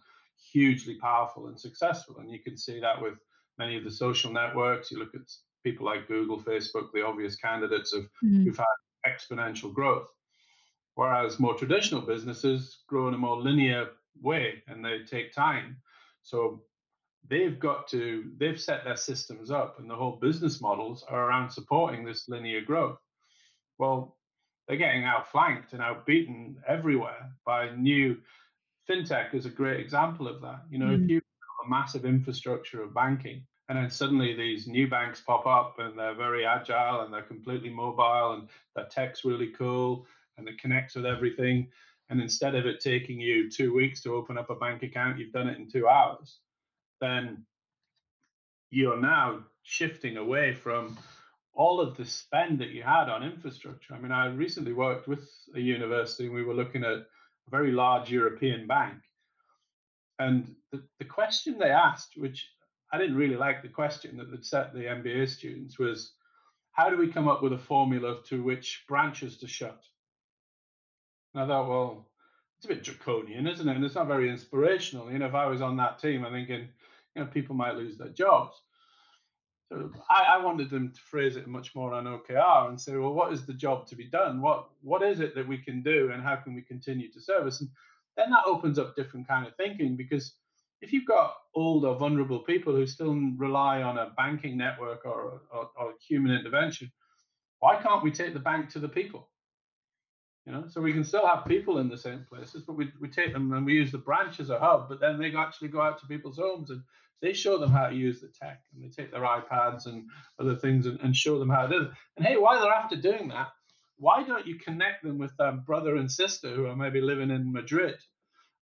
hugely 0.52 0.94
powerful 0.96 1.48
and 1.48 1.58
successful. 1.58 2.18
And 2.18 2.30
you 2.30 2.38
can 2.38 2.56
see 2.56 2.78
that 2.80 3.00
with 3.02 3.14
many 3.58 3.76
of 3.76 3.84
the 3.84 3.90
social 3.90 4.32
networks. 4.32 4.90
You 4.90 4.98
look 4.98 5.14
at 5.14 5.22
people 5.64 5.86
like 5.86 6.08
Google, 6.08 6.40
Facebook, 6.40 6.92
the 6.92 7.04
obvious 7.04 7.36
candidates 7.36 7.92
of 7.92 8.04
mm-hmm. 8.24 8.44
who've 8.44 8.56
had 8.56 8.66
exponential 9.06 9.72
growth. 9.72 10.06
Whereas 11.00 11.40
more 11.40 11.54
traditional 11.54 12.02
businesses 12.02 12.80
grow 12.86 13.08
in 13.08 13.14
a 13.14 13.16
more 13.16 13.40
linear 13.40 13.88
way 14.20 14.62
and 14.68 14.84
they 14.84 14.98
take 14.98 15.32
time. 15.32 15.78
So 16.20 16.60
they've 17.26 17.58
got 17.58 17.88
to, 17.88 18.30
they've 18.36 18.60
set 18.60 18.84
their 18.84 18.98
systems 18.98 19.50
up 19.50 19.78
and 19.78 19.88
the 19.88 19.94
whole 19.94 20.18
business 20.20 20.60
models 20.60 21.02
are 21.08 21.26
around 21.26 21.48
supporting 21.48 22.04
this 22.04 22.28
linear 22.28 22.60
growth. 22.60 22.98
Well, 23.78 24.18
they're 24.68 24.76
getting 24.76 25.04
outflanked 25.04 25.72
and 25.72 25.80
outbeaten 25.80 26.56
everywhere 26.68 27.30
by 27.46 27.74
new 27.74 28.18
fintech 28.86 29.32
is 29.34 29.46
a 29.46 29.48
great 29.50 29.80
example 29.80 30.28
of 30.28 30.42
that. 30.42 30.64
You 30.68 30.80
know, 30.80 30.88
mm. 30.88 31.02
if 31.02 31.08
you 31.08 31.14
have 31.14 31.66
a 31.66 31.70
massive 31.70 32.04
infrastructure 32.04 32.82
of 32.82 32.92
banking 32.92 33.46
and 33.70 33.78
then 33.78 33.88
suddenly 33.88 34.34
these 34.34 34.66
new 34.66 34.86
banks 34.86 35.22
pop 35.22 35.46
up 35.46 35.78
and 35.78 35.98
they're 35.98 36.14
very 36.14 36.44
agile 36.44 37.00
and 37.00 37.14
they're 37.14 37.22
completely 37.22 37.70
mobile 37.70 38.34
and 38.34 38.50
their 38.76 38.84
tech's 38.84 39.24
really 39.24 39.48
cool 39.48 40.06
and 40.40 40.48
it 40.48 40.60
connects 40.60 40.96
with 40.96 41.06
everything. 41.06 41.68
And 42.08 42.20
instead 42.20 42.56
of 42.56 42.66
it 42.66 42.80
taking 42.80 43.20
you 43.20 43.48
two 43.48 43.72
weeks 43.72 44.02
to 44.02 44.14
open 44.14 44.36
up 44.36 44.50
a 44.50 44.56
bank 44.56 44.82
account, 44.82 45.18
you've 45.18 45.32
done 45.32 45.48
it 45.48 45.58
in 45.58 45.70
two 45.70 45.86
hours, 45.86 46.40
then 47.00 47.44
you're 48.70 49.00
now 49.00 49.44
shifting 49.62 50.16
away 50.16 50.54
from 50.54 50.98
all 51.52 51.80
of 51.80 51.96
the 51.96 52.04
spend 52.04 52.58
that 52.60 52.70
you 52.70 52.82
had 52.82 53.08
on 53.08 53.22
infrastructure. 53.22 53.94
I 53.94 53.98
mean, 53.98 54.12
I 54.12 54.26
recently 54.26 54.72
worked 54.72 55.06
with 55.06 55.28
a 55.54 55.60
university 55.60 56.26
and 56.26 56.34
we 56.34 56.42
were 56.42 56.54
looking 56.54 56.84
at 56.84 56.92
a 56.92 57.04
very 57.50 57.72
large 57.72 58.10
European 58.10 58.66
bank. 58.66 58.98
And 60.18 60.54
the, 60.72 60.82
the 60.98 61.04
question 61.04 61.58
they 61.58 61.70
asked, 61.70 62.16
which 62.16 62.48
I 62.92 62.98
didn't 62.98 63.16
really 63.16 63.36
like 63.36 63.62
the 63.62 63.68
question 63.68 64.16
that 64.18 64.30
they'd 64.30 64.44
set 64.44 64.72
the 64.72 64.80
MBA 64.80 65.28
students, 65.28 65.78
was 65.78 66.12
how 66.72 66.90
do 66.90 66.96
we 66.96 67.12
come 67.12 67.28
up 67.28 67.42
with 67.42 67.52
a 67.52 67.58
formula 67.58 68.18
to 68.26 68.42
which 68.42 68.84
branches 68.88 69.38
to 69.38 69.46
shut? 69.46 69.82
And 71.34 71.42
I 71.42 71.46
thought, 71.46 71.68
well, 71.68 72.08
it's 72.58 72.66
a 72.66 72.68
bit 72.68 72.82
draconian, 72.82 73.46
isn't 73.46 73.68
it? 73.68 73.74
And 73.74 73.84
it's 73.84 73.94
not 73.94 74.06
very 74.06 74.28
inspirational. 74.28 75.10
You 75.10 75.18
know, 75.18 75.26
if 75.26 75.34
I 75.34 75.46
was 75.46 75.62
on 75.62 75.76
that 75.78 75.98
team, 75.98 76.24
I'm 76.24 76.32
thinking, 76.32 76.68
you 77.14 77.22
know, 77.22 77.26
people 77.26 77.54
might 77.54 77.76
lose 77.76 77.96
their 77.96 78.08
jobs. 78.08 78.60
So 79.70 79.90
I, 80.10 80.34
I, 80.34 80.44
wanted 80.44 80.68
them 80.68 80.92
to 80.92 81.00
phrase 81.00 81.36
it 81.36 81.46
much 81.46 81.76
more 81.76 81.94
on 81.94 82.04
OKR 82.04 82.68
and 82.68 82.80
say, 82.80 82.96
well, 82.96 83.14
what 83.14 83.32
is 83.32 83.46
the 83.46 83.54
job 83.54 83.86
to 83.86 83.96
be 83.96 84.04
done? 84.04 84.42
What 84.42 84.68
what 84.82 85.02
is 85.02 85.20
it 85.20 85.34
that 85.36 85.46
we 85.46 85.58
can 85.58 85.80
do, 85.80 86.10
and 86.12 86.22
how 86.22 86.36
can 86.36 86.54
we 86.54 86.62
continue 86.62 87.10
to 87.12 87.20
service? 87.20 87.60
And 87.60 87.70
then 88.16 88.30
that 88.30 88.46
opens 88.46 88.80
up 88.80 88.96
different 88.96 89.28
kind 89.28 89.46
of 89.46 89.54
thinking 89.54 89.96
because 89.96 90.34
if 90.82 90.92
you've 90.92 91.06
got 91.06 91.34
old 91.54 91.84
or 91.84 91.96
vulnerable 91.96 92.40
people 92.40 92.74
who 92.74 92.86
still 92.86 93.14
rely 93.36 93.82
on 93.82 93.98
a 93.98 94.12
banking 94.16 94.56
network 94.56 95.04
or, 95.04 95.42
or, 95.52 95.70
or 95.78 95.94
human 96.06 96.32
intervention, 96.32 96.90
why 97.60 97.80
can't 97.80 98.02
we 98.02 98.10
take 98.10 98.34
the 98.34 98.40
bank 98.40 98.70
to 98.70 98.78
the 98.78 98.88
people? 98.88 99.29
You 100.50 100.56
know, 100.56 100.64
so 100.66 100.80
we 100.80 100.92
can 100.92 101.04
still 101.04 101.28
have 101.28 101.44
people 101.44 101.78
in 101.78 101.88
the 101.88 101.96
same 101.96 102.26
places, 102.28 102.64
but 102.66 102.72
we, 102.72 102.90
we 102.98 103.08
take 103.08 103.32
them 103.32 103.52
and 103.52 103.64
we 103.64 103.74
use 103.74 103.92
the 103.92 103.98
branch 103.98 104.40
as 104.40 104.50
a 104.50 104.58
hub, 104.58 104.88
but 104.88 104.98
then 104.98 105.16
they 105.16 105.32
actually 105.32 105.68
go 105.68 105.80
out 105.80 106.00
to 106.00 106.08
people's 106.08 106.38
homes 106.38 106.70
and 106.70 106.82
they 107.22 107.32
show 107.32 107.56
them 107.56 107.70
how 107.70 107.86
to 107.86 107.94
use 107.94 108.20
the 108.20 108.26
tech 108.26 108.60
and 108.74 108.82
they 108.82 108.88
take 108.88 109.12
their 109.12 109.20
iPads 109.20 109.86
and 109.86 110.06
other 110.40 110.56
things 110.56 110.86
and, 110.86 110.98
and 111.02 111.14
show 111.14 111.38
them 111.38 111.50
how 111.50 111.62
to 111.62 111.68
do 111.68 111.82
it. 111.82 111.90
And 112.16 112.26
hey, 112.26 112.36
while 112.36 112.60
they're 112.60 112.72
after 112.72 112.96
doing 112.96 113.28
that, 113.28 113.46
why 113.98 114.24
don't 114.24 114.44
you 114.44 114.58
connect 114.58 115.04
them 115.04 115.18
with 115.18 115.30
their 115.36 115.52
brother 115.52 115.94
and 115.94 116.10
sister 116.10 116.52
who 116.52 116.66
are 116.66 116.74
maybe 116.74 117.00
living 117.00 117.30
in 117.30 117.52
Madrid 117.52 117.98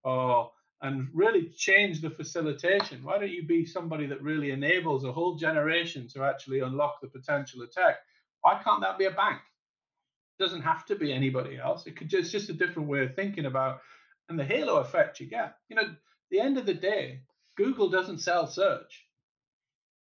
or 0.05 0.51
and 0.83 1.09
really 1.15 1.49
change 1.57 2.03
the 2.03 2.11
facilitation? 2.11 3.03
Why 3.03 3.17
don't 3.17 3.31
you 3.31 3.47
be 3.47 3.65
somebody 3.65 4.05
that 4.09 4.23
really 4.23 4.51
enables 4.51 5.05
a 5.05 5.13
whole 5.13 5.37
generation 5.37 6.07
to 6.09 6.25
actually 6.25 6.61
unlock 6.61 7.01
the 7.01 7.09
potential 7.09 7.63
of 7.63 7.73
tech? 7.73 7.97
Why 8.43 8.61
can't 8.63 8.83
that 8.83 8.99
be 8.99 9.07
a 9.07 9.11
bank? 9.11 9.41
Doesn't 10.39 10.63
have 10.63 10.85
to 10.87 10.97
be 10.97 11.13
anybody 11.13 11.59
else. 11.59 11.87
It 11.87 11.97
could 11.97 12.09
just 12.09 12.31
just 12.33 12.51
a 12.51 12.55
different 12.55 12.89
way 12.89 13.05
of 13.05 13.15
thinking 13.15 13.47
about 13.47 13.81
and 14.29 14.39
the 14.39 14.45
halo 14.45 14.77
effect 14.77 15.21
you 15.21 15.27
get. 15.27 15.57
You 15.69 15.77
know, 15.77 15.95
the 16.31 16.41
end 16.41 16.59
of 16.59 16.67
the 16.67 16.75
day, 16.75 17.21
Google 17.57 17.89
doesn't 17.89 18.19
sell 18.19 18.47
search. 18.47 19.07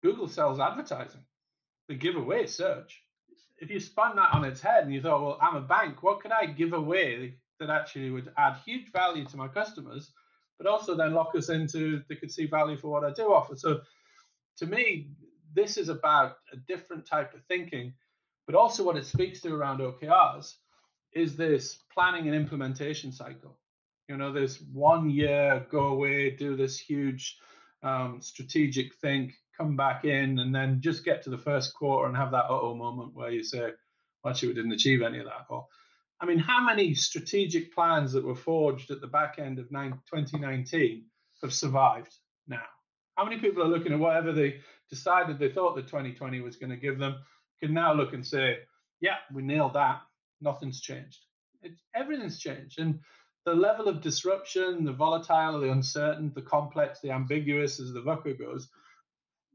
Google 0.04 0.28
sells 0.28 0.60
advertising. 0.60 1.26
They 1.88 1.96
give 1.96 2.16
away 2.16 2.48
search. 2.48 3.02
If 3.58 3.70
you 3.70 3.80
spun 3.80 4.16
that 4.18 4.34
on 4.34 4.44
its 4.44 4.62
head 4.62 4.84
and 4.84 4.94
you 4.94 5.02
thought, 5.02 5.22
well, 5.22 5.38
I'm 5.42 5.56
a 5.56 5.62
bank, 5.62 6.04
what 6.04 6.22
could 6.22 6.32
I 6.32 6.46
give 6.46 6.74
away 6.74 7.36
that 7.60 7.70
actually 7.70 8.10
would 8.12 8.32
add 8.38 8.58
huge 8.66 8.92
value 8.92 9.26
to 9.26 9.38
my 9.38 9.48
customers, 9.48 10.12
but 10.58 10.68
also 10.68 10.96
then 10.96 11.14
lock 11.14 11.36
us 11.36 11.50
into 11.50 12.02
they 12.10 12.16
could 12.16 12.32
see 12.32 12.48
value 12.48 12.78
for 12.78 12.90
what 12.90 13.04
I 13.04 13.12
do 13.14 13.34
offer. 13.34 13.56
So 13.56 13.82
to 14.58 14.66
me, 14.66 15.10
this 15.54 15.78
is 15.78 15.90
about 15.90 16.38
a 16.52 16.58
different 16.58 17.08
type 17.08 17.34
of 17.34 17.42
thinking, 17.48 17.94
but 18.46 18.56
also 18.56 18.84
what 18.84 18.98
it 18.98 19.06
speaks 19.06 19.42
to 19.42 19.54
around 19.54 19.80
OKRs 19.80 20.54
is 21.14 21.36
this 21.36 21.80
planning 21.94 22.28
and 22.28 22.36
implementation 22.36 23.12
cycle. 23.12 23.58
You 24.08 24.18
know, 24.18 24.32
this 24.32 24.62
one 24.74 25.10
year, 25.10 25.66
go 25.72 25.88
away, 25.88 26.30
do 26.30 26.56
this 26.56 26.78
huge 26.78 27.38
um, 27.82 28.20
strategic 28.22 28.94
think, 28.96 29.34
come 29.58 29.76
back 29.76 30.06
in, 30.06 30.40
and 30.40 30.54
then 30.54 30.82
just 30.82 31.06
get 31.06 31.24
to 31.24 31.30
the 31.30 31.38
first 31.38 31.74
quarter 31.74 32.08
and 32.08 32.18
have 32.18 32.32
that 32.32 32.46
oh 32.50 32.76
moment 32.76 33.16
where 33.16 33.32
you 33.32 33.44
say, 33.44 33.72
well, 34.24 34.32
actually, 34.32 34.50
we 34.50 34.54
didn't 34.56 34.74
achieve 34.74 35.02
any 35.02 35.20
of 35.20 35.26
that. 35.26 35.46
Or, 35.50 35.66
I 36.20 36.26
mean, 36.26 36.40
how 36.40 36.64
many 36.64 36.94
strategic 36.94 37.74
plans 37.74 38.12
that 38.14 38.24
were 38.24 38.36
forged 38.36 38.92
at 38.92 39.02
the 39.02 39.08
back 39.08 39.40
end 39.40 39.60
of 39.60 39.70
2019 39.70 41.06
have 41.42 41.54
survived 41.54 42.14
now? 42.48 42.62
How 43.16 43.24
many 43.24 43.40
people 43.40 43.64
are 43.64 43.68
looking 43.68 43.94
at 43.94 44.00
whatever 44.00 44.34
they 44.34 44.60
decided 44.90 45.40
they 45.40 45.52
thought 45.52 45.76
that 45.76 45.88
2020 45.88 46.42
was 46.42 46.58
going 46.58 46.70
to 46.70 46.76
give 46.76 47.00
them, 47.00 47.16
can 47.62 47.74
now 47.74 47.94
look 47.94 48.14
and 48.14 48.26
say, 48.26 48.60
yeah, 49.02 49.18
we 49.34 49.42
nailed 49.42 49.74
that. 49.74 50.02
Nothing's 50.42 50.82
changed. 50.82 51.20
It's, 51.62 51.82
everything's 51.96 52.40
changed. 52.40 52.80
And 52.80 53.00
the 53.46 53.54
level 53.54 53.88
of 53.88 54.02
disruption, 54.02 54.84
the 54.84 54.92
volatile, 54.92 55.60
the 55.60 55.72
uncertain, 55.72 56.32
the 56.36 56.42
complex, 56.42 57.00
the 57.00 57.12
ambiguous, 57.12 57.80
as 57.80 57.94
the 57.94 58.02
VUCA 58.02 58.38
goes, 58.40 58.68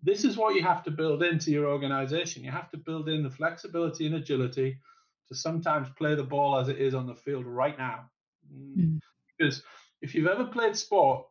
this 0.03 0.25
is 0.25 0.37
what 0.37 0.55
you 0.55 0.63
have 0.63 0.83
to 0.85 0.91
build 0.91 1.23
into 1.23 1.51
your 1.51 1.67
organization. 1.67 2.45
You 2.45 2.51
have 2.51 2.71
to 2.71 2.79
build 2.79 3.09
in 3.09 3.23
the 3.23 3.31
flexibility 3.31 4.07
and 4.07 4.15
agility 4.15 4.79
to 5.29 5.35
sometimes 5.35 5.89
play 5.97 6.15
the 6.15 6.25
ball 6.25 6.59
as 6.59 6.69
it 6.69 6.79
is 6.79 6.95
on 6.95 7.07
the 7.07 7.15
field 7.15 7.45
right 7.45 7.77
now. 7.77 8.11
Mm. 8.53 9.01
Because 9.37 9.63
if 10.03 10.15
you've 10.15 10.27
ever 10.27 10.45
played 10.45 10.77
sport 10.77 11.27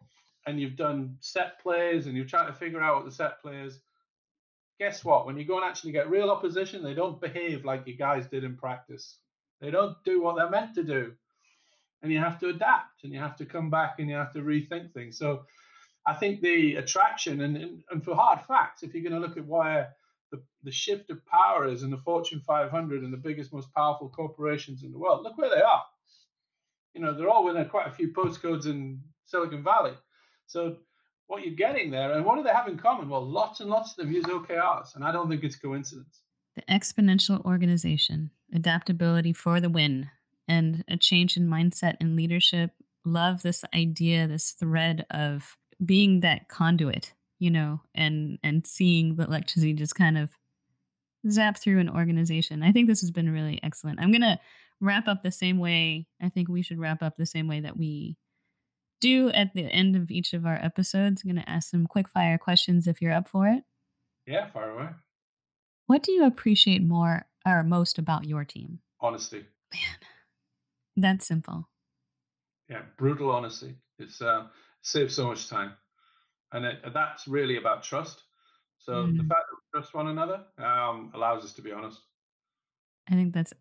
and 0.46 0.60
you've 0.60 0.78
done 0.78 1.18
set 1.20 1.60
plays 1.62 2.06
and 2.08 2.16
you're 2.16 2.26
trying 2.26 2.48
to 2.48 2.54
figure 2.54 2.82
out 2.82 2.98
what 2.98 3.06
the 3.06 3.12
set 3.12 3.42
plays, 3.42 3.80
guess 4.80 5.06
what? 5.06 5.26
When 5.26 5.38
you 5.38 5.46
go 5.46 5.58
and 5.58 5.66
actually 5.66 5.92
get 5.92 6.10
real 6.10 6.32
opposition, 6.32 6.84
they 6.84 6.94
don't 6.94 7.22
behave 7.22 7.66
like 7.66 7.86
you 7.86 7.96
guys 7.96 8.28
did 8.28 8.44
in 8.44 8.56
practice. 8.56 9.18
They 9.62 9.72
don't 9.72 9.98
do 10.06 10.22
what 10.22 10.38
they're 10.38 10.50
meant 10.50 10.76
to 10.76 10.84
do 10.84 11.14
and 12.02 12.12
you 12.12 12.20
have 12.20 12.40
to 12.40 12.50
adapt 12.50 13.04
and 13.04 13.14
you 13.14 13.20
have 13.20 13.36
to 13.38 13.46
come 13.46 13.70
back 13.70 13.96
and 14.00 14.10
you 14.10 14.16
have 14.16 14.34
to 14.34 14.40
rethink 14.40 14.94
things. 14.94 15.18
So 15.18 15.44
I 16.06 16.14
think 16.14 16.42
the 16.42 16.76
attraction 16.76 17.42
and, 17.42 17.84
and 17.92 18.04
for 18.04 18.16
hard 18.16 18.40
facts, 18.48 18.84
if 18.84 18.94
you're 18.94 19.04
going 19.04 19.20
to 19.22 19.28
look 19.28 19.38
at 19.38 19.46
where 19.46 19.94
the, 20.32 20.42
the 20.64 20.72
shift 20.72 21.10
of 21.10 21.26
power 21.26 21.68
is 21.68 21.84
in 21.84 21.90
the 21.90 21.98
Fortune 21.98 22.42
500 22.46 23.04
and 23.04 23.12
the 23.12 23.18
biggest, 23.18 23.52
most 23.52 23.74
powerful 23.74 24.10
corporations 24.10 24.84
in 24.84 24.92
the 24.92 24.98
world, 24.98 25.24
look 25.24 25.38
where 25.38 25.50
they 25.50 25.62
are. 25.62 25.84
You 26.94 27.02
know, 27.02 27.14
they're 27.14 27.30
all 27.30 27.46
within 27.46 27.66
quite 27.66 27.88
a 27.88 27.92
few 27.92 28.14
postcodes 28.14 28.66
in 28.66 29.02
Silicon 29.26 29.64
Valley. 29.64 29.94
So 30.48 30.78
what 31.30 31.46
you're 31.46 31.54
getting 31.56 31.92
there, 31.92 32.14
and 32.14 32.26
what 32.26 32.38
do 32.38 32.44
they 32.44 32.50
have 32.50 32.68
in 32.68 32.78
common? 32.78 33.08
Well, 33.08 33.26
lots 33.26 33.60
and 33.60 33.70
lots 33.70 33.92
of 33.92 33.98
them 33.98 34.12
use 34.12 34.26
OKRs, 34.26 34.96
and 34.96 35.04
I 35.04 35.12
don't 35.12 35.30
think 35.30 35.44
it's 35.44 35.56
coincidence. 35.56 36.22
The 36.56 36.64
exponential 36.64 37.46
organization, 37.46 38.32
adaptability 38.54 39.32
for 39.32 39.62
the 39.62 39.70
win 39.70 40.10
and 40.48 40.84
a 40.90 40.98
change 40.98 41.38
in 41.38 41.48
mindset 41.48 41.96
and 42.02 42.16
leadership. 42.16 42.72
Love 43.06 43.44
this 43.44 43.64
idea, 43.76 44.28
this 44.28 44.52
thread 44.52 45.06
of 45.12 45.56
being 45.86 46.22
that 46.22 46.50
conduit, 46.50 47.14
you 47.38 47.52
know, 47.52 47.82
and 47.94 48.40
and 48.44 48.66
seeing 48.66 49.16
the 49.16 49.26
electricity 49.26 49.74
just 49.74 49.94
kind 49.94 50.18
of 50.18 50.32
zap 51.30 51.60
through 51.60 51.80
an 51.80 51.90
organization. 51.90 52.64
I 52.64 52.72
think 52.72 52.88
this 52.88 53.02
has 53.02 53.12
been 53.12 53.32
really 53.32 53.60
excellent. 53.62 54.00
I'm 54.02 54.12
gonna 54.12 54.40
wrap 54.82 55.08
up 55.08 55.22
the 55.22 55.32
same 55.32 55.60
way. 55.60 56.08
I 56.20 56.30
think 56.30 56.50
we 56.50 56.64
should 56.64 56.80
wrap 56.80 57.04
up 57.04 57.18
the 57.18 57.28
same 57.28 57.48
way 57.48 57.60
that 57.60 57.78
we 57.78 58.18
do 59.00 59.30
at 59.30 59.54
the 59.54 59.64
end 59.66 59.96
of 59.96 60.12
each 60.12 60.34
of 60.34 60.46
our 60.46 60.56
episodes. 60.62 61.24
I'm 61.24 61.30
gonna 61.30 61.44
ask 61.48 61.70
some 61.70 61.88
quick 61.88 62.08
fire 62.08 62.38
questions 62.38 62.88
if 62.88 63.02
you're 63.02 63.14
up 63.14 63.28
for 63.28 63.48
it. 63.48 63.64
Yeah, 64.26 64.50
fire 64.52 64.72
away. 64.72 64.90
What 65.88 66.04
do 66.04 66.12
you 66.12 66.26
appreciate 66.26 66.84
more 66.84 67.26
or 67.46 67.64
most 67.64 67.98
about 67.98 68.26
your 68.26 68.46
team? 68.46 68.80
Honesty. 69.02 69.46
Man, 69.74 69.98
that's 70.98 71.28
simple. 71.28 71.68
Yeah, 72.70 72.82
brutal 72.98 73.32
honesty. 73.32 73.76
It's 73.98 74.22
uh, 74.22 74.46
saves 74.82 75.16
so 75.16 75.28
much 75.28 75.50
time, 75.50 75.74
and 76.52 76.66
it, 76.66 76.78
that's 76.94 77.28
really 77.28 77.58
about 77.58 77.84
trust. 77.84 78.22
So 78.80 78.94
mm. 78.94 79.18
the 79.18 79.24
fact 79.24 79.46
that 79.50 79.56
we 79.56 79.80
trust 79.80 79.94
one 79.94 80.08
another 80.08 80.44
um, 80.58 81.12
allows 81.14 81.44
us 81.44 81.54
to 81.54 81.62
be 81.62 81.72
honest. 81.72 82.00
I 83.10 83.16
think 83.16 83.34
that's 83.34 83.54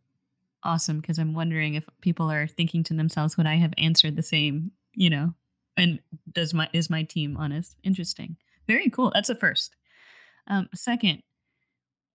awesome 0.63 1.01
because 1.01 1.19
I'm 1.19 1.35
wondering 1.35 1.75
if 1.75 1.89
people 2.01 2.31
are 2.31 2.47
thinking 2.47 2.83
to 2.85 2.95
themselves, 2.95 3.37
would 3.37 3.47
I 3.47 3.57
have 3.57 3.73
answered 3.79 4.17
the 4.17 4.23
same? 4.23 4.73
You 4.99 5.11
know, 5.11 5.35
and 5.77 6.01
does 6.33 6.53
my 6.53 6.69
is 6.73 6.91
my 6.91 7.05
team 7.05 7.37
honest? 7.37 7.77
Interesting. 7.85 8.37
Very 8.67 8.91
cool. 8.91 9.13
That's 9.15 9.31
a 9.31 9.35
first. 9.35 9.77
Um, 10.47 10.69
second, 10.75 11.23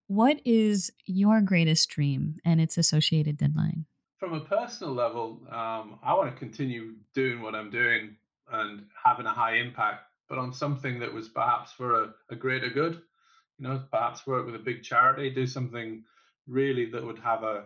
what 0.07 0.39
is 0.43 0.91
your 1.05 1.41
greatest 1.41 1.89
dream 1.89 2.35
and 2.43 2.59
its 2.59 2.77
associated 2.77 3.37
deadline? 3.37 3.85
from 4.23 4.35
a 4.35 4.39
personal 4.39 4.93
level, 4.93 5.41
um, 5.51 5.99
I 6.01 6.13
want 6.13 6.33
to 6.33 6.39
continue 6.39 6.93
doing 7.13 7.41
what 7.41 7.55
I'm 7.55 7.69
doing 7.69 8.15
and 8.53 8.85
having 9.03 9.25
a 9.25 9.33
high 9.33 9.57
impact, 9.57 10.05
but 10.29 10.37
on 10.37 10.53
something 10.53 10.97
that 10.99 11.13
was 11.13 11.27
perhaps 11.27 11.73
for 11.73 12.03
a, 12.03 12.13
a 12.29 12.35
greater 12.37 12.69
good. 12.69 13.01
You 13.59 13.67
know, 13.67 13.83
perhaps 13.91 14.25
work 14.25 14.45
with 14.45 14.55
a 14.55 14.59
big 14.59 14.81
charity, 14.81 15.29
do 15.29 15.45
something 15.45 16.05
really 16.47 16.85
that 16.91 17.05
would 17.05 17.19
have 17.19 17.43
a 17.43 17.65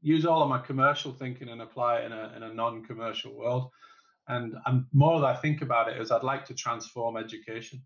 use 0.00 0.24
all 0.24 0.44
of 0.44 0.48
my 0.48 0.60
commercial 0.60 1.12
thinking 1.12 1.48
and 1.48 1.60
apply 1.60 1.96
it 1.96 2.04
in 2.04 2.12
a 2.12 2.32
in 2.36 2.44
a 2.44 2.54
non-commercial 2.54 3.34
world. 3.34 3.70
And 4.28 4.54
I'm 4.64 4.86
more 4.92 5.20
that 5.20 5.26
I 5.26 5.36
think 5.36 5.62
about 5.62 5.88
it 5.88 6.00
is 6.00 6.10
I'd 6.10 6.22
like 6.22 6.46
to 6.46 6.54
transform 6.54 7.16
education. 7.16 7.82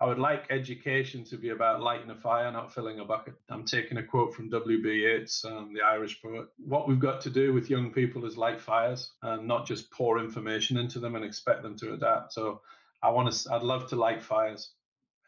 I 0.00 0.06
would 0.06 0.18
like 0.18 0.46
education 0.50 1.22
to 1.26 1.36
be 1.36 1.50
about 1.50 1.80
lighting 1.80 2.10
a 2.10 2.16
fire, 2.16 2.50
not 2.50 2.74
filling 2.74 2.98
a 2.98 3.04
bucket. 3.04 3.34
I'm 3.48 3.64
taking 3.64 3.98
a 3.98 4.02
quote 4.02 4.34
from 4.34 4.50
W.B. 4.50 4.90
Yeats, 4.90 5.44
um, 5.44 5.72
the 5.72 5.80
Irish 5.80 6.20
poet. 6.20 6.46
What 6.58 6.88
we've 6.88 6.98
got 6.98 7.20
to 7.20 7.30
do 7.30 7.52
with 7.52 7.70
young 7.70 7.92
people 7.92 8.24
is 8.24 8.36
light 8.36 8.60
fires 8.60 9.12
and 9.22 9.46
not 9.46 9.64
just 9.64 9.92
pour 9.92 10.18
information 10.18 10.76
into 10.76 10.98
them 10.98 11.14
and 11.14 11.24
expect 11.24 11.62
them 11.62 11.76
to 11.78 11.92
adapt. 11.92 12.32
So 12.32 12.62
I 13.00 13.10
want 13.10 13.32
to, 13.32 13.54
I'd 13.54 13.62
love 13.62 13.88
to 13.90 13.96
light 13.96 14.24
fires 14.24 14.70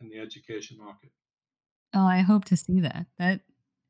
in 0.00 0.08
the 0.08 0.18
education 0.18 0.78
market. 0.78 1.10
Oh, 1.94 2.06
I 2.06 2.22
hope 2.22 2.44
to 2.46 2.56
see 2.56 2.80
that. 2.80 3.06
That 3.16 3.42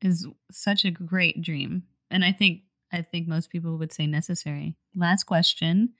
is 0.03 0.27
such 0.51 0.85
a 0.85 0.91
great 0.91 1.41
dream. 1.41 1.83
And 2.11 2.23
I 2.23 2.31
think 2.31 2.61
I 2.91 3.01
think 3.01 3.27
most 3.27 3.49
people 3.49 3.77
would 3.77 3.91
say 3.91 4.07
necessary. 4.07 4.75
Last 4.95 5.23
question. 5.23 5.93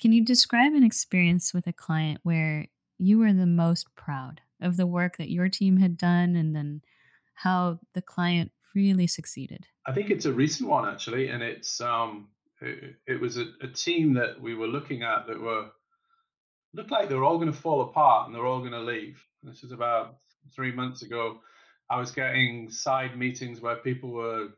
Can 0.00 0.12
you 0.12 0.24
describe 0.24 0.72
an 0.72 0.84
experience 0.84 1.54
with 1.54 1.66
a 1.66 1.72
client 1.72 2.20
where 2.22 2.66
you 2.98 3.18
were 3.18 3.32
the 3.32 3.46
most 3.46 3.94
proud 3.96 4.40
of 4.60 4.76
the 4.76 4.86
work 4.86 5.16
that 5.16 5.30
your 5.30 5.48
team 5.48 5.78
had 5.78 5.96
done 5.96 6.36
and 6.36 6.54
then 6.54 6.82
how 7.34 7.80
the 7.94 8.02
client 8.02 8.52
really 8.74 9.06
succeeded? 9.06 9.66
I 9.86 9.92
think 9.92 10.10
it's 10.10 10.24
a 10.24 10.32
recent 10.32 10.68
one 10.68 10.88
actually, 10.88 11.28
and 11.28 11.42
it's 11.42 11.80
um, 11.80 12.28
it, 12.60 12.96
it 13.06 13.20
was 13.20 13.36
a, 13.36 13.46
a, 13.60 13.68
team 13.68 14.14
that 14.14 14.40
we 14.40 14.54
were 14.54 14.66
looking 14.66 15.02
at 15.02 15.26
that 15.26 15.40
were 15.40 15.66
looked 16.72 16.90
like 16.90 17.08
they 17.08 17.14
were 17.14 17.24
all 17.24 17.38
going 17.38 17.52
to 17.52 17.58
fall 17.58 17.82
apart 17.82 18.26
and 18.26 18.34
they're 18.34 18.46
all 18.46 18.60
going 18.60 18.72
to 18.72 18.80
leave. 18.80 19.22
This 19.42 19.62
is 19.62 19.72
about 19.72 20.16
three 20.54 20.72
months 20.72 21.02
ago. 21.02 21.38
I 21.90 21.98
was 21.98 22.10
getting 22.10 22.70
side 22.70 23.18
meetings 23.18 23.60
where 23.60 23.76
people 23.76 24.10
were 24.10 24.48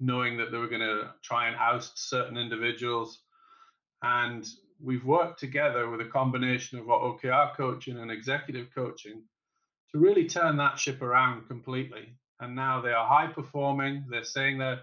knowing 0.00 0.36
that 0.36 0.50
they 0.50 0.58
were 0.58 0.68
going 0.68 0.80
to 0.80 1.12
try 1.22 1.48
and 1.48 1.56
oust 1.56 2.10
certain 2.10 2.36
individuals, 2.36 3.20
and 4.02 4.46
we've 4.82 5.04
worked 5.04 5.40
together 5.40 5.88
with 5.88 6.00
a 6.00 6.10
combination 6.10 6.78
of 6.78 6.86
OKR 6.86 7.56
coaching 7.56 7.98
and 7.98 8.10
executive 8.10 8.68
coaching 8.74 9.22
to 9.92 9.98
really 9.98 10.26
turn 10.26 10.56
that 10.56 10.78
ship 10.78 11.02
around 11.02 11.46
completely. 11.48 12.14
And 12.40 12.54
now 12.54 12.80
they 12.82 12.92
are 12.92 13.06
high 13.06 13.28
performing. 13.28 14.04
They're 14.10 14.24
saying 14.24 14.58
they're 14.58 14.80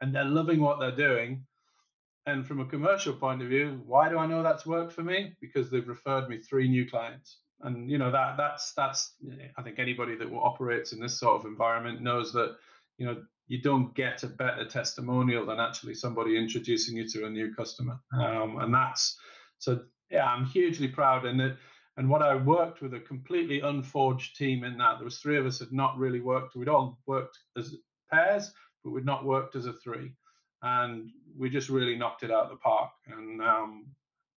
and 0.00 0.14
they're 0.14 0.24
loving 0.24 0.60
what 0.60 0.78
they're 0.78 0.90
doing. 0.94 1.46
And 2.26 2.46
from 2.46 2.60
a 2.60 2.66
commercial 2.66 3.14
point 3.14 3.40
of 3.40 3.48
view, 3.48 3.80
why 3.86 4.08
do 4.08 4.18
I 4.18 4.26
know 4.26 4.42
that's 4.42 4.66
worked 4.66 4.92
for 4.92 5.02
me? 5.02 5.36
Because 5.40 5.70
they've 5.70 5.86
referred 5.86 6.28
me 6.28 6.38
three 6.38 6.68
new 6.68 6.88
clients. 6.88 7.38
And 7.60 7.90
you 7.90 7.96
know 7.96 8.10
that 8.10 8.36
that's 8.36 8.72
that's 8.74 9.14
I 9.56 9.62
think 9.62 9.78
anybody 9.78 10.16
that 10.16 10.32
operates 10.32 10.92
in 10.92 11.00
this 11.00 11.18
sort 11.18 11.40
of 11.40 11.46
environment 11.46 12.02
knows 12.02 12.32
that 12.32 12.56
you 12.98 13.06
know 13.06 13.22
you 13.48 13.62
don't 13.62 13.94
get 13.94 14.22
a 14.22 14.26
better 14.26 14.64
testimonial 14.64 15.46
than 15.46 15.60
actually 15.60 15.94
somebody 15.94 16.36
introducing 16.36 16.96
you 16.96 17.08
to 17.08 17.26
a 17.26 17.30
new 17.30 17.54
customer. 17.54 17.98
Um, 18.12 18.58
and 18.60 18.74
that's 18.74 19.16
so 19.58 19.80
yeah, 20.10 20.26
I'm 20.26 20.44
hugely 20.44 20.88
proud. 20.88 21.24
And 21.24 21.40
it, 21.40 21.56
and 21.96 22.10
what 22.10 22.22
I 22.22 22.34
worked 22.34 22.82
with 22.82 22.94
a 22.94 23.00
completely 23.00 23.60
unforged 23.60 24.36
team 24.36 24.64
in 24.64 24.76
that 24.78 24.98
there 24.98 25.04
was 25.04 25.18
three 25.18 25.38
of 25.38 25.46
us 25.46 25.60
had 25.60 25.72
not 25.72 25.96
really 25.96 26.20
worked. 26.20 26.54
We'd 26.54 26.68
all 26.68 26.98
worked 27.06 27.38
as 27.56 27.74
pairs, 28.10 28.52
but 28.84 28.90
we'd 28.90 29.06
not 29.06 29.24
worked 29.24 29.56
as 29.56 29.66
a 29.66 29.72
three. 29.72 30.12
And 30.62 31.10
we 31.38 31.48
just 31.50 31.68
really 31.68 31.96
knocked 31.96 32.22
it 32.22 32.30
out 32.30 32.44
of 32.44 32.50
the 32.50 32.56
park 32.56 32.90
and 33.06 33.40
um, 33.40 33.86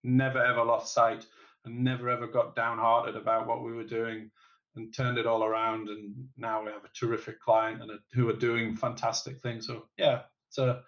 never 0.03 0.43
ever 0.43 0.63
lost 0.63 0.93
sight 0.93 1.25
and 1.65 1.83
never 1.83 2.09
ever 2.09 2.27
got 2.27 2.55
downhearted 2.55 3.15
about 3.15 3.47
what 3.47 3.63
we 3.63 3.73
were 3.73 3.83
doing 3.83 4.31
and 4.75 4.93
turned 4.93 5.17
it 5.17 5.27
all 5.27 5.43
around. 5.43 5.89
And 5.89 6.13
now 6.37 6.63
we 6.63 6.71
have 6.71 6.85
a 6.85 6.89
terrific 6.97 7.39
client 7.41 7.81
and 7.81 7.91
a, 7.91 7.97
who 8.13 8.29
are 8.29 8.33
doing 8.33 8.75
fantastic 8.75 9.41
things. 9.41 9.67
So 9.67 9.85
yeah, 9.97 10.21
it's 10.47 10.57
a, 10.57 10.81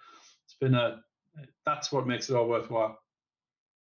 it's 0.46 0.56
been 0.60 0.76
a, 0.76 1.02
that's 1.66 1.92
what 1.92 2.08
makes 2.08 2.30
it 2.30 2.36
all 2.36 2.48
worthwhile. 2.48 3.00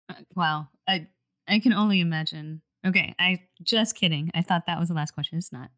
Uh, 0.09 0.15
wow. 0.35 0.69
I 0.89 1.09
I 1.51 1.59
can 1.59 1.73
only 1.73 2.01
imagine. 2.01 2.63
Okay, 2.87 3.15
I 3.19 3.43
just 3.63 3.97
kidding. 3.97 4.31
I 4.35 4.43
thought 4.43 4.67
that 4.67 4.79
was 4.79 4.89
the 4.89 4.95
last 4.95 5.11
question. 5.13 5.37
It's 5.37 5.53
not. 5.53 5.71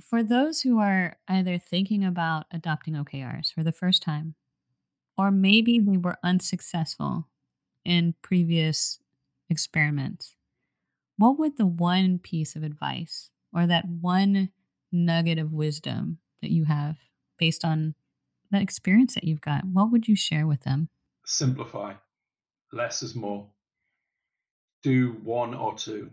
For 0.00 0.22
those 0.22 0.60
who 0.60 0.78
are 0.78 1.16
either 1.28 1.58
thinking 1.58 2.04
about 2.04 2.46
adopting 2.52 2.94
OKRs 2.94 3.52
for 3.52 3.64
the 3.64 3.72
first 3.72 4.02
time, 4.02 4.34
or 5.18 5.30
maybe 5.30 5.78
they 5.80 5.96
were 5.96 6.18
unsuccessful 6.22 7.26
in 7.84 8.14
previous 8.22 9.00
experiments, 9.50 10.36
what 11.16 11.38
would 11.38 11.56
the 11.56 11.66
one 11.66 12.18
piece 12.18 12.56
of 12.56 12.62
advice 12.62 13.30
or 13.52 13.66
that 13.66 13.86
one 13.88 14.50
nugget 14.92 15.38
of 15.38 15.52
wisdom 15.52 16.18
that 16.42 16.50
you 16.50 16.64
have 16.64 16.96
based 17.38 17.64
on 17.64 17.94
that 18.50 18.62
experience 18.62 19.14
that 19.14 19.24
you've 19.24 19.40
got, 19.40 19.64
what 19.64 19.90
would 19.90 20.06
you 20.06 20.16
share 20.16 20.46
with 20.46 20.62
them? 20.62 20.88
Simplify 21.24 21.94
less 22.72 23.02
is 23.02 23.14
more. 23.14 23.48
Do 24.82 25.16
one 25.24 25.54
or 25.54 25.74
two 25.74 26.10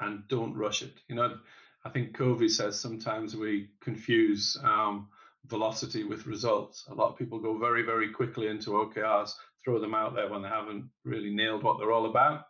and 0.00 0.26
don't 0.28 0.54
rush 0.54 0.82
it. 0.82 0.94
You 1.08 1.16
know, 1.16 1.38
I 1.84 1.90
think 1.90 2.14
Covey 2.14 2.48
says 2.48 2.80
sometimes 2.80 3.36
we 3.36 3.68
confuse 3.80 4.56
um, 4.62 5.08
velocity 5.46 6.04
with 6.04 6.26
results. 6.26 6.84
A 6.88 6.94
lot 6.94 7.10
of 7.10 7.18
people 7.18 7.38
go 7.38 7.58
very, 7.58 7.82
very 7.82 8.10
quickly 8.10 8.46
into 8.46 8.70
OKRs, 8.70 9.32
throw 9.64 9.80
them 9.80 9.94
out 9.94 10.14
there 10.14 10.30
when 10.30 10.42
they 10.42 10.48
haven't 10.48 10.88
really 11.04 11.34
nailed 11.34 11.62
what 11.62 11.78
they're 11.78 11.92
all 11.92 12.06
about. 12.06 12.44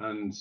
And 0.00 0.34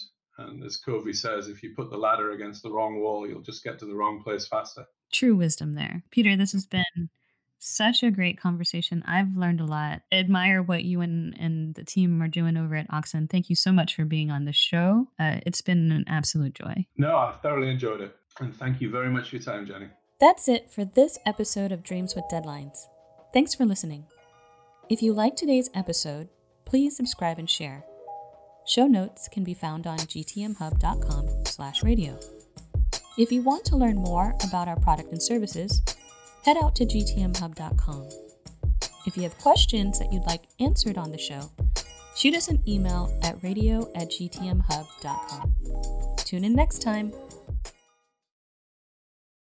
and 0.50 0.64
as 0.64 0.78
Covey 0.78 1.14
says, 1.14 1.48
if 1.48 1.64
you 1.64 1.74
put 1.76 1.90
the 1.90 1.98
ladder 1.98 2.32
against 2.32 2.64
the 2.64 2.72
wrong 2.72 3.00
wall, 3.00 3.28
you'll 3.28 3.42
just 3.42 3.64
get 3.64 3.80
to 3.80 3.86
the 3.86 3.96
wrong 3.96 4.22
place 4.24 4.48
faster. 4.48 4.86
True 5.12 5.36
wisdom 5.36 5.74
there. 5.74 6.04
Peter, 6.12 6.36
this 6.36 6.52
has 6.54 6.66
been 6.66 7.10
such 7.60 8.02
a 8.02 8.12
great 8.12 8.40
conversation. 8.40 9.04
I've 9.06 9.38
learned 9.38 9.62
a 9.62 9.66
lot. 9.66 10.02
Admire 10.12 10.64
what 10.64 10.84
you 10.84 11.02
and, 11.02 11.38
and 11.40 11.76
the 11.76 11.84
team 11.84 12.22
are 12.22 12.28
doing 12.28 12.58
over 12.58 12.76
at 12.76 12.92
Oxen. 12.92 13.28
Thank 13.28 13.50
you 13.50 13.56
so 13.56 13.72
much 13.72 13.96
for 13.96 14.04
being 14.04 14.32
on 14.32 14.46
the 14.46 14.54
show. 14.54 15.08
Uh, 15.20 15.38
it's 15.46 15.62
been 15.62 15.92
an 15.92 16.06
absolute 16.08 16.56
joy. 16.56 16.88
No, 16.98 17.16
I've 17.16 17.42
thoroughly 17.42 17.70
enjoyed 17.70 18.02
it. 18.02 18.16
And 18.40 18.56
thank 18.56 18.82
you 18.82 18.90
very 18.90 19.10
much 19.10 19.30
for 19.30 19.36
your 19.36 19.44
time, 19.44 19.68
Jenny. 19.68 19.88
That's 20.20 20.48
it 20.48 20.72
for 20.72 20.86
this 20.86 21.20
episode 21.26 21.72
of 21.72 21.84
Dreams 21.84 22.16
with 22.16 22.26
Deadlines. 22.32 22.86
Thanks 23.34 23.54
for 23.54 23.66
listening. 23.66 24.06
If 24.90 25.02
you 25.02 25.14
like 25.14 25.36
today's 25.36 25.70
episode, 25.74 26.30
please 26.66 26.96
subscribe 26.96 27.38
and 27.38 27.50
share. 27.50 27.86
Show 28.66 28.88
notes 28.88 29.28
can 29.28 29.44
be 29.44 29.54
found 29.54 29.88
on 29.88 29.98
gtmhub.com 30.00 31.46
slash 31.46 31.84
radio. 31.84 32.20
If 33.18 33.32
you 33.32 33.42
want 33.42 33.66
to 33.66 33.76
learn 33.76 33.96
more 33.96 34.36
about 34.44 34.68
our 34.68 34.80
product 34.80 35.12
and 35.12 35.22
services, 35.22 35.82
head 36.46 36.58
out 36.62 36.76
to 36.76 36.86
gtmhub.com. 36.86 38.10
If 39.06 39.18
you 39.18 39.24
have 39.24 39.38
questions 39.40 40.00
that 40.00 40.14
you'd 40.14 40.26
like 40.26 40.44
answered 40.60 40.98
on 40.98 41.12
the 41.12 41.18
show, 41.18 41.52
shoot 42.16 42.36
us 42.36 42.48
an 42.48 42.62
email 42.68 43.18
at 43.24 43.42
radio 43.44 43.92
at 43.96 44.10
gtmhub.com. 44.10 45.54
Tune 46.18 46.44
in 46.44 46.54
next 46.54 46.82
time. 46.82 47.12